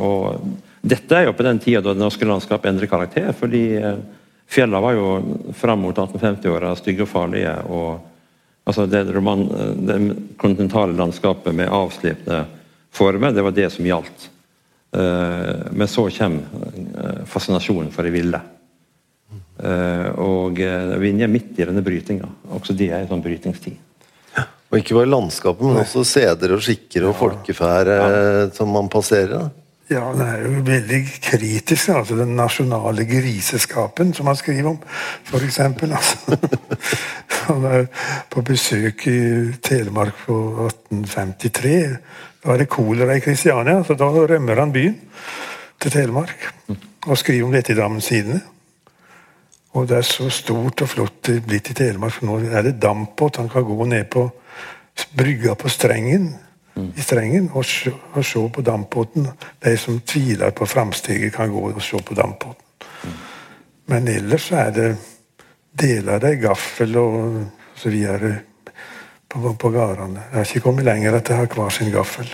Og 0.00 0.40
dette 0.80 1.16
er 1.16 1.26
jo 1.26 1.34
på 1.36 1.44
den 1.44 1.58
tida 1.60 1.82
da 1.84 1.94
det 1.94 2.00
norske 2.00 2.26
landskapet 2.26 2.70
endrer 2.70 2.90
karakter. 2.90 3.32
fordi 3.32 3.64
fjellene 4.48 4.82
var 4.82 4.96
jo 4.96 5.08
fram 5.54 5.82
mot 5.84 5.96
1850-åra 5.96 6.74
stygge 6.76 7.04
og 7.04 7.08
farlige. 7.08 7.54
og 7.68 8.09
Altså 8.70 8.84
det, 8.86 9.02
roman, 9.10 9.40
det 9.82 9.96
kontinentale 10.38 10.94
landskapet 10.94 11.54
med 11.58 11.72
avslepne 11.74 12.44
former, 12.94 13.32
det 13.34 13.42
var 13.42 13.54
det 13.56 13.66
som 13.74 13.86
gjaldt. 13.86 14.28
Uh, 14.94 15.70
men 15.74 15.88
så 15.90 16.08
kommer 16.10 16.66
uh, 16.94 17.24
fascinasjonen 17.26 17.90
for 17.94 18.06
det 18.06 18.14
ville. 18.14 18.40
Uh, 19.60 20.06
og 20.22 20.58
vi 21.02 21.10
er 21.10 21.30
midt 21.30 21.58
i 21.58 21.66
denne 21.66 21.82
brytinga. 21.82 22.30
Også 22.54 22.74
det 22.78 22.92
er 22.92 23.02
en 23.02 23.10
sånn 23.10 23.24
brytingstid. 23.26 23.78
Og 24.70 24.78
ikke 24.78 24.94
bare 25.00 25.10
landskapet, 25.10 25.66
men 25.66 25.82
også 25.82 26.04
seder 26.06 26.54
og 26.54 26.62
skikker 26.62 27.08
og 27.08 27.16
folkeferd 27.18 27.88
ja. 27.90 28.04
som 28.54 28.70
man 28.70 28.86
passerer. 28.92 29.32
Da. 29.34 29.59
Ja, 29.90 30.04
den 30.14 30.20
er 30.22 30.44
jo 30.44 30.60
veldig 30.62 31.00
kritisk. 31.18 31.88
altså 31.88 32.14
Den 32.14 32.36
nasjonale 32.38 33.04
griseskapen, 33.04 34.12
som 34.14 34.26
han 34.26 34.36
skriver 34.36 34.68
om, 34.70 34.78
f.eks. 35.26 35.58
Altså. 35.58 36.36
Han 37.48 37.64
er 37.64 37.86
på 38.30 38.42
besøk 38.46 39.06
i 39.10 39.50
Telemark 39.62 40.14
på 40.26 40.36
1853. 40.68 41.96
Da 42.44 42.52
er 42.52 42.62
det 42.62 42.68
kolera 42.70 43.16
i 43.16 43.22
Kristiania, 43.24 43.82
så 43.82 43.96
da 43.98 44.06
rømmer 44.06 44.60
han 44.60 44.72
byen 44.72 44.94
til 45.80 45.90
Telemark. 45.90 46.46
Og 47.06 47.18
skriver 47.18 47.48
om 47.48 47.52
dette 47.52 47.72
i 47.72 47.76
Drammens 47.76 48.06
Tidende. 48.06 48.40
Og 49.72 49.88
det 49.88 49.96
er 49.96 50.06
så 50.06 50.28
stort 50.30 50.84
og 50.84 50.88
flott 50.92 51.18
det 51.26 51.40
blitt 51.48 51.72
i 51.72 51.74
Telemark, 51.74 52.14
for 52.14 52.28
nå 52.28 52.38
er 52.52 52.68
det 52.68 52.78
dampbåt. 52.82 53.40
Han 53.42 53.50
kan 53.50 53.66
gå 53.66 53.88
ned 53.90 54.06
på 54.12 54.28
brygga 55.16 55.56
på 55.58 55.68
Strengen 55.68 56.30
i 56.96 57.02
strengen 57.02 57.50
og 57.54 57.64
se, 57.64 57.92
og 58.14 58.24
se 58.24 58.42
på 58.54 58.64
dampbåten. 58.66 59.28
De 59.64 59.76
som 59.76 60.00
tviler 60.00 60.50
på 60.50 60.66
framsteget, 60.66 61.32
kan 61.34 61.50
gå 61.50 61.70
og 61.70 61.82
se 61.82 62.02
på 62.02 62.14
dampbåten. 62.14 62.66
Men 63.90 64.08
ellers 64.08 64.50
er 64.52 64.70
det 64.70 64.90
deler 65.80 66.18
det 66.18 66.36
gaffel 66.42 66.96
og 66.98 67.42
så 67.78 67.90
videre 67.90 68.34
på, 69.28 69.54
på 69.54 69.70
gårdene. 69.70 70.22
Jeg 70.30 70.38
har 70.38 70.46
ikke 70.46 70.64
kommet 70.64 70.84
lenger 70.84 71.16
at 71.16 71.28
de 71.28 71.38
har 71.38 71.46
hver 71.46 71.68
sin 71.74 71.92
gaffel. 71.94 72.28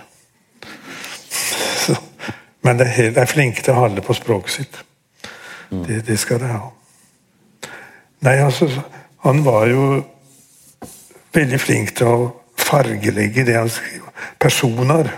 Men 2.66 2.78
de 2.78 2.84
er, 2.84 3.12
er, 3.12 3.28
flinke 3.30 3.62
til 3.62 3.76
å 3.76 3.82
holde 3.84 4.02
på 4.02 4.16
språket 4.16 4.56
sitt. 4.56 4.80
Det, 5.70 6.00
det 6.06 6.18
skal 6.18 6.40
de 6.42 6.50
ha. 6.50 6.70
Nei, 8.26 8.36
altså, 8.42 8.66
han 9.22 9.44
var 9.44 9.66
jo 9.70 9.84
veldig 11.36 11.60
flink 11.60 11.92
til 11.98 12.10
å 12.10 12.18
fargelegge 12.66 13.44
det 13.46 13.56
han 13.56 13.70
skriver 13.70 14.28
personer. 14.38 15.10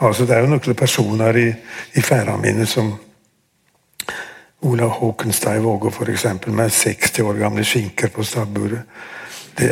Altså, 0.00 0.26
det 0.26 0.36
er 0.36 0.44
jo 0.44 0.52
noen 0.52 0.78
personer 0.78 1.38
i, 1.40 1.48
i 1.96 2.04
ferdene 2.04 2.42
mine 2.42 2.66
som 2.68 2.92
Olav 4.66 4.96
Håkenstein 4.98 5.62
Vågå, 5.62 5.92
f.eks., 5.92 6.26
med 6.46 6.72
60 6.72 7.22
år 7.22 7.38
gamle 7.40 7.64
skinker 7.64 8.10
på 8.12 8.24
stabburet. 8.24 8.82
Det 9.56 9.70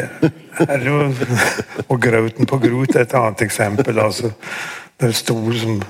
er 0.64 0.86
jo 0.86 1.00
Og 1.90 2.00
Grauten 2.00 2.48
på 2.48 2.58
Grot 2.62 2.94
er 2.94 3.04
et 3.04 3.14
annet 3.18 3.42
eksempel. 3.44 3.98
altså 3.98 4.30
Det 4.96 5.08
er 5.08 5.18
stor 5.18 5.52
som 5.60 5.82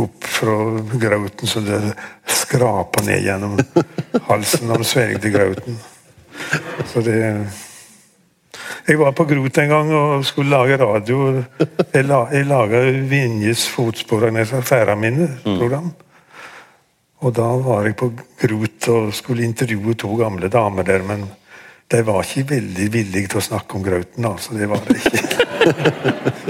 opp 0.00 0.24
fra 0.24 0.54
grauten 0.96 1.48
så 1.48 1.60
det 1.60 1.80
skrapa 2.24 3.02
ned 3.04 3.26
gjennom 3.26 3.58
halsen 4.28 4.70
Han 4.72 4.80
de 4.80 4.88
svelgde 4.88 5.32
grauten. 5.34 5.76
Så 6.88 7.00
det 7.04 7.18
jeg 8.86 8.98
var 9.00 9.12
på 9.16 9.26
Grot 9.30 9.58
en 9.58 9.68
gang 9.72 9.92
og 9.96 10.24
skulle 10.26 10.52
lage 10.52 10.78
radio. 10.80 11.18
Jeg, 11.58 12.06
la, 12.06 12.22
jeg 12.32 12.48
laga 12.48 12.80
Vinjes 13.10 13.66
fotspor 13.72 14.26
av 14.30 14.54
Færamine-program. 14.68 15.92
Og 17.22 17.34
da 17.36 17.48
var 17.62 17.86
jeg 17.86 17.96
på 17.98 18.10
Grot 18.42 18.88
og 18.94 19.12
skulle 19.14 19.46
intervjue 19.46 19.94
to 19.98 20.16
gamle 20.18 20.50
damer 20.50 20.86
der, 20.86 21.06
men 21.06 21.28
de 21.92 22.00
var 22.06 22.24
ikke 22.24 22.54
veldig 22.54 22.88
villige 22.92 23.28
til 23.34 23.38
å 23.42 23.44
snakke 23.44 23.76
om 23.76 23.84
grauten, 23.84 24.24
altså. 24.26 24.56
Det 24.56 24.68
var 24.70 24.80
det 24.88 24.96
ikke. 24.98 25.28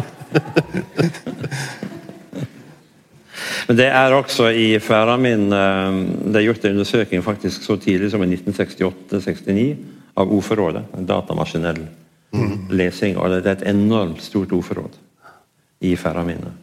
Men 3.68 3.78
det 3.78 3.86
er 3.94 4.12
også 4.12 4.50
i 4.58 4.78
Færamin 4.82 5.52
eh, 5.54 5.98
Det 6.26 6.40
er 6.40 6.46
gjort 6.48 6.64
en 6.66 6.74
undersøking 6.76 7.22
faktisk 7.24 7.64
så 7.64 7.76
tidlig 7.80 8.10
som 8.12 8.20
i 8.24 8.28
1968-69 8.34 9.66
av 10.18 10.32
ordforrådet. 10.34 10.82
En 10.98 11.06
datamaskinell 11.08 11.78
mm. 11.84 12.01
Lesing. 12.72 13.16
Og 13.18 13.30
det 13.30 13.46
er 13.46 13.56
et 13.58 13.68
enormt 13.72 14.22
stort 14.24 14.52
ordforråd 14.54 14.98
i 15.82 15.96
Færraminnet. 15.98 16.58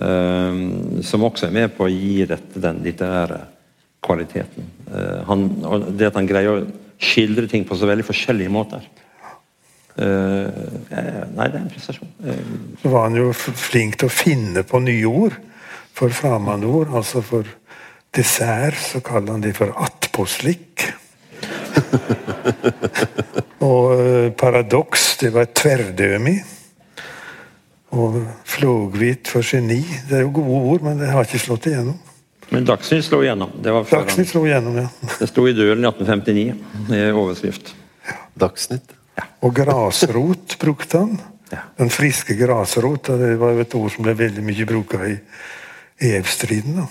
Um, 0.00 1.02
som 1.04 1.26
også 1.26 1.50
er 1.50 1.52
med 1.52 1.74
på 1.76 1.84
å 1.84 1.92
gi 1.92 2.24
dette 2.28 2.60
den 2.62 2.78
litterære 2.84 3.42
kvaliteten. 4.04 4.70
Uh, 4.88 5.20
han, 5.28 5.44
og 5.68 5.90
det 5.92 6.08
at 6.08 6.16
han 6.16 6.28
greier 6.28 6.54
å 6.54 6.64
skildre 7.00 7.48
ting 7.50 7.66
på 7.68 7.76
så 7.76 7.88
veldig 7.90 8.06
forskjellige 8.08 8.52
måter. 8.52 8.86
Uh, 10.00 10.48
nei, 10.88 11.50
det 11.50 11.50
er 11.50 11.60
en 11.60 11.72
prestasjon. 11.72 12.14
Uh, 12.24 12.80
så 12.80 12.94
var 12.94 13.10
han 13.10 13.20
jo 13.20 13.28
flink 13.36 14.00
til 14.00 14.08
å 14.08 14.14
finne 14.14 14.64
på 14.64 14.80
nye 14.86 15.10
ord 15.10 15.36
for 15.96 16.16
framandord. 16.16 16.94
Altså 16.96 17.20
for 17.24 17.44
dessert 18.16 18.80
så 18.80 19.04
kaller 19.04 19.36
han 19.36 19.44
det 19.44 19.52
for 19.58 19.76
attpåslikk. 19.84 20.88
og 23.60 24.00
eh, 24.00 24.30
paradoks, 24.32 25.16
det 25.20 25.32
var 25.34 25.50
tverrdømig 25.52 26.38
tverdømi. 26.40 26.56
Og 27.90 28.20
flåghvit 28.46 29.28
for 29.32 29.42
geni. 29.42 29.80
Det 30.06 30.20
er 30.20 30.22
jo 30.22 30.30
gode 30.36 30.60
ord, 30.72 30.84
men 30.86 31.00
det 31.00 31.10
har 31.10 31.26
ikke 31.26 31.42
slått 31.42 31.66
igjennom. 31.66 31.98
Men 32.50 32.66
Dagsnytt 32.66 33.06
slo 33.06 33.20
igjennom. 33.22 33.50
Det 33.62 33.74
var 33.74 33.86
Dagsnytt 33.90 34.30
slo 34.30 34.44
igjennom, 34.46 34.78
ja. 34.78 34.86
det 35.20 35.28
sto 35.30 35.46
i 35.46 35.54
Dølen 35.54 35.84
i 35.84 35.90
1859 35.90 36.94
i 36.94 37.02
overskrift. 37.10 37.74
Ja. 38.06 38.16
Dagsnytt. 38.46 38.94
Ja. 39.18 39.26
Og 39.46 39.54
grasrot 39.54 40.56
brukte 40.62 41.02
han. 41.02 41.18
Ja. 41.50 41.64
Den 41.78 41.90
friske 41.90 42.34
grasrot. 42.38 43.10
Det 43.18 43.34
var 43.42 43.54
jo 43.54 43.64
et 43.66 43.76
ord 43.78 43.90
som 43.94 44.06
ble 44.06 44.14
veldig 44.18 44.46
mye 44.46 44.66
bruka 44.70 45.02
i, 45.06 45.16
evstriden. 46.00 46.76
da. 46.80 46.86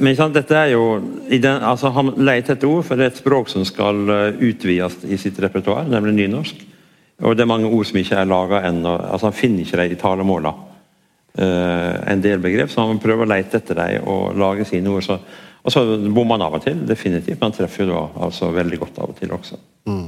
Men 0.00 0.16
sant, 0.16 0.34
dette 0.34 0.56
er 0.56 0.72
jo 0.72 0.84
i 1.28 1.38
den, 1.38 1.62
altså 1.62 1.90
Han 1.92 2.14
leter 2.16 2.56
etter 2.56 2.70
ord, 2.70 2.84
for 2.84 2.96
det 2.96 3.04
er 3.04 3.12
et 3.12 3.20
språk 3.20 3.50
som 3.52 3.64
skal 3.68 4.08
eh, 4.10 4.38
utvides 4.50 5.04
i 5.04 5.18
sitt 5.20 5.38
repertoar, 5.42 5.84
nemlig 5.90 6.14
nynorsk. 6.16 6.62
Og 7.22 7.36
det 7.36 7.44
er 7.44 7.50
mange 7.50 7.70
ord 7.70 7.86
som 7.86 7.98
ikke 8.00 8.16
er 8.18 8.30
laga 8.30 8.62
ennå. 8.68 8.94
Altså, 9.12 9.28
han 9.28 9.36
finner 9.36 9.62
ikke 9.62 9.78
dem 9.78 9.92
i 9.92 10.00
talemåla. 10.00 10.54
Uh, 11.34 11.98
en 12.12 12.20
del 12.22 12.38
begrep, 12.38 12.70
så 12.70 12.84
han 12.86 13.00
prøver 13.02 13.26
å 13.26 13.30
lete 13.32 13.58
etter 13.58 13.74
dem 13.74 14.04
og 14.10 14.36
lage 14.38 14.66
sine 14.68 14.90
ord. 14.90 15.02
Så, 15.02 15.16
og 15.62 15.72
så 15.72 15.82
bommer 16.04 16.36
han 16.36 16.44
av 16.46 16.58
og 16.58 16.62
til, 16.62 16.84
definitivt, 16.86 17.40
men 17.40 17.48
han 17.48 17.56
treffer 17.56 17.84
jo 17.84 17.88
da 17.90 18.26
altså 18.26 18.52
veldig 18.54 18.78
godt 18.78 19.00
av 19.02 19.10
og 19.10 19.18
til 19.18 19.34
også. 19.34 19.58
Mm. 19.90 20.04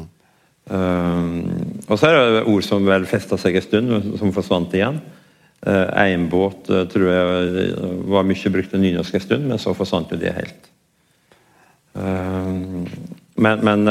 Uh, 0.70 1.86
og 1.86 1.98
så 1.98 2.10
er 2.10 2.18
det 2.36 2.44
ord 2.50 2.66
som 2.66 2.86
vel 2.86 3.06
festa 3.10 3.38
seg 3.38 3.58
en 3.58 3.66
stund, 3.66 3.96
som 4.22 4.34
forsvant 4.34 4.74
igjen. 4.78 5.00
Uh, 5.66 5.88
Einbåt 5.98 6.68
uh, 6.70 6.84
tror 6.86 7.08
jeg 7.10 7.70
var 8.06 8.26
mye 8.26 8.50
brukt 8.54 8.74
i 8.76 8.78
nynorsk 8.78 9.16
en 9.18 9.22
stund, 9.24 9.48
men 9.50 9.58
så 9.58 9.72
forsvant 9.74 10.12
jo 10.14 10.18
det 10.20 10.30
helt. 10.36 10.68
Men, 11.96 13.62
men 13.64 13.88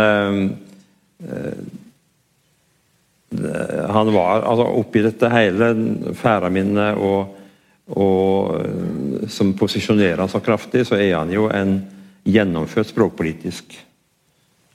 han 3.89 4.11
var 4.13 4.45
altså 4.45 4.67
oppi 4.77 5.01
dette 5.01 5.31
hele 5.33 5.71
færaminnet 6.13 7.01
og, 7.01 7.33
og 7.97 9.25
som 9.33 9.55
posisjonerer 9.57 10.21
han 10.21 10.29
så 10.29 10.43
kraftig, 10.45 10.85
så 10.85 10.99
er 10.99 11.15
han 11.17 11.33
jo 11.33 11.47
en 11.49 11.79
gjennomført 12.29 12.93
språkpolitisk 12.93 13.73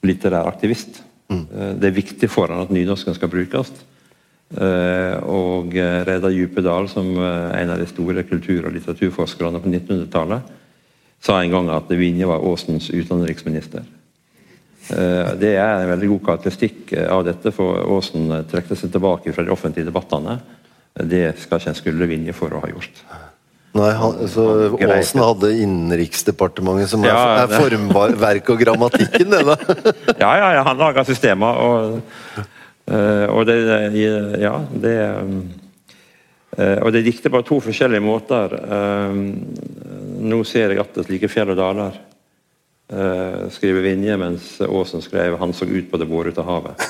litterær 0.03 0.51
aktivist. 0.51 0.99
Mm. 1.31 1.45
Det 1.79 1.87
er 1.87 1.99
viktig 2.01 2.29
for 2.35 2.51
han 2.51 2.65
at 2.65 2.75
nynorsken 2.75 3.15
skal 3.15 3.31
brukes. 3.31 3.71
Og 4.51 5.75
Reidar 6.07 6.33
Djupedal, 6.35 6.89
som 6.91 7.07
en 7.15 7.71
av 7.71 7.79
de 7.79 7.85
store 7.87 8.25
kultur- 8.27 8.65
og 8.67 8.73
litteraturforskerne 8.75 9.61
på 9.63 9.71
1900-tallet, 9.71 10.49
sa 11.23 11.37
en 11.39 11.53
gang 11.53 11.69
at 11.71 11.91
Vinje 11.95 12.27
var 12.27 12.43
Åsens 12.43 12.89
utenriksminister. 12.91 13.85
Eh, 14.89 15.33
det 15.39 15.55
er 15.55 15.83
en 15.83 15.91
veldig 15.93 16.09
god 16.15 16.23
karakteristikk 16.29 16.95
eh, 16.97 17.07
av 17.11 17.23
dette, 17.27 17.53
for 17.55 17.83
Aasen 17.83 18.31
eh, 18.33 18.47
trekte 18.49 18.77
seg 18.77 18.93
tilbake 18.93 19.33
fra 19.35 19.45
de 19.45 19.53
offentlige 19.53 19.87
debattene. 19.87 20.39
Det 20.91 21.27
skal 21.39 21.61
ikke 21.61 21.71
en 21.71 21.77
skulle 21.77 22.09
Vinje 22.09 22.33
for 22.35 22.51
å 22.51 22.63
ha 22.63 22.71
gjort. 22.71 23.03
Nei, 23.77 23.91
han, 23.95 24.17
så 24.27 24.45
Aasen 24.75 25.21
hadde 25.23 25.53
Innenriksdepartementet, 25.63 26.91
som 26.91 27.05
ja, 27.07 27.13
er, 27.45 27.53
er 27.61 27.77
formverk 27.93 28.49
og 28.51 28.65
grammatikken, 28.65 29.31
det 29.31 29.45
da? 29.47 29.55
ja, 30.25 30.31
ja, 30.41 30.49
ja, 30.57 30.65
han 30.67 30.81
laga 30.81 31.05
systemer, 31.07 31.61
og, 31.61 32.49
og 32.91 33.45
det 33.47 33.57
Ja, 33.95 34.55
det 34.73 34.95
Og 36.81 36.91
det 36.91 37.05
dikter 37.05 37.31
på 37.31 37.39
to 37.47 37.61
forskjellige 37.63 38.03
måter. 38.03 38.51
Nå 40.19 40.43
ser 40.43 40.73
jeg 40.73 40.81
atter 40.81 41.05
slike 41.07 41.29
fjell 41.31 41.53
og 41.53 41.59
daler. 41.61 41.95
Skriver 43.55 43.85
Vinje, 43.85 44.17
mens 44.19 44.59
Aasen 44.59 45.01
skrev 45.01 45.37
'Han 45.39 45.53
så 45.53 45.65
ut 45.65 45.91
på 45.91 45.97
det 45.97 46.09
våre 46.09 46.27
ut 46.27 46.37
av 46.37 46.45
havet'. 46.45 46.87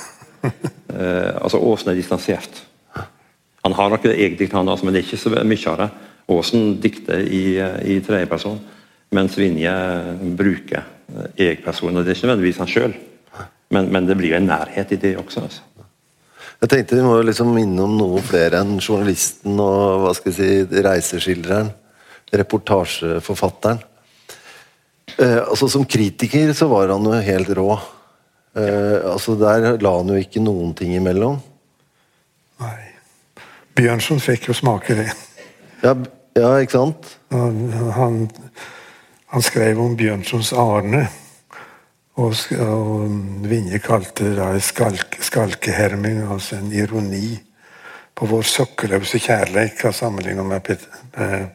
Altså 1.44 1.62
Aasen 1.62 1.92
er 1.92 1.96
distansert. 1.96 2.64
Han 3.64 3.74
har 3.74 3.90
noe 3.90 4.14
eget 4.14 4.40
dikt, 4.40 4.54
han 4.54 4.66
men 4.66 4.94
det 4.94 5.04
er 5.04 5.06
ikke 5.06 5.18
så 5.18 5.30
mye 5.30 5.70
av 5.70 5.78
det. 5.78 5.90
Aasen 6.32 6.80
dikter 6.82 7.20
i, 7.22 7.60
i 7.94 8.00
tredjeperson, 8.02 8.60
mens 9.12 9.38
Vinje 9.38 9.74
bruker 10.38 10.84
jeg-person. 11.38 11.98
og 11.98 12.06
Det 12.06 12.14
er 12.14 12.16
ikke 12.16 12.32
nødvendigvis 12.32 12.62
han 12.62 12.72
sjøl, 12.72 12.94
men, 13.72 13.92
men, 13.92 14.08
det 14.08 14.18
blir 14.18 14.36
en 14.36 14.50
nærhet 14.50 14.92
i 14.92 15.00
det 15.00 15.18
også. 15.18 15.46
Altså. 15.46 15.62
Jeg 16.62 16.70
tenkte 16.70 16.98
Vi 17.00 17.06
må 17.06 17.16
liksom 17.26 17.56
innom 17.58 17.96
noe 17.98 18.22
flere 18.26 18.62
enn 18.62 18.76
journalisten 18.78 19.58
og 19.62 20.04
hva 20.04 20.12
skal 20.18 20.32
jeg 20.34 20.68
si, 20.70 20.82
reiseskildreren. 20.86 21.72
Reportasjeforfatteren. 22.32 23.82
Eh, 25.18 25.40
altså 25.42 25.68
Som 25.70 25.88
kritiker 25.90 26.54
så 26.56 26.70
var 26.72 26.94
han 26.94 27.08
jo 27.10 27.18
helt 27.26 27.50
rå. 27.58 27.72
Eh, 28.56 29.12
altså 29.12 29.36
Der 29.40 29.82
la 29.82 29.96
han 29.98 30.14
jo 30.14 30.22
ikke 30.22 30.44
noen 30.44 30.76
ting 30.78 30.94
imellom. 30.96 31.40
Nei. 32.62 32.80
Bjørnson 33.76 34.22
fikk 34.22 34.50
jo 34.52 34.56
smake 34.56 34.98
det. 35.00 35.10
Ja, 35.82 35.96
ja 36.38 36.52
ikke 36.62 36.78
sant? 36.78 37.08
Han, 37.34 37.72
han, 37.96 38.18
han, 39.32 39.42
skrev 39.42 39.80
om 39.82 39.96
Bjørnsons 39.98 40.52
Arne. 40.54 41.08
Og, 42.22 42.36
og 42.62 43.48
Vinje 43.50 43.80
kalte 43.82 44.34
det 44.36 44.62
skalk, 44.66 45.18
skalkeherming, 45.26 46.22
altså 46.30 46.60
en 46.60 46.74
ironi 46.76 47.40
på 48.18 48.28
vår 48.30 48.46
sokkeløse 48.46 49.22
kjærleik, 49.24 49.82
sammenlignet 49.96 50.46
med 50.46 50.62
Peter, 50.66 51.02
med 51.16 51.48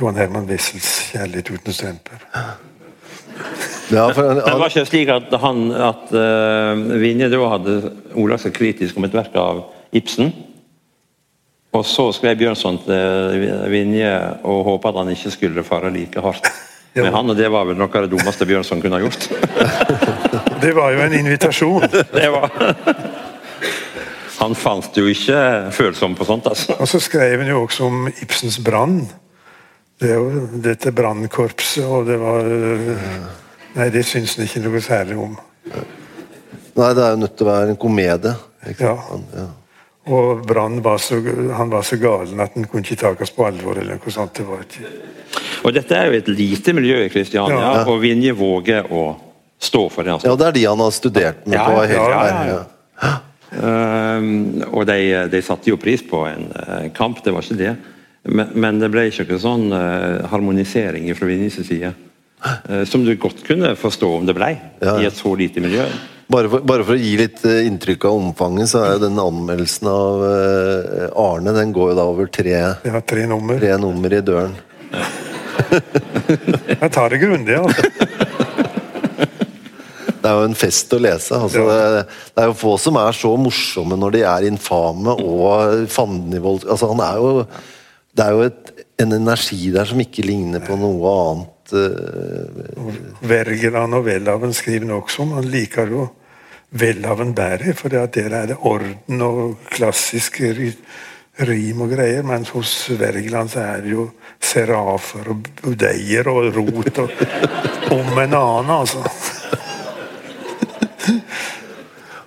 Johan 0.00 0.18
Herman 0.18 0.48
Wissels 0.50 0.88
'Kjærlighet 1.10 1.50
uten 1.50 1.72
strømper'. 1.72 2.24
Ja, 3.92 4.08
for, 4.10 4.26
han, 4.26 4.40
det 4.42 4.58
var 4.58 4.72
ikke 4.72 4.86
slik 4.88 5.08
at, 5.08 5.34
han, 5.40 5.70
at 5.70 6.10
uh, 6.10 7.00
Vinje 7.00 7.30
da 7.30 7.48
hadde 7.52 7.76
ordlagt 8.16 8.42
seg 8.42 8.56
kritisk 8.56 8.96
om 8.98 9.06
et 9.06 9.14
verk 9.14 9.36
av 9.38 9.62
Ibsen. 9.94 10.32
Og 11.76 11.84
så 11.86 12.08
skrev 12.16 12.38
Bjørnson 12.40 12.80
til 12.86 13.44
Vinje 13.70 14.10
og 14.48 14.64
håpa 14.72 14.90
at 14.90 15.04
han 15.04 15.12
ikke 15.12 15.34
skulle 15.34 15.64
fare 15.66 15.92
like 15.94 16.24
hardt 16.24 16.50
med 17.02 17.12
han, 17.12 17.30
og 17.32 17.36
det 17.38 17.48
var 17.52 17.66
vel 17.68 17.78
noe 17.78 17.90
av 17.90 18.06
det 18.06 18.12
dummeste 18.14 18.46
Bjørnson 18.48 18.82
kunne 18.82 18.98
ha 18.98 19.04
gjort. 19.04 19.28
det 20.64 20.72
var 20.76 20.94
jo 20.94 21.04
en 21.04 21.16
invitasjon. 21.18 21.86
det 22.16 22.30
var 22.32 22.54
Han 24.36 24.54
fant 24.58 24.96
jo 24.96 25.06
ikke 25.08 25.38
følsom 25.72 26.14
på 26.16 26.26
sånt. 26.28 26.46
altså. 26.46 26.76
Og 26.80 26.88
så 26.88 27.00
skrev 27.00 27.40
han 27.40 27.50
jo 27.50 27.62
også 27.64 27.86
om 27.88 28.08
Ibsens 28.10 28.58
brann. 28.64 29.00
Det 29.96 30.10
er 30.12 30.18
jo 30.20 30.46
dette 30.60 30.92
brannkorpset, 30.92 31.84
og 31.84 32.08
det 32.08 32.18
var 32.20 32.44
Nei, 33.76 33.90
det 33.92 34.06
syns 34.08 34.38
han 34.38 34.46
ikke 34.46 34.62
noe 34.64 34.80
særlig 34.80 35.16
om. 35.20 35.36
Nei, 36.76 36.90
det 36.96 37.02
er 37.04 37.14
jo 37.14 37.20
nødt 37.20 37.34
til 37.36 37.46
å 37.46 37.50
være 37.50 37.72
en 37.72 37.80
komedie. 37.80 38.32
Ja. 38.80 38.94
ja. 39.36 39.46
Og 40.06 40.46
Brann 40.46 40.82
var 40.82 40.98
så, 40.98 41.18
han 41.56 41.70
var 41.70 41.82
så 41.82 41.96
galen 41.96 42.40
at 42.40 42.54
han 42.54 42.66
kunne 42.70 42.86
ikke 42.86 43.14
tas 43.16 43.32
på 43.34 43.46
alvor. 43.46 43.78
eller 43.80 43.98
noe 43.98 44.12
sånt. 44.12 44.36
Det 44.38 44.46
var 44.46 44.62
ikke... 44.62 44.90
Og 45.66 45.74
Dette 45.74 45.98
er 45.98 46.06
jo 46.06 46.20
et 46.20 46.28
lite 46.30 46.72
miljø 46.76 47.00
i 47.02 47.10
Kristiania, 47.10 47.58
ja. 47.58 47.84
og 47.90 47.98
Vinje 48.04 48.34
våger 48.38 48.86
å 48.86 49.08
stå 49.58 49.82
for 49.90 50.06
det. 50.06 50.14
Altså. 50.14 50.30
Ja, 50.30 50.38
det 50.38 50.46
er 50.46 50.56
de 50.56 50.64
han 50.68 50.82
har 50.84 50.94
studert 50.94 51.46
med 51.46 51.58
ja, 51.58 51.66
på 51.66 51.82
helt 51.90 52.12
ja, 52.12 52.62
ja, 53.02 53.12
um, 53.56 54.30
og 54.70 54.86
de, 54.86 54.98
de, 55.32 55.42
satte 55.42 55.72
jo 55.72 55.78
pris 55.80 56.04
på 56.06 56.22
en 56.28 56.50
uh, 56.52 56.86
kamp, 56.94 57.22
det 57.24 57.34
var 57.34 57.46
ikke 57.46 57.58
det. 57.58 57.74
Men, 58.26 58.52
men 58.54 58.82
det 58.82 58.90
ble 58.94 59.08
ikke 59.10 59.26
noen 59.30 59.42
sånn 59.42 59.66
uh, 59.74 60.26
harmonisering 60.30 61.08
fra 61.18 61.30
Vinjes 61.30 61.58
side. 61.66 61.94
Uh, 62.46 62.84
som 62.86 63.02
du 63.02 63.16
godt 63.18 63.42
kunne 63.46 63.74
forstå 63.80 64.12
om 64.20 64.28
det 64.28 64.36
ble 64.36 64.52
ja. 64.54 64.98
i 65.00 65.08
et 65.08 65.18
så 65.18 65.34
lite 65.34 65.64
miljø. 65.64 65.88
Bare 66.30 66.50
for, 66.50 66.62
bare 66.66 66.86
for, 66.86 66.94
å 66.94 67.00
gi 67.00 67.14
litt 67.18 67.42
inntrykk 67.46 68.06
av 68.06 68.16
omfanget, 68.18 68.70
så 68.70 68.82
er 68.82 68.96
jo 68.96 69.04
den 69.04 69.18
anmeldelsen 69.22 69.90
av 69.90 70.24
Arne 71.22 71.54
den 71.54 71.74
går 71.74 71.92
jo 71.92 71.98
da 72.00 72.06
over 72.10 72.30
tre, 72.34 72.56
ja, 72.82 73.02
tre, 73.06 73.28
nummer. 73.30 73.62
tre 73.62 73.76
nummer 73.78 74.14
i 74.14 74.24
døren. 74.26 74.58
Ja. 74.90 75.06
Jeg 76.82 76.90
tar 76.92 77.12
det 77.12 77.22
grundig, 77.22 77.56
altså. 77.60 77.90
Det 80.26 80.32
er 80.32 80.40
jo 80.40 80.46
en 80.48 80.58
fest 80.58 80.94
å 80.96 80.98
lese. 80.98 81.38
Altså, 81.38 81.62
det, 81.70 82.04
det, 82.34 82.42
er 82.42 82.50
jo 82.50 82.58
få 82.58 82.74
som 82.82 82.96
er 82.98 83.14
så 83.14 83.30
morsomme 83.38 83.98
når 84.00 84.16
de 84.16 84.22
er 84.26 84.46
infame 84.48 85.14
og 85.22 85.86
fandenivold... 85.92 86.66
Altså, 86.66 86.90
han 86.90 87.02
er 87.06 87.20
jo 87.22 87.32
det 88.16 88.24
er 88.24 88.32
jo 88.32 88.46
et, 88.48 88.70
en 89.02 89.12
energi 89.12 89.70
der 89.74 89.88
som 89.88 90.00
ikke 90.00 90.24
ligner 90.24 90.62
på 90.64 90.76
noe 90.80 91.16
annet. 91.22 91.74
Uh, 91.74 93.26
Wergeland 93.26 93.96
og 93.98 94.06
Welhaven 94.06 94.54
skriver 94.56 94.94
også 94.96 95.24
om 95.26 95.34
han 95.36 95.50
liker 95.52 95.90
jo 95.92 96.06
Welhaven 96.76 97.34
bedre, 97.36 97.74
for 97.76 97.92
der 97.92 98.32
er 98.34 98.48
det 98.50 98.56
orden 98.58 99.22
og 99.22 99.68
klassiske 99.70 100.54
rim 101.44 101.82
og 101.84 101.90
greier. 101.92 102.22
Mens 102.26 102.48
hos 102.54 102.72
Wergeland 102.96 103.50
så 103.52 103.60
er 103.64 103.78
det 103.84 103.92
jo 103.94 104.04
serafer 104.42 105.24
og 105.32 105.38
budeier 105.62 106.28
og 106.32 106.40
rot 106.56 106.98
og 107.02 107.08
om 107.96 108.18
en 108.22 108.36
annen, 108.36 108.70
altså. 108.80 109.00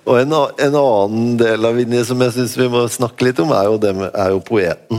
og 0.08 0.14
en, 0.20 0.32
en, 0.34 0.76
annen 0.82 1.38
del 1.40 1.60
av 1.68 1.74
Vinje 1.78 2.02
som 2.08 2.18
jeg 2.24 2.36
syns 2.36 2.58
vi 2.58 2.68
må 2.72 2.80
snakke 2.90 3.24
litt 3.28 3.40
om, 3.42 3.50
er 3.54 3.64
jo, 3.68 3.74
det 3.82 3.92
med, 3.98 4.08
er 4.14 4.28
jo 4.34 4.40
poeten. 4.44 4.98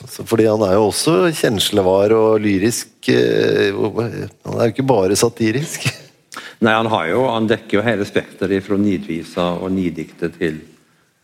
Altså, 0.00 0.24
fordi 0.24 0.46
han 0.48 0.62
er 0.64 0.78
jo 0.78 0.86
også 0.88 1.14
kjenslevar 1.36 2.14
og 2.16 2.40
lyrisk. 2.40 2.92
Eh, 3.12 3.76
han 3.76 4.56
er 4.56 4.68
jo 4.68 4.72
ikke 4.72 4.86
bare 4.88 5.18
satirisk. 5.18 5.84
Nei, 6.64 6.72
han, 6.72 6.88
har 6.92 7.08
jo, 7.10 7.26
han 7.28 7.48
dekker 7.48 7.78
jo 7.78 7.84
hele 7.84 8.06
spekteret 8.08 8.64
fra 8.64 8.78
nidvisa 8.80 9.50
og 9.60 9.72
nidiktet 9.74 10.38
til 10.40 10.60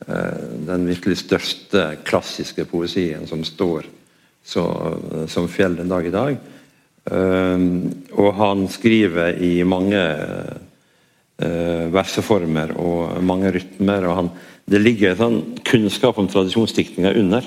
den 0.06 0.84
virkelig 0.90 1.22
største 1.22 1.82
klassiske 2.04 2.66
poesien 2.68 3.24
som 3.26 3.40
står 3.48 3.86
så, 4.44 4.64
som 5.26 5.48
fjell 5.48 5.78
den 5.78 5.88
dag 5.90 6.06
i 6.06 6.12
dag. 6.14 6.36
Uh, 7.06 7.88
og 8.18 8.32
han 8.36 8.66
skriver 8.70 9.40
i 9.40 9.60
mange 9.66 10.02
verseformer 11.36 12.70
og 12.80 13.18
mange 13.20 13.50
rytmer. 13.52 14.06
og 14.08 14.16
han, 14.16 14.30
Det 14.64 14.80
ligger 14.80 15.10
en 15.10 15.18
sånn 15.20 15.40
kunnskap 15.64 16.18
om 16.18 16.28
tradisjonsdiktninga 16.28 17.12
under 17.12 17.44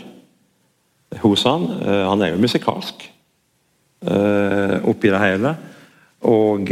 hos 1.24 1.44
han. 1.44 1.66
Eh, 1.82 2.04
han 2.06 2.22
er 2.22 2.36
jo 2.36 2.44
musikalsk. 2.44 3.10
oppi 4.00 5.10
det 5.12 5.20
hele. 5.20 5.56
Og 6.22 6.70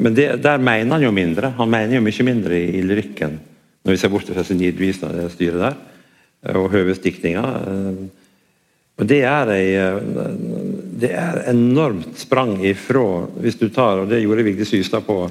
Men 0.00 0.14
det, 0.14 0.42
der 0.42 0.58
mener 0.58 0.92
han 0.92 1.02
jo 1.02 1.10
mindre. 1.12 1.54
Han 1.56 1.70
mener 1.70 1.94
jo 1.94 2.02
mye 2.02 2.24
mindre 2.24 2.58
i, 2.58 2.78
i 2.78 2.82
lyrikken, 2.82 3.38
når 3.84 3.94
vi 3.94 4.00
ser 4.00 4.12
bort 4.12 4.28
fra 4.28 4.44
Nidvisen 4.54 5.08
og 5.08 5.16
det 5.16 5.30
styret 5.32 5.62
der, 5.62 5.78
og 6.56 6.70
Høves 6.72 7.02
diktninga 7.04 7.44
det 9.08 9.22
er, 9.24 9.50
ei, 9.54 9.68
det 11.00 11.12
er 11.16 11.38
enormt 11.48 12.18
sprang 12.20 12.58
ifra 12.66 13.26
Hvis 13.40 13.56
du 13.56 13.68
tar, 13.72 14.02
og 14.02 14.10
det 14.10 14.20
gjorde 14.20 14.44
Vigdis 14.44 14.68
Systad 14.68 15.06
på 15.06 15.22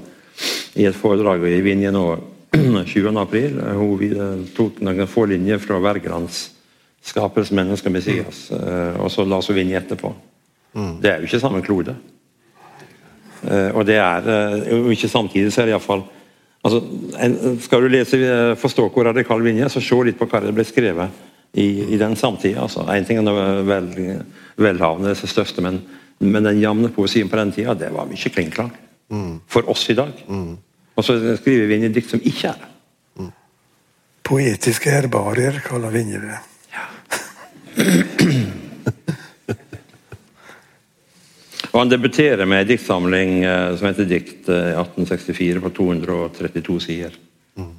i 0.80 0.86
et 0.88 0.96
foredrag 0.96 1.44
i 1.50 1.62
Vinje 1.62 1.92
nå 1.92 2.06
20. 2.90 3.12
april. 3.20 3.60
Hun 3.78 4.48
tok 4.56 4.80
noen 4.86 5.10
få 5.10 5.26
linjer 5.30 5.60
fra 5.62 5.80
Wergelands 5.82 6.50
'Skapelse, 7.00 7.56
mennesker, 7.56 7.90
Messias', 7.90 8.50
og 9.00 9.12
så 9.12 9.24
la 9.24 9.40
hun 9.40 9.56
Vinje 9.56 9.78
etterpå. 9.78 10.14
Mm. 10.74 11.02
Det 11.02 11.12
er 11.12 11.18
jo 11.18 11.30
ikke 11.30 11.40
samme 11.40 11.62
klode. 11.62 11.96
Og 13.74 13.86
det 13.88 13.96
er 13.96 14.66
jo 14.72 14.90
ikke 14.90 15.08
samtidig 15.08 15.54
så 15.54 15.62
er 15.62 15.70
det 15.70 15.74
iallfall 15.78 16.04
altså, 16.64 16.82
Skal 17.66 17.84
du 17.84 17.92
lese, 17.92 18.20
forstå 18.60 18.90
hvor 18.94 19.10
radikal 19.10 19.44
Vinje, 19.44 19.70
så 19.70 19.84
se 19.84 20.00
litt 20.06 20.20
på 20.20 20.28
hva 20.30 20.42
det 20.44 20.54
ble 20.56 20.66
skrevet 20.68 21.26
i, 21.54 21.96
i 21.96 21.98
den 21.98 22.16
samtida. 22.20 22.66
Altså. 22.66 22.86
En 22.94 23.08
ting 23.08 23.22
er 23.22 23.64
vel, 23.68 23.90
velhavende, 24.60 25.16
er 25.16 25.34
største, 25.34 25.64
men, 25.66 25.82
men 26.20 26.46
den 26.46 26.62
jevne 26.62 26.92
poesien 26.94 27.30
på 27.30 27.40
den 27.40 27.54
tida, 27.56 27.78
det 27.78 27.92
var 27.96 28.10
mye 28.10 28.34
klingklang. 28.34 28.74
Mm. 29.10 29.40
For 29.50 29.70
oss 29.72 29.88
i 29.90 29.98
dag. 29.98 30.14
Mm. 30.30 30.58
Og 31.00 31.06
så 31.06 31.16
skriver 31.40 31.70
vi 31.70 31.80
inn 31.80 31.88
i 31.88 31.94
dikt 31.96 32.12
som 32.12 32.22
ikke 32.22 32.52
er 32.52 32.62
det. 32.62 32.72
Mm. 33.24 33.34
Poetiske 34.30 34.94
herbarier 34.94 35.62
kaller 35.66 35.96
Vinje 35.96 36.22
det. 36.28 36.40
Ja. 36.76 36.88
Og 41.72 41.80
Han 41.80 41.90
debuterer 41.90 42.46
med 42.50 42.64
en 42.64 42.68
diktsamling 42.68 43.44
eh, 43.44 43.76
som 43.78 43.90
heter 43.90 44.08
Dikt 44.10 44.50
eh, 44.50 44.72
1864 44.74 45.62
på 45.62 45.74
232 45.78 46.80
sider. 46.80 47.18
Mm. 47.60 47.76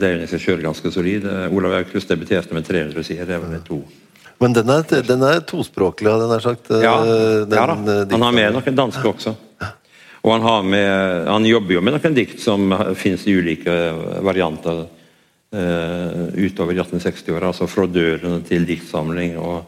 det 0.00 0.06
er 0.06 0.14
jo 0.14 0.24
i 0.24 0.28
seg 0.30 0.62
ganske 0.62 0.92
solid. 0.92 1.26
Eh, 1.28 1.52
Olav 1.52 1.76
Aukrust 1.80 2.08
debuterte 2.08 2.56
med 2.56 2.64
300 2.64 3.04
sider. 3.04 3.26
det 3.26 3.40
var 3.42 3.52
det 3.52 3.64
to. 3.66 3.82
Men 4.40 4.56
den 4.56 4.70
er, 4.72 4.86
den 5.04 5.22
er 5.28 5.42
tospråklig, 5.44 6.08
hadde 6.08 6.24
jeg 6.24 6.32
nær 6.32 6.44
sagt? 6.46 6.70
Ja, 6.72 6.94
den, 7.04 7.58
ja 7.58 7.66
da. 7.68 7.96
Han 8.14 8.24
har 8.24 8.32
med 8.32 8.56
noen 8.56 8.78
danske 8.78 9.04
også. 9.10 9.34
Og 10.20 10.32
han, 10.32 10.68
med, 10.68 11.28
han, 11.28 11.44
jobber 11.48 11.74
jo 11.76 11.82
med 11.84 11.96
noen 11.96 12.16
dikt 12.16 12.40
som 12.40 12.72
finnes 12.96 13.26
i 13.28 13.34
ulike 13.36 13.74
varianter 14.24 14.82
uh, 14.84 16.24
utover 16.36 16.76
1860-åra. 16.76 17.52
Altså 17.52 17.68
fra 17.68 17.86
døren 17.88 18.40
til 18.48 18.64
diktsamling 18.68 19.36
og, 19.40 19.62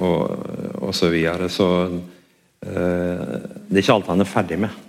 og, 0.00 0.48
og 0.80 0.92
så 0.96 1.08
videre. 1.12 1.48
Så 1.52 1.68
det 2.60 3.76
er 3.76 3.82
ikke 3.82 3.94
alt 3.94 4.08
han 4.10 4.24
er 4.24 4.28
ferdig 4.28 4.56
med 4.58 4.82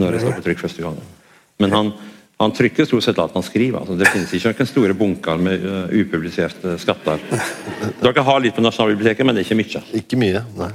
når 0.00 0.14
det 0.14 0.22
står 0.24 0.36
på 0.38 0.44
trykk 0.48 0.62
første 0.64 0.82
gangen. 0.82 1.10
Men 1.62 1.74
han, 1.74 1.90
han 2.42 2.54
trykker 2.54 2.88
stort 2.88 3.06
sett 3.06 3.20
alt 3.22 3.36
han 3.36 3.46
skriver. 3.46 3.80
Altså, 3.80 3.96
det 3.98 4.10
finnes 4.10 4.32
ikke 4.34 4.54
noen 4.56 4.70
store 4.70 4.96
bunker 4.98 5.38
med 5.40 5.66
uh, 5.66 5.92
upubliserte 5.94 6.74
skatter. 6.82 7.22
Dere 8.02 8.26
har 8.26 8.42
litt 8.42 8.56
på 8.56 8.64
Nasjonalbiblioteket, 8.64 9.26
men 9.26 9.36
det 9.36 9.44
er 9.44 9.48
ikke 9.48 9.60
mye. 9.60 9.84
Ikke 10.00 10.20
mye, 10.20 10.42
nei. 10.58 10.72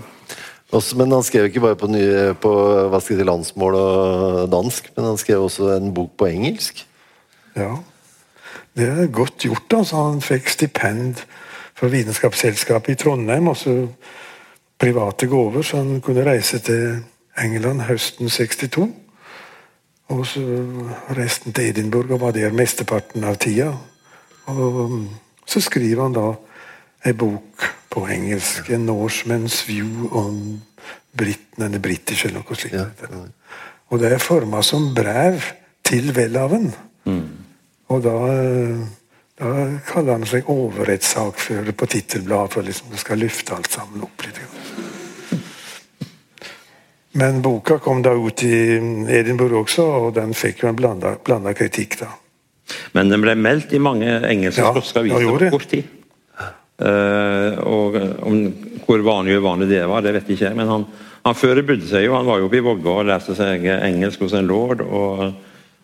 Også, 0.70 1.00
men 1.00 1.12
han 1.12 1.26
skrev 1.26 1.47
ikke 1.50 1.64
bare 1.64 1.78
på, 1.82 1.89
nye, 1.89 2.30
på 2.38 2.54
hva 2.54 3.00
skal 3.02 3.16
jeg 3.16 3.24
si, 3.24 3.28
landsmål 3.28 3.78
og 3.80 4.52
dansk, 4.54 4.91
men 4.95 5.08
han 5.10 5.18
skrev 5.18 5.47
også 5.47 5.72
en 5.80 5.89
bok 5.95 6.14
på 6.20 6.30
engelsk. 6.30 6.84
Ja, 7.58 7.74
det 8.78 8.88
er 8.88 9.12
godt 9.12 9.41
gjort. 9.43 9.66
altså. 9.74 10.04
Han 10.12 10.22
fikk 10.24 10.52
stipend 10.54 11.24
fra 11.76 11.89
Vitenskapsselskapet 11.89 12.93
i 12.93 13.00
Trondheim. 13.02 13.50
også 13.50 13.76
private 14.80 15.27
gaver, 15.27 15.61
så 15.61 15.77
han 15.77 16.01
kunne 16.01 16.25
reise 16.25 16.59
til 16.59 17.03
England 17.38 17.82
høsten 17.82 18.30
62. 18.30 18.89
Og 20.09 20.25
så 20.25 20.41
resten 21.17 21.53
til 21.53 21.69
Edinburgh 21.69 22.11
og 22.11 22.21
var 22.21 22.32
der 22.32 22.53
mesteparten 22.55 23.23
av 23.23 23.38
tida. 23.38 23.73
Og 24.49 24.80
um, 24.86 25.09
så 25.45 25.61
skriver 25.61 26.01
han 26.03 26.15
da 26.15 26.32
ei 27.05 27.13
bok 27.13 27.67
på 27.89 28.07
engelsk, 28.07 28.69
'A 28.69 28.77
Norseman's 28.77 29.67
View 29.67 30.09
on 30.11 30.61
Britain 31.17 31.63
and 31.63 31.73
the 31.73 31.82
British', 31.82 32.25
eller 32.25 32.41
noe 32.41 32.55
slikt. 32.55 32.75
Ja. 32.75 32.86
Og 33.89 33.99
det 33.99 34.11
er 34.13 34.17
forma 34.17 34.61
som 34.61 34.93
brev 34.95 35.41
til 35.84 36.11
Welhaven. 36.17 36.73
Mm. 37.05 37.30
Og 37.88 38.03
da, 38.03 38.15
da, 39.39 39.51
kaller 39.87 40.17
han 40.17 40.25
seg 40.27 40.49
overrettssakfører 40.51 41.75
på 41.77 41.87
tittelbladet 41.87 42.53
for 42.53 42.67
liksom, 42.67 42.91
du 42.91 42.99
skal 42.99 43.21
løfte 43.23 43.55
alt 43.55 43.71
sammen 43.71 44.03
opp 44.03 44.25
litt. 44.25 44.41
Men 47.19 47.41
boka 47.41 47.79
kom 47.83 48.03
da 48.05 48.13
ut 48.13 48.43
i 48.45 48.77
Edinburgh 49.15 49.63
også, 49.63 49.85
og 50.03 50.09
den 50.15 50.35
fikk 50.37 50.63
jo 50.63 50.69
en 50.69 50.77
blanda 50.79 51.53
kritikk. 51.57 51.97
da. 52.03 52.11
Men 52.93 53.09
den 53.09 53.23
ble 53.23 53.35
meldt 53.39 53.73
i 53.73 53.81
mange 53.81 54.19
engelske 54.27 54.63
ja, 54.63 54.73
skotske 54.75 55.03
aviser 55.03 55.45
på 55.47 55.51
kort 55.55 55.69
tid. 55.71 55.95
Uh, 56.79 57.59
og 57.67 57.97
om 58.23 58.37
Hvor 58.85 59.01
vanlig 59.03 59.35
uvanlig 59.37 59.67
det 59.69 59.83
var, 59.85 60.01
det 60.01 60.13
vet 60.15 60.29
jeg 60.29 60.39
ikke. 60.39 60.55
Men 60.57 60.69
han, 60.71 60.85
han 61.25 61.35
forberedte 61.37 61.89
seg 61.89 62.07
jo. 62.07 62.15
Han 62.15 62.25
var 62.25 62.39
jo 62.39 62.47
oppe 62.47 62.57
i 62.57 62.63
Vågå 62.65 62.95
og 63.01 63.09
lærte 63.09 63.35
seg 63.37 63.67
engelsk 63.69 64.23
hos 64.25 64.33
en 64.33 64.49
lord. 64.49 64.81
Og, 64.81 65.27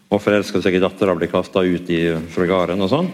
og 0.10 0.22
forelska 0.24 0.62
seg 0.64 0.78
i 0.78 0.82
dattera, 0.82 1.14
ble 1.18 1.30
kasta 1.30 1.62
ut 1.62 1.92
i, 1.94 2.02
fra 2.34 2.48
gården 2.50 2.82
og 2.82 2.90
sånn. 2.90 3.12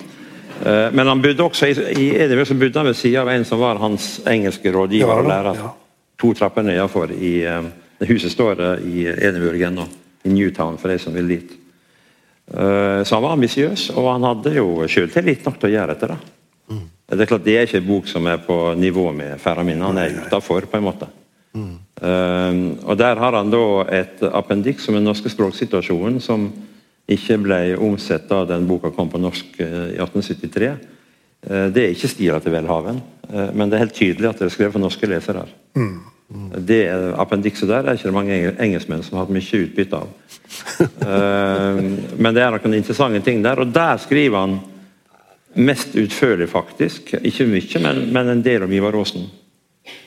Uh, 0.61 0.89
men 0.93 1.07
han 1.07 1.21
bodde 1.23 1.43
også 1.43 1.71
i, 1.71 1.77
i 1.97 2.09
Edinburgh 2.15 2.49
så 2.49 2.57
bodde 2.59 2.79
han 2.79 2.89
ved 2.91 2.99
sida 2.99 3.23
av 3.23 3.31
en 3.33 3.45
som 3.47 3.61
var 3.61 3.81
hans 3.81 4.19
engelske 4.29 4.73
rådgiver 4.73 5.09
ja, 5.09 5.21
og 5.21 5.31
lærer. 5.31 5.63
Ja. 5.63 5.71
To 6.21 6.33
trapper 6.37 6.65
nedenfor 6.67 7.13
i 7.17 7.33
uh, 7.47 7.65
Huset 8.07 8.33
står 8.33 8.61
i 8.81 9.05
Edinburgh 9.11 9.61
ennå, 9.67 9.83
i 10.25 10.29
Newtown, 10.33 10.79
for 10.81 10.89
de 10.89 10.97
som 11.01 11.13
vil 11.13 11.27
dit. 11.35 11.51
Eh, 12.53 13.03
så 13.03 13.15
han 13.15 13.23
var 13.23 13.31
ambisiøs, 13.31 13.89
og 13.95 14.11
han 14.11 14.25
hadde 14.27 14.55
jo 14.57 14.87
selvtillit 14.91 15.45
nok 15.45 15.59
til 15.59 15.69
å 15.69 15.73
gjøre 15.75 15.95
dette. 15.95 16.17
Mm. 16.71 16.83
Det 17.11 17.23
er 17.23 17.29
klart 17.29 17.45
det 17.45 17.55
er 17.57 17.67
ikke 17.67 17.81
en 17.81 17.87
bok 17.87 18.09
som 18.11 18.27
er 18.27 18.41
på 18.43 18.57
nivå 18.79 19.05
med 19.15 19.39
Ferramin, 19.39 19.83
han 19.85 19.99
er 20.01 20.17
utafor, 20.25 20.67
på 20.67 20.79
en 20.79 20.87
måte. 20.87 21.07
Mm. 21.51 21.71
Um, 22.01 22.59
og 22.87 22.97
Der 22.97 23.19
har 23.19 23.35
han 23.35 23.51
da 23.51 23.63
et 23.91 24.21
appendiks 24.23 24.87
om 24.89 24.95
den 24.95 25.03
norske 25.05 25.29
språksituasjonen 25.29 26.21
som 26.23 26.47
ikke 27.09 27.39
ble 27.41 27.59
omsett 27.81 28.27
da 28.29 28.43
den 28.49 28.67
boka 28.69 28.91
kom 28.95 29.09
på 29.11 29.21
norsk 29.21 29.57
uh, 29.61 29.89
i 29.95 29.99
1873. 29.99 30.71
Uh, 31.41 31.67
det 31.73 31.85
er 31.85 31.95
ikke 31.95 32.11
stila 32.11 32.39
til 32.43 32.55
Welhaven, 32.55 33.01
men 33.31 33.69
det 33.71 33.77
er 33.77 33.85
helt 33.85 33.95
tydelig 33.95 34.27
at 34.27 34.41
det 34.41 34.49
er 34.49 34.51
skrevet 34.51 34.73
for 34.75 34.83
norske 34.83 35.07
lesere. 35.07 35.45
Mm. 35.79 36.01
Det 36.67 36.81
appendikset 37.19 37.67
der 37.67 37.85
er 37.85 37.97
ikke 37.97 38.07
det 38.07 38.15
mange 38.15 38.35
engelskmenn 38.63 39.03
som 39.03 39.17
har 39.17 39.25
hatt 39.25 39.35
mye 39.35 39.63
utbytte 39.65 40.03
av. 40.03 40.11
Eh, 40.81 41.77
men 42.19 42.35
det 42.35 42.41
er 42.43 42.51
noen 42.53 42.75
interessante 42.75 43.21
ting 43.23 43.39
der, 43.43 43.61
og 43.63 43.71
der 43.73 43.95
skriver 44.03 44.43
han 44.43 44.57
mest 45.55 45.95
utførlig, 45.95 46.49
faktisk. 46.51 47.13
Ikke 47.23 47.47
mye, 47.47 47.81
men, 47.83 48.01
men 48.13 48.31
en 48.33 48.43
del 48.43 48.65
om 48.65 48.73
Ivar 48.75 48.95
Aasen. 48.99 49.29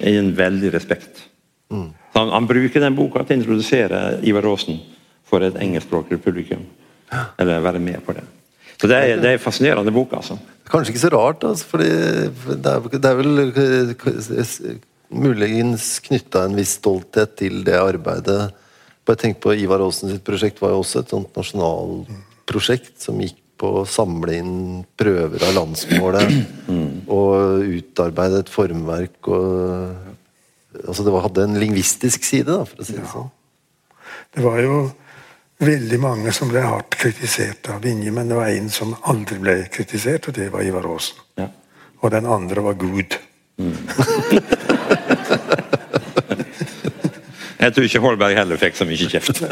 I 0.04 0.14
en 0.20 0.30
veldig 0.36 0.70
respekt. 0.74 1.24
Mm. 1.72 1.88
Han, 2.14 2.30
han, 2.30 2.48
bruker 2.48 2.84
den 2.84 2.96
boka 2.96 3.24
til 3.24 3.38
å 3.38 3.40
introdusere 3.40 4.02
Ivar 4.28 4.46
Aasen 4.52 4.78
for 5.24 5.44
et 5.44 5.56
engelskspråklig 5.60 6.20
publikum. 6.24 6.64
Eller 7.40 7.62
være 7.64 7.82
med 7.82 8.02
på 8.06 8.16
det. 8.16 8.24
Så 8.80 8.90
det 8.90 8.96
er, 8.98 9.20
det 9.22 9.30
er 9.30 9.38
en 9.38 9.42
fascinerende 9.42 9.92
bok, 9.94 10.16
altså. 10.18 10.36
Kanskje 10.70 10.94
ikke 10.94 11.04
så 11.04 11.12
rart, 11.14 11.44
altså, 11.46 11.68
fordi 11.70 11.88
det 12.64 12.72
er, 12.72 12.88
det 12.90 13.10
er 13.10 13.18
vel 13.20 13.32
muligens 15.14 15.86
knytta 16.04 16.46
en 16.48 16.56
viss 16.58 16.74
stolthet 16.80 17.36
til 17.38 17.62
det 17.66 17.76
arbeidet. 17.78 18.50
Bare 19.04 19.20
tenk 19.20 19.38
på 19.44 19.54
Ivar 19.60 19.84
Aasen 19.84 20.10
sitt 20.10 20.24
prosjekt 20.26 20.60
var 20.62 20.72
jo 20.74 20.82
også 20.82 21.02
et 21.02 21.12
sånt 21.12 21.36
nasjonalprosjekt 21.36 22.96
som 23.04 23.20
gikk 23.20 23.38
på 23.60 23.70
å 23.80 23.86
samle 23.86 24.34
inn 24.40 24.56
prøver 24.98 25.44
av 25.46 25.54
landsmålet 25.60 26.32
mm. 26.72 27.04
og 27.12 27.68
utarbeide 27.76 28.42
et 28.42 28.52
formverk 28.52 29.30
og 29.30 30.02
Altså 30.74 31.04
det 31.06 31.12
var, 31.14 31.22
hadde 31.22 31.44
en 31.46 31.60
lingvistisk 31.62 32.24
side, 32.26 32.50
da, 32.50 32.64
for 32.66 32.82
å 32.82 32.84
si 32.86 32.96
det 32.96 33.06
sånn. 33.06 33.28
Det 34.34 34.42
var 34.42 34.56
jo 34.58 34.72
veldig 35.58 36.00
mange 36.00 36.32
som 36.34 36.48
ble 36.50 36.60
hardt 36.64 36.96
kritisert 36.98 37.68
av 37.72 37.82
Vinje, 37.84 38.10
men 38.12 38.28
det 38.28 38.38
var 38.38 38.48
en 38.50 38.70
som 38.72 38.94
aldri 39.10 39.38
ble 39.42 39.56
kritisert, 39.72 40.28
og 40.28 40.34
det 40.38 40.48
var 40.52 40.62
Ivar 40.66 40.86
Aasen. 40.90 41.18
Ja. 41.40 41.48
Og 42.02 42.10
den 42.12 42.26
andre 42.26 42.60
var 42.64 42.74
Gud. 42.80 43.18
Mm. 43.58 43.76
Jeg 47.64 47.72
tror 47.72 47.84
ikke 47.86 48.00
Holberg 48.04 48.36
heller 48.36 48.58
fikk 48.60 48.76
så 48.76 48.84
mye 48.88 49.08
kjeft. 49.08 49.40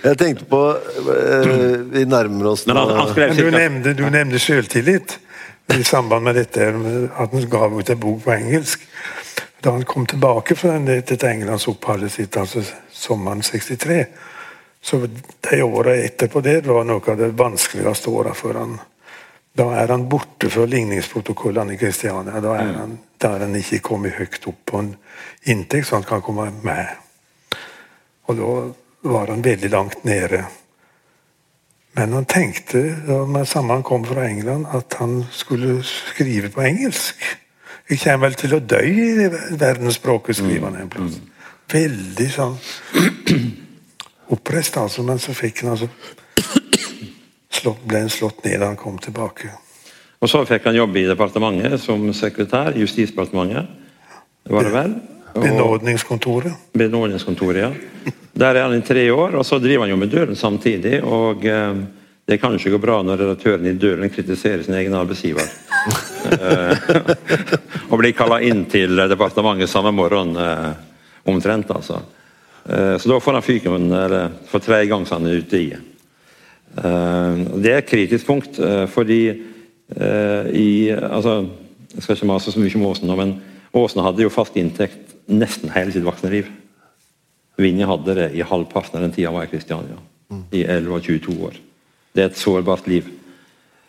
Jeg 0.00 0.16
tenkte 0.16 0.46
på 0.48 0.60
uh, 0.72 1.82
Vi 1.92 2.06
nærmer 2.08 2.46
oss 2.54 2.62
Men, 2.64 2.78
han, 2.78 2.88
han 2.96 3.10
Men 3.18 3.36
Du 3.36 3.50
nevnte, 3.52 3.92
du 3.98 4.06
nevnte 4.08 4.38
selvtillit 4.40 5.18
i 5.76 5.84
samband 5.84 6.24
med 6.24 6.34
dette 6.34 6.66
at 6.66 7.30
han 7.30 7.44
ga 7.50 7.68
ut 7.70 7.90
en 7.92 7.98
bok 8.00 8.24
på 8.24 8.32
engelsk. 8.34 8.80
Da 9.62 9.70
han 9.76 9.84
kom 9.86 10.06
tilbake 10.08 10.56
fra 10.58 10.78
dette 10.82 11.28
englandsoppholdet 11.28 12.10
sitt, 12.10 12.36
altså 12.40 12.64
sommeren 13.00 13.42
63 13.42 14.04
så 14.82 15.00
de 15.50 15.62
åra 15.62 15.96
etterpå 15.96 16.40
det 16.40 16.62
var 16.66 16.86
noe 16.88 17.04
av 17.12 17.18
det 17.18 17.34
vanskeligste 17.36 18.10
åra 18.10 18.34
for 18.34 18.56
han 18.60 18.78
Da 19.52 19.66
er 19.74 19.90
han 19.90 20.04
borte 20.08 20.46
fra 20.46 20.62
ligningsprotokollene 20.64 21.74
i 21.74 21.78
Kristiania. 21.78 22.38
Da 22.40 22.52
er 22.54 22.68
han, 22.76 22.92
da 23.18 23.32
er 23.34 23.42
han 23.44 23.56
ikke 23.58 23.80
kommet 23.82 24.14
høyt 24.14 24.46
opp 24.46 24.60
på 24.70 24.78
en 24.78 24.92
inntekt, 25.42 25.88
så 25.88 25.98
han 25.98 26.06
kan 26.06 26.22
komme 26.22 26.46
med. 26.62 26.92
Og 28.30 28.38
da 28.38 28.52
var 29.10 29.32
han 29.34 29.42
veldig 29.44 29.70
langt 29.70 30.04
nede. 30.04 30.44
Men 31.98 32.14
han 32.14 32.30
tenkte 32.30 32.84
da 33.08 33.24
med 33.26 33.48
samme 33.50 33.74
han 33.74 33.82
kom 33.82 34.06
fra 34.06 34.28
England, 34.28 34.70
at 34.70 34.94
han 35.02 35.24
skulle 35.34 35.80
skrive 35.82 36.52
på 36.54 36.62
engelsk. 36.62 37.26
Jeg 37.90 37.98
kommer 38.04 38.28
vel 38.28 38.38
til 38.38 38.54
å 38.54 38.62
dø 38.62 38.84
i 38.86 39.28
verdensspråket, 39.58 40.38
skriver 40.38 40.70
han 40.70 40.78
en 40.84 40.94
plass. 40.94 41.18
Veldig 41.70 42.28
sånn 42.34 42.56
oppreist, 44.30 44.76
altså. 44.76 45.04
Men 45.06 45.18
så 45.22 45.34
fikk 45.36 45.64
han 45.64 45.74
altså 45.74 45.88
slått, 47.50 47.84
ble 47.86 48.04
han 48.04 48.12
slått 48.12 48.44
ned 48.46 48.60
da 48.62 48.70
han 48.72 48.78
kom 48.80 48.98
tilbake. 49.02 49.52
Og 50.20 50.28
så 50.28 50.42
fikk 50.48 50.66
han 50.68 50.76
jobb 50.76 50.98
i 51.00 51.06
departementet 51.08 51.80
som 51.80 52.02
sekretær 52.16 52.76
Justisdepartementet. 52.76 53.70
Var 54.50 54.66
det 54.66 54.74
vel? 54.74 54.98
Og- 55.30 55.44
Benådningskontoret. 55.44 56.52
Benådningskontoret, 56.72 57.62
ja. 57.62 58.12
Der 58.32 58.54
er 58.54 58.62
han 58.62 58.74
i 58.74 58.82
tre 58.82 59.10
år, 59.10 59.34
og 59.38 59.46
så 59.46 59.58
driver 59.58 59.84
han 59.84 59.90
jo 59.90 59.96
med 59.96 60.10
Dølen 60.10 60.36
samtidig. 60.36 61.02
Og 61.04 61.44
eh, 61.44 61.74
det 62.26 62.38
kan 62.40 62.52
jo 62.52 62.58
ikke 62.58 62.76
gå 62.76 62.80
bra 62.82 63.00
når 63.02 63.18
redaktøren 63.24 63.66
i 63.66 63.72
Dølen 63.78 64.10
kritiserer 64.10 64.62
sin 64.62 64.74
egen 64.74 64.94
arbeidsgiver. 64.94 65.48
Eh, 66.20 66.76
og 67.90 67.96
blir 67.96 68.12
kalla 68.12 68.36
inn 68.44 68.66
til 68.68 68.92
departementet 69.08 69.70
samme 69.72 69.88
morgen 69.96 70.34
eh, 70.36 70.66
omtrent, 71.28 71.70
altså. 71.70 72.00
Eh, 72.64 72.98
så 72.98 73.08
da 73.08 73.20
får 73.20 73.38
han 73.38 73.42
fyken 73.42 73.92
for 74.50 74.62
tredje 74.62 74.90
gang 74.90 75.06
så 75.06 75.18
han 75.18 75.28
er 75.28 75.40
ute 75.40 75.60
i. 75.60 75.68
Eh, 75.74 77.40
det 77.62 77.72
er 77.72 77.80
et 77.80 77.88
kritisk 77.90 78.28
punkt, 78.28 78.58
eh, 78.58 78.86
fordi 78.86 79.22
i 79.90 80.90
altså, 80.94 81.48
Jeg 81.90 82.02
skal 82.02 82.14
ikke 82.14 82.26
mase 82.30 82.52
så 82.52 82.60
mye 82.62 82.76
om 82.76 82.84
Åsen, 82.86 83.10
men 83.18 83.32
Åsen 83.74 84.04
hadde 84.04 84.22
jo 84.22 84.30
fast 84.30 84.54
inntekt 84.54 85.16
nesten 85.26 85.72
hele 85.74 85.90
sitt 85.90 86.04
voksne 86.06 86.30
liv. 86.30 86.46
Vinje 87.58 87.88
hadde 87.90 88.14
det 88.14 88.28
i 88.38 88.44
halvparten 88.46 88.94
av 88.94 89.02
den 89.02 89.10
tida 89.16 89.32
var 89.34 89.48
i 89.48 89.50
Kristiania. 89.50 89.98
I 90.54 90.62
11 90.62 90.94
og 90.94 91.02
22 91.02 91.34
år. 91.42 91.58
Det 92.14 92.22
er 92.22 92.30
et 92.30 92.38
sårbart 92.38 92.86
liv. 92.86 93.10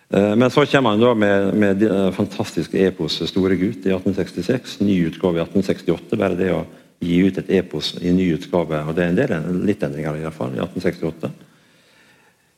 Men 0.09 0.49
så 0.49 0.65
kommer 0.65 0.89
han 0.89 0.99
da 1.05 1.13
med, 1.13 1.53
med 1.53 1.85
fantastisk 2.17 2.73
epos 2.73 3.21
'Store 3.21 3.53
gutt' 3.53 3.85
i 3.85 3.93
1866. 3.93 4.79
Ny 4.81 5.05
utgave 5.05 5.37
i 5.37 5.41
1868. 5.45 6.17
Bare 6.17 6.35
det 6.35 6.49
å 6.49 6.65
gi 7.01 7.21
ut 7.25 7.39
et 7.41 7.49
epos 7.57 7.95
i 8.01 8.11
ny 8.13 8.27
utgave, 8.35 8.81
og 8.85 8.93
det 8.95 9.05
er 9.05 9.11
en 9.11 9.17
del 9.17 9.63
litt 9.65 9.81
endringer 9.83 10.19
i 10.19 10.25
hvert 10.25 10.37
fall, 10.37 10.53
i 10.53 10.61
1868. 10.61 11.31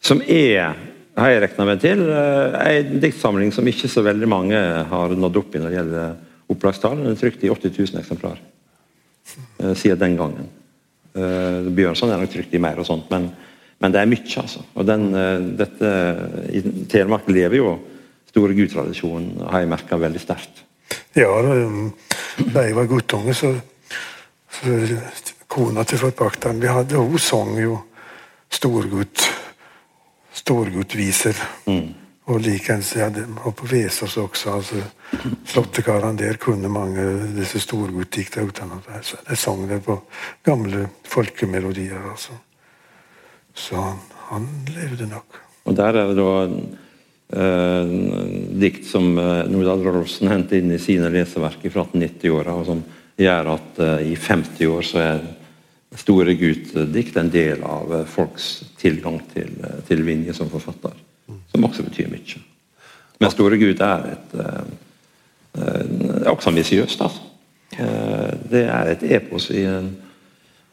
Som 0.04 0.20
er, 0.28 0.76
har 1.16 1.32
jeg 1.32 1.44
regna 1.46 1.68
meg 1.70 1.80
til, 1.84 2.04
eh, 2.12 2.58
en 2.74 3.00
diktsamling 3.04 3.54
som 3.56 3.68
ikke 3.70 3.92
så 3.92 4.04
veldig 4.04 4.28
mange 4.28 4.60
har 4.90 5.16
nådd 5.16 5.40
opp 5.40 5.56
i 5.56 5.62
når 5.64 5.72
det 5.72 5.78
gjelder 5.80 6.18
opplagstall. 6.52 7.00
Den 7.00 7.14
er 7.14 7.22
trykt 7.22 7.46
i 7.46 7.54
80 7.54 7.80
000 7.80 8.02
eksemplar 8.04 8.42
eh, 8.42 9.74
siden 9.80 10.04
den 10.04 10.20
gangen. 10.20 10.52
Uh, 11.14 11.70
Bjørnson 11.70 12.10
er 12.10 12.18
nok 12.18 12.32
trykt 12.34 12.56
i 12.58 12.60
mer 12.62 12.80
og 12.82 12.88
sånt, 12.88 13.06
men, 13.14 13.28
men 13.78 13.94
det 13.94 14.00
er 14.02 14.08
mye, 14.10 14.26
altså. 14.42 14.64
Og 14.74 14.88
den, 14.90 15.04
eh, 15.14 15.44
dette, 15.62 15.92
I 16.50 16.64
Telemark 16.90 17.30
lever 17.30 17.60
jo 17.60 17.76
store 18.34 18.56
Gud-tradisjonen, 18.58 19.44
har 19.46 19.62
jeg 19.62 19.70
merka 19.70 20.00
veldig 20.02 20.22
sterkt. 20.24 20.64
Ja, 21.14 21.30
da 21.46 21.54
da 22.50 22.64
jeg 22.66 22.74
var 22.74 22.90
guttunge, 22.90 23.36
så 23.38 23.52
Kona 25.54 25.84
til 25.86 26.00
forpakteren 26.02 26.62
vi 26.62 26.72
hadde, 26.72 26.98
hun 26.98 27.20
sang 27.22 27.58
jo 27.62 27.78
storgutt 28.50 29.22
storguttviser. 30.34 31.38
Og 32.24 32.40
likeens 32.40 32.94
ja, 32.96 33.10
og 33.44 33.56
på 33.60 33.68
Vesaas 33.68 34.16
også. 34.18 34.54
altså 34.56 34.80
Slåttekarene 35.52 36.18
der 36.22 36.40
kunne 36.40 36.72
mange 36.72 37.04
disse 37.36 37.60
storguttdikta 37.60 38.46
utenat. 38.48 38.88
Så 39.04 39.20
de 39.28 39.36
sang 39.36 39.66
det 39.68 39.82
på 39.84 39.98
gamle 40.44 40.88
folkemelodier. 41.04 42.00
altså. 42.12 42.38
Så 43.54 43.76
han, 43.76 44.00
han 44.30 44.48
levde 44.72 45.10
nok. 45.12 45.42
Og 45.66 45.76
der 45.76 46.00
er 46.00 46.08
det 46.08 46.16
da 46.18 46.32
eh, 47.44 47.92
dikt 48.64 48.88
som 48.88 49.18
eh, 49.20 49.44
Nordahl 49.52 49.84
Rolfsen 49.84 50.32
hentet 50.32 50.64
inn 50.64 50.72
i 50.72 50.80
sine 50.82 51.12
leseverk 51.12 51.68
fra 51.68 51.86
1890-åra, 51.86 52.56
og 52.56 52.66
som 52.72 52.84
gjør 53.20 53.54
at 53.54 53.82
eh, 53.84 54.12
i 54.12 54.16
50 54.18 54.70
år 54.70 54.88
så 54.88 55.02
er 55.04 55.24
Store 55.94 56.34
Gutt-dikt 56.38 57.18
en 57.22 57.30
del 57.34 57.62
av 57.68 57.92
eh, 57.94 58.08
folks 58.10 58.64
tilgang 58.82 59.20
til, 59.34 59.52
eh, 59.62 59.82
til 59.88 60.02
Vinje 60.06 60.34
som 60.38 60.50
forfatter. 60.52 60.96
Som 61.54 61.68
også 61.68 61.86
betyr 61.86 62.10
mye. 62.12 62.42
Men 63.22 63.32
Store 63.32 63.60
Gutt 63.62 63.84
er 63.86 64.10
et 64.16 64.40
det 65.54 66.24
er 66.26 66.32
også 66.32 66.50
ambisiøst, 66.50 67.02
altså. 67.06 67.22
Det 68.50 68.64
er 68.64 68.88
et 68.90 69.04
epos 69.20 69.52
i 69.54 69.62
en, 69.70 69.92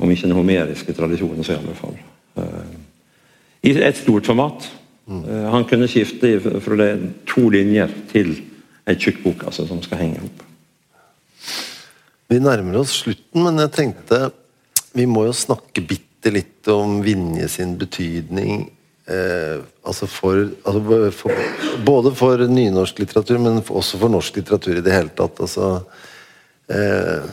om 0.01 0.09
ikke 0.09 0.25
den 0.25 0.33
homeriske 0.39 0.95
tradisjonen, 0.97 1.45
så 1.45 1.53
i 1.53 1.59
alle 1.59 1.75
fall. 1.77 1.99
I 3.61 3.75
et 3.77 4.01
stort 4.01 4.25
format. 4.25 4.71
Han 5.53 5.69
kunne 5.69 5.89
skifte 5.89 6.33
fra 6.65 6.89
to 7.29 7.45
linjer 7.53 7.93
til 8.09 8.33
ei 8.89 8.97
tjukk 8.97 9.21
bok 9.27 9.45
altså, 9.51 9.69
som 9.69 9.85
skal 9.85 10.01
henge 10.01 10.25
opp. 10.25 10.50
Vi 12.31 12.39
nærmer 12.39 12.79
oss 12.79 12.93
slutten, 13.03 13.43
men 13.43 13.59
jeg 13.59 13.73
tenkte 13.75 14.29
vi 14.95 15.03
må 15.07 15.25
jo 15.27 15.33
snakke 15.35 15.83
bitte 15.83 16.31
litt 16.31 16.69
om 16.71 17.01
Vinje 17.03 17.49
sin 17.51 17.73
betydning. 17.79 18.69
Eh, 19.11 19.59
altså 19.83 20.07
for, 20.07 20.39
altså 20.63 21.11
for 21.11 21.33
Både 21.87 22.13
for 22.15 22.45
nynorsk 22.47 23.03
litteratur, 23.03 23.39
men 23.43 23.59
også 23.63 23.99
for 23.99 24.13
norsk 24.13 24.39
litteratur 24.39 24.79
i 24.79 24.85
det 24.87 24.95
hele 24.95 25.11
tatt. 25.11 25.43
Altså, 25.43 25.71
eh, 26.71 27.27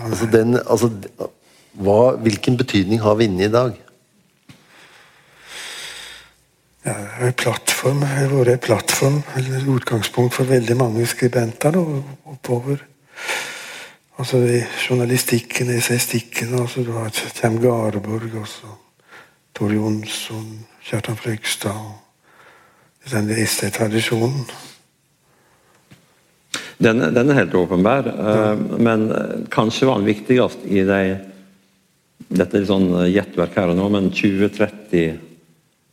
altså 0.00 0.30
den 0.32 0.56
altså, 0.64 0.88
hva, 1.76 2.16
Hvilken 2.24 2.56
betydning 2.56 3.04
har 3.04 3.20
Vinje 3.20 3.50
i 3.50 3.52
dag? 3.52 3.76
Ja, 6.77 6.77
det 6.77 6.77
er 6.88 7.28
en 7.28 7.36
plattform, 7.38 8.02
har 8.08 8.32
vært 8.32 8.54
en 8.54 8.64
plattform, 8.64 9.20
eller 9.38 9.68
utgangspunkt 9.76 10.34
for 10.36 10.48
veldig 10.48 10.76
mange 10.80 11.06
skribenter 11.06 11.76
da, 11.76 11.84
oppover. 12.32 12.82
Altså 14.18 14.42
i 14.42 14.58
journalistikken, 14.88 15.70
esaistikken, 15.76 16.56
altså 16.58 16.82
du 16.82 16.92
har 16.96 17.12
Kjem 17.12 17.60
Garborg, 17.62 18.34
Tor 19.54 19.72
Jonsson, 19.72 20.50
Kjartan 20.88 21.18
Frøgstad 21.18 21.98
den 23.10 23.30
essay-tradisjonen. 23.30 24.44
Den, 26.78 27.00
den 27.14 27.30
er 27.30 27.40
helt 27.40 27.54
åpenbar, 27.58 28.06
ja. 28.06 28.52
men 28.78 29.08
eh, 29.10 29.32
kanskje 29.50 29.88
var 29.88 29.98
den 29.98 30.06
viktigst 30.06 30.68
i 30.68 30.84
de 30.86 31.00
Dette 32.28 32.58
er 32.58 32.60
litt 32.60 32.68
sånn 32.70 32.90
eh, 33.00 33.08
gjettverk 33.14 33.56
her 33.58 33.72
og 33.72 33.78
nå, 33.78 33.88
men 33.94 34.10
2030 34.14 35.16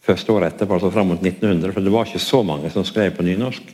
første 0.06 0.32
året 0.32 0.54
etterpå, 0.54 0.78
altså 0.78 0.92
fram 0.94 1.10
mot 1.14 1.22
1900, 1.22 1.74
for 1.74 1.82
det 1.82 1.94
var 1.94 2.06
ikke 2.08 2.22
så 2.22 2.44
mange 2.46 2.70
som 2.74 2.86
skrev 2.86 3.16
på 3.18 3.26
nynorsk. 3.26 3.74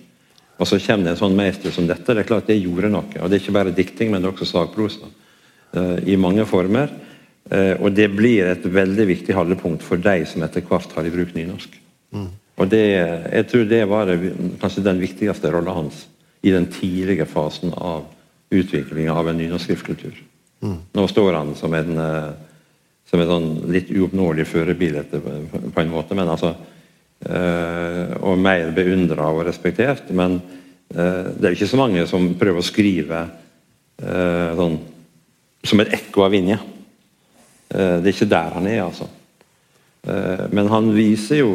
Og 0.62 0.68
så 0.70 0.78
kommer 0.80 1.08
det 1.08 1.16
en 1.16 1.22
sånn 1.24 1.36
meister 1.38 1.74
som 1.74 1.88
dette. 1.90 2.14
Det 2.14 2.22
er 2.22 2.28
klart 2.30 2.48
det 2.48 2.60
gjorde 2.62 2.92
noe. 2.94 3.08
Og 3.18 3.30
det 3.30 3.38
er 3.38 3.42
ikke 3.42 3.56
bare 3.56 3.74
dikting, 3.74 4.12
men 4.12 4.22
det 4.22 4.30
er 4.30 4.36
også 4.36 4.46
sagprosa. 4.52 5.10
eh, 5.74 6.14
I 6.14 6.16
mange 6.16 6.46
former. 6.46 6.90
Eh, 7.50 7.74
Og 7.82 7.92
det 7.96 8.12
blir 8.16 8.46
et 8.46 8.64
veldig 8.64 9.08
viktig 9.08 9.34
holdepunkt 9.34 9.82
for 9.82 9.98
de 9.98 10.26
som 10.26 10.44
etter 10.44 10.62
hvert 10.62 10.92
har 10.96 11.06
i 11.06 11.10
bruk 11.10 11.34
nynorsk. 11.34 11.70
Og 12.58 12.70
det, 12.70 12.84
jeg 13.34 13.48
tror 13.48 13.64
det 13.66 13.88
var 13.90 14.08
kanskje 14.62 14.84
den 14.84 15.00
viktigste 15.00 15.52
rolla 15.52 15.74
hans 15.74 16.06
i 16.44 16.52
den 16.52 16.68
tidlige 16.68 17.26
fasen 17.26 17.74
av 17.74 18.06
utviklinga 18.52 19.14
av 19.16 19.30
en 19.30 19.38
nynorsk 19.38 19.66
skriftkultur. 19.66 20.14
Mm. 20.62 20.78
Nå 20.94 21.08
står 21.08 21.34
han 21.34 21.56
som 21.56 21.74
en 21.74 21.98
eh, 21.98 22.32
som 23.12 23.20
et 23.20 23.28
sånn 23.28 23.49
litt 23.74 23.89
uoppnåelig 23.91 24.45
førebilde 24.47 25.03
på 25.12 25.82
en 25.82 25.91
måte, 25.91 26.16
men 26.16 26.32
altså 26.32 26.53
eh, 27.28 28.14
Og 28.24 28.39
mer 28.39 28.72
beundra 28.76 29.28
og 29.34 29.43
respektert. 29.49 30.07
Men 30.16 30.38
eh, 30.39 31.28
det 31.36 31.43
er 31.43 31.51
jo 31.51 31.59
ikke 31.59 31.74
så 31.74 31.80
mange 31.82 32.05
som 32.07 32.30
prøver 32.39 32.62
å 32.62 32.66
skrive 32.66 33.20
eh, 33.99 34.53
sånn 34.55 34.78
som 35.68 35.84
et 35.84 35.91
ekko 35.93 36.24
av 36.26 36.32
Vinje. 36.34 36.55
Det 37.72 38.01
er 38.01 38.07
ikke 38.09 38.26
der 38.28 38.55
han 38.55 38.66
er, 38.68 38.80
altså. 38.82 39.05
Men 40.51 40.72
han 40.74 40.88
viser 40.91 41.38
jo 41.43 41.51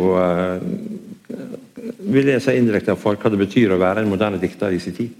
vil 2.06 2.30
jeg 2.30 2.44
si 2.44 2.54
indirekte 2.56 2.94
for 2.96 3.18
hva 3.18 3.32
det 3.34 3.40
betyr 3.40 3.74
å 3.74 3.80
være 3.82 4.04
en 4.04 4.12
moderne 4.12 4.38
dikter 4.40 4.72
i 4.72 4.78
sin 4.80 4.94
tid. 4.96 5.10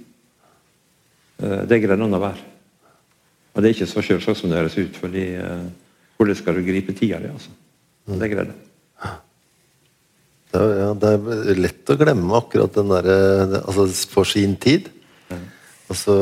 Det 1.43 1.81
greide 1.83 1.99
han 1.99 2.17
å 2.17 2.23
være. 2.23 2.47
Og 3.53 3.59
det 3.59 3.69
er 3.69 3.75
ikke 3.75 3.91
så 3.91 4.07
selvsagt 4.07 4.41
som 4.41 4.55
det 4.55 4.63
høres 4.63 4.79
ut, 4.79 5.03
fordi 5.03 5.27
hvordan 6.17 6.39
skal 6.39 6.57
du 6.57 6.65
gripe 6.67 6.95
tida 6.97 7.21
di, 7.23 7.31
altså? 7.33 7.53
Det 8.07 8.31
greide 8.31 8.55
han. 8.55 9.15
Det 10.53 10.61
er, 10.63 10.75
ja, 10.79 10.91
det 10.97 11.09
er 11.13 11.59
lett 11.59 11.91
å 11.93 11.97
glemme 12.01 12.39
akkurat 12.39 12.77
den 12.79 12.93
derre 12.93 13.17
altså 13.61 13.89
For 14.13 14.29
sin 14.29 14.55
tid. 14.63 14.89
Altså, 15.87 16.15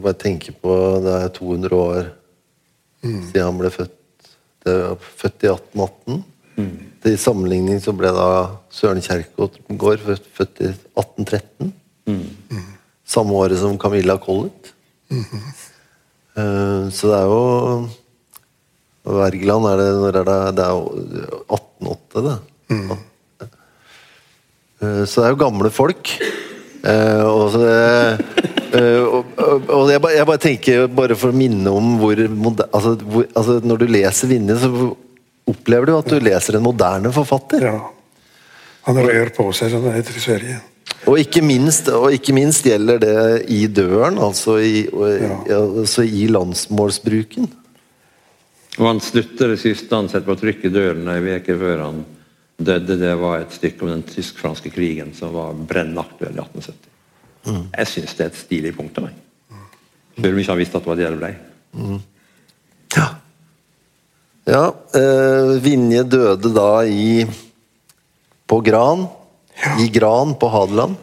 bare 0.00 0.16
tenke 0.16 0.52
på 0.56 0.74
Det 1.04 1.16
er 1.16 1.32
200 1.36 1.76
år 1.76 2.10
siden 3.00 3.46
han 3.46 3.58
ble 3.58 3.70
født. 3.72 3.96
Det 4.60 4.74
er 4.76 4.94
født 5.00 5.46
i 5.46 5.50
1818. 5.50 6.20
Til 7.00 7.16
sammenligning 7.16 7.80
så 7.80 7.94
ble 7.96 8.10
da 8.12 8.28
Søren 8.72 9.00
Kierkegaard 9.00 10.04
født, 10.04 10.26
født 10.36 10.60
i 10.60 10.68
1813. 10.68 11.72
Samme 13.08 13.38
året 13.40 13.58
som 13.58 13.78
Camilla 13.80 14.18
Collett. 14.20 14.74
Eh, 15.10 16.82
så 16.94 17.08
det 17.10 17.16
er 17.16 17.26
jo 17.26 17.40
Wergeland 19.16 19.68
er 19.70 19.80
det 19.80 19.88
når 19.98 20.20
er 20.20 20.28
det, 20.28 20.38
det 20.58 20.66
er 20.66 20.72
jo 20.76 20.84
1808, 21.46 22.24
det. 22.26 22.36
Mm. 22.70 22.90
Så 24.80 25.20
det 25.20 25.26
er 25.26 25.34
jo 25.34 25.42
gamle 25.42 25.70
folk. 25.74 26.14
Eh, 26.80 27.24
og, 27.28 27.50
så, 27.52 27.60
eh, 28.72 29.02
og, 29.04 29.34
og, 29.36 29.68
og 29.68 29.90
jeg, 29.92 30.00
bare, 30.00 30.14
jeg 30.16 30.28
bare 30.30 30.40
tenker, 30.40 30.86
bare 30.88 31.16
for 31.18 31.32
å 31.32 31.36
minne 31.36 31.72
om 31.76 31.98
hvor, 32.00 32.22
altså, 32.70 32.94
hvor 33.04 33.26
altså, 33.36 33.58
Når 33.66 33.82
du 33.82 33.86
leser 33.90 34.30
Vinje, 34.30 34.56
så 34.62 34.70
opplever 35.50 35.90
du 35.90 35.96
at 35.98 36.08
du 36.08 36.18
leser 36.24 36.56
en 36.56 36.64
moderne 36.64 37.12
forfatter. 37.12 37.66
Ja. 37.68 37.78
Han 38.88 39.00
rører 39.02 39.32
på 39.36 39.50
seg, 39.52 39.74
som 39.74 39.84
det 39.84 39.98
heter 39.98 40.16
i 40.16 40.24
Sverige. 40.24 40.60
Og 41.08 41.20
ikke 41.20 41.42
minst, 41.44 41.88
og 41.92 42.12
ikke 42.14 42.32
minst 42.36 42.64
gjelder 42.66 43.00
det 43.02 43.16
i 43.52 43.64
døren, 43.72 44.18
altså 44.20 44.58
i, 44.60 44.86
Ja. 45.20 45.60
altså 45.60 46.04
i 46.04 46.26
landsmålsbruken. 46.32 47.48
Og 48.78 48.86
han 48.86 49.00
slutter 49.02 49.52
det 49.52 49.60
siste 49.62 49.96
han 49.96 50.08
setter 50.10 50.28
på 50.28 50.38
trykk 50.38 50.68
i 50.68 50.72
døren 50.72 51.08
ei 51.10 51.36
uke 51.40 51.56
før 51.58 51.82
han 51.88 52.04
døde. 52.60 52.96
Det 53.00 53.14
var 53.18 53.40
et 53.40 53.56
stykke 53.56 53.84
om 53.86 53.92
den 53.94 54.04
tysk-franske 54.06 54.70
krigen 54.72 55.14
som 55.16 55.34
var 55.34 55.56
brennaktuell 55.56 56.36
i 56.36 56.44
1870. 56.44 56.90
Jeg 57.48 57.88
syns 57.88 58.16
det 58.16 58.24
er 58.24 58.30
et 58.30 58.40
stilig 58.40 58.74
punkt 58.76 59.00
av 59.00 59.08
meg. 59.08 59.18
Selv 60.20 60.34
om 60.34 60.40
ikke 60.42 60.52
har 60.52 60.60
visst 60.60 60.76
at 60.76 60.84
det 60.84 60.90
var 60.90 61.00
det 61.00 61.08
det 61.08 61.20
ble. 61.20 61.32
Ja. 62.96 63.06
ja 64.50 64.64
eh, 64.98 65.54
Vinje 65.64 66.04
døde 66.04 66.52
da 66.52 66.70
i 66.84 67.24
På 68.50 68.60
Gran. 68.66 69.06
I 69.80 69.88
Gran 69.92 70.34
på 70.40 70.48
Hadeland. 70.50 70.96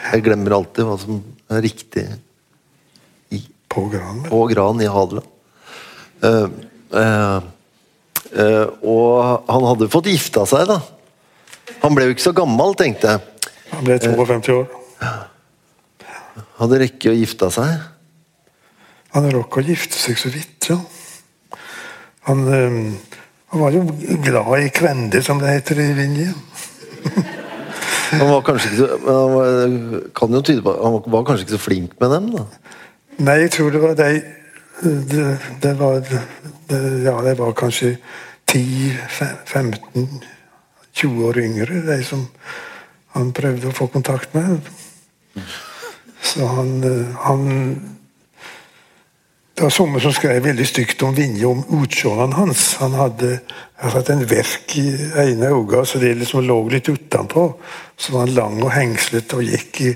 Jeg 0.00 0.24
glemmer 0.24 0.56
alltid 0.56 0.86
hva 0.86 0.96
som 1.00 1.20
er 1.50 1.62
riktig. 1.64 2.06
I, 3.34 3.42
På 3.68 3.86
Gran. 3.92 4.24
på 4.28 4.44
Gran 4.50 4.80
i 4.82 4.88
Hadeland. 4.90 5.26
Eh, 6.22 6.48
og 8.80 9.14
han 9.50 9.66
hadde 9.68 9.90
fått 9.92 10.10
gifta 10.10 10.46
seg, 10.48 10.66
da. 10.70 10.80
Han 11.84 11.96
ble 11.96 12.08
jo 12.08 12.14
ikke 12.16 12.28
så 12.28 12.34
gammel, 12.36 12.74
tenkte 12.78 13.14
jeg. 13.14 13.50
Han 13.70 13.86
ble 13.86 13.98
52 14.02 14.56
år. 14.56 14.68
Hadde 16.60 16.80
rekke 16.82 17.12
å 17.12 17.16
gifte 17.16 17.48
seg. 17.54 17.70
Han 19.16 19.30
rakk 19.34 19.58
å 19.58 19.64
gifte 19.64 19.98
seg 19.98 20.18
så 20.20 20.30
vidt, 20.32 20.70
ja. 20.70 20.78
Han, 22.28 22.42
eh, 22.52 23.16
han 23.50 23.62
var 23.62 23.74
jo 23.74 23.84
glad 24.22 24.52
i 24.60 24.70
kvender, 24.74 25.22
som 25.24 25.40
det 25.40 25.54
heter 25.56 25.80
i 25.82 25.92
Vinje. 25.96 26.34
Han 28.10 28.26
var 28.26 28.42
kanskje 28.42 28.72
ikke 28.72 28.78
så 28.80 28.86
han 29.06 29.32
var, 29.36 30.00
kan 30.18 30.32
jo 30.34 30.40
tyde 30.42 30.62
på 30.66 30.72
Han 30.82 30.96
var 31.14 31.22
kanskje 31.28 31.44
ikke 31.46 31.54
så 31.54 31.62
flink 31.62 31.92
med 32.02 32.10
dem, 32.10 32.24
da. 32.34 32.44
Nei, 33.22 33.36
jeg 33.44 33.52
tror 33.54 33.70
det 33.70 33.82
var 33.82 33.94
de 33.98 34.08
Det, 34.80 35.38
det 35.60 35.72
var 35.76 36.00
det, 36.00 36.20
Ja, 37.04 37.20
de 37.22 37.34
var 37.34 37.52
kanskje 37.52 37.96
10-15 38.52 40.20
20 40.92 41.24
år 41.24 41.38
yngre, 41.38 41.82
de 41.86 42.02
som 42.04 42.26
han 43.14 43.32
prøvde 43.34 43.70
å 43.70 43.74
få 43.74 43.86
kontakt 43.92 44.34
med. 44.34 44.60
Så 46.22 46.46
han, 46.46 46.84
eh, 46.84 47.16
han 47.26 47.46
Det 49.54 49.64
var 49.66 49.70
somme 49.70 50.00
som 50.00 50.12
skrev 50.12 50.42
veldig 50.42 50.66
stygt 50.66 51.02
om 51.02 51.14
Vinje, 51.14 51.44
om 51.44 51.82
utseendet 51.82 52.36
hans. 52.38 52.76
Han 52.80 52.94
hadde 52.96 53.40
hatt 53.76 54.08
en 54.08 54.24
verk 54.24 54.72
i 54.80 54.86
ene 55.20 55.50
øyet, 55.52 55.88
så 55.88 55.98
det 56.00 56.14
liksom 56.16 56.46
lå 56.46 56.68
litt 56.72 56.88
utenpå. 56.88 57.44
Så 57.96 58.12
var 58.12 58.20
han 58.20 58.34
lang 58.34 58.62
og 58.62 58.72
hengslet 58.72 59.34
og 59.36 59.44
gikk 59.44 59.80
i 59.80 59.94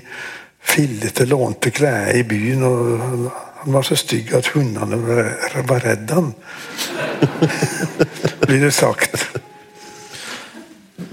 fillete, 0.61 1.25
lånte 1.25 1.71
klær 1.71 2.13
i 2.13 2.21
byen. 2.23 2.63
og 2.63 3.31
han, 3.65 3.73
var 3.73 3.83
så 3.83 3.97
stygg 3.97 4.33
at 4.37 4.51
hundene 4.53 4.99
var, 5.01 5.79
redd 5.81 6.11
han. 6.13 6.33
Blir 8.45 8.61
det 8.61 8.71
sagt. 8.71 9.25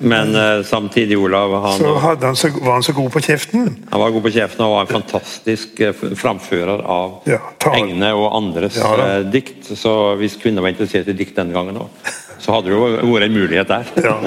Men 0.03 0.35
eh, 0.35 0.65
samtidig, 0.67 1.19
Olav, 1.19 1.55
han, 1.63 1.79
Så, 1.79 1.95
hadde 1.95 2.27
han 2.27 2.37
så 2.37 2.49
var 2.59 2.73
han 2.73 2.83
så 2.83 2.93
god 2.93 3.13
på 3.13 3.21
kjeften. 3.21 3.87
han 3.91 4.01
var 4.01 4.11
god 4.11 4.23
på 4.23 4.33
kjeften 4.35 4.65
og 4.65 4.75
var 4.75 4.85
en 4.85 4.91
fantastisk 4.91 5.81
eh, 5.81 5.95
framfører 6.19 6.83
av 6.83 7.17
Ja, 7.31 7.39
egne 7.73 8.13
og 8.19 8.29
andres 8.37 8.77
Ja, 8.77 8.93
eh, 9.07 9.25
dikt. 9.31 9.71
Så 9.79 10.15
hvis 10.21 10.37
kvinner 10.43 10.63
var 10.63 10.75
interessert 10.75 11.09
i 11.09 11.17
dikt 11.17 11.39
den 11.39 11.55
gangen 11.55 11.79
òg, 11.87 12.13
så 12.43 12.57
hadde 12.57 12.71
det 12.71 12.77
jo 12.77 13.15
vært 13.15 13.29
en 13.29 13.37
mulighet 13.39 13.71
der. 13.73 13.91
Ja. 14.05 14.19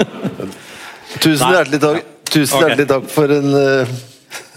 Tusen 1.22 1.54
hjertelig 1.54 1.80
takk, 1.84 2.12
Tusen 2.26 2.58
hjertelig 2.64 2.88
takk 2.90 3.08
for 3.12 3.36
en 3.36 3.52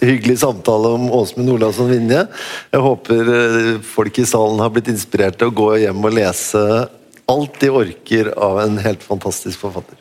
hyggelig 0.02 0.40
samtale 0.44 0.94
om 0.98 1.10
Åsmund 1.16 1.56
Olavsson 1.56 1.92
Vinje. 1.92 2.26
Jeg 2.74 2.86
håper 2.86 3.34
eh, 3.36 3.74
folk 3.96 4.22
i 4.22 4.28
salen 4.30 4.62
har 4.64 4.72
blitt 4.76 4.92
inspirert 4.92 5.40
til 5.40 5.52
å 5.52 5.58
gå 5.62 5.72
hjem 5.86 6.06
og 6.06 6.16
lese 6.18 6.64
alt 7.30 7.60
de 7.62 7.70
orker 7.70 8.34
av 8.42 8.64
en 8.64 8.80
helt 8.82 9.06
fantastisk 9.06 9.62
forfatter. 9.62 10.00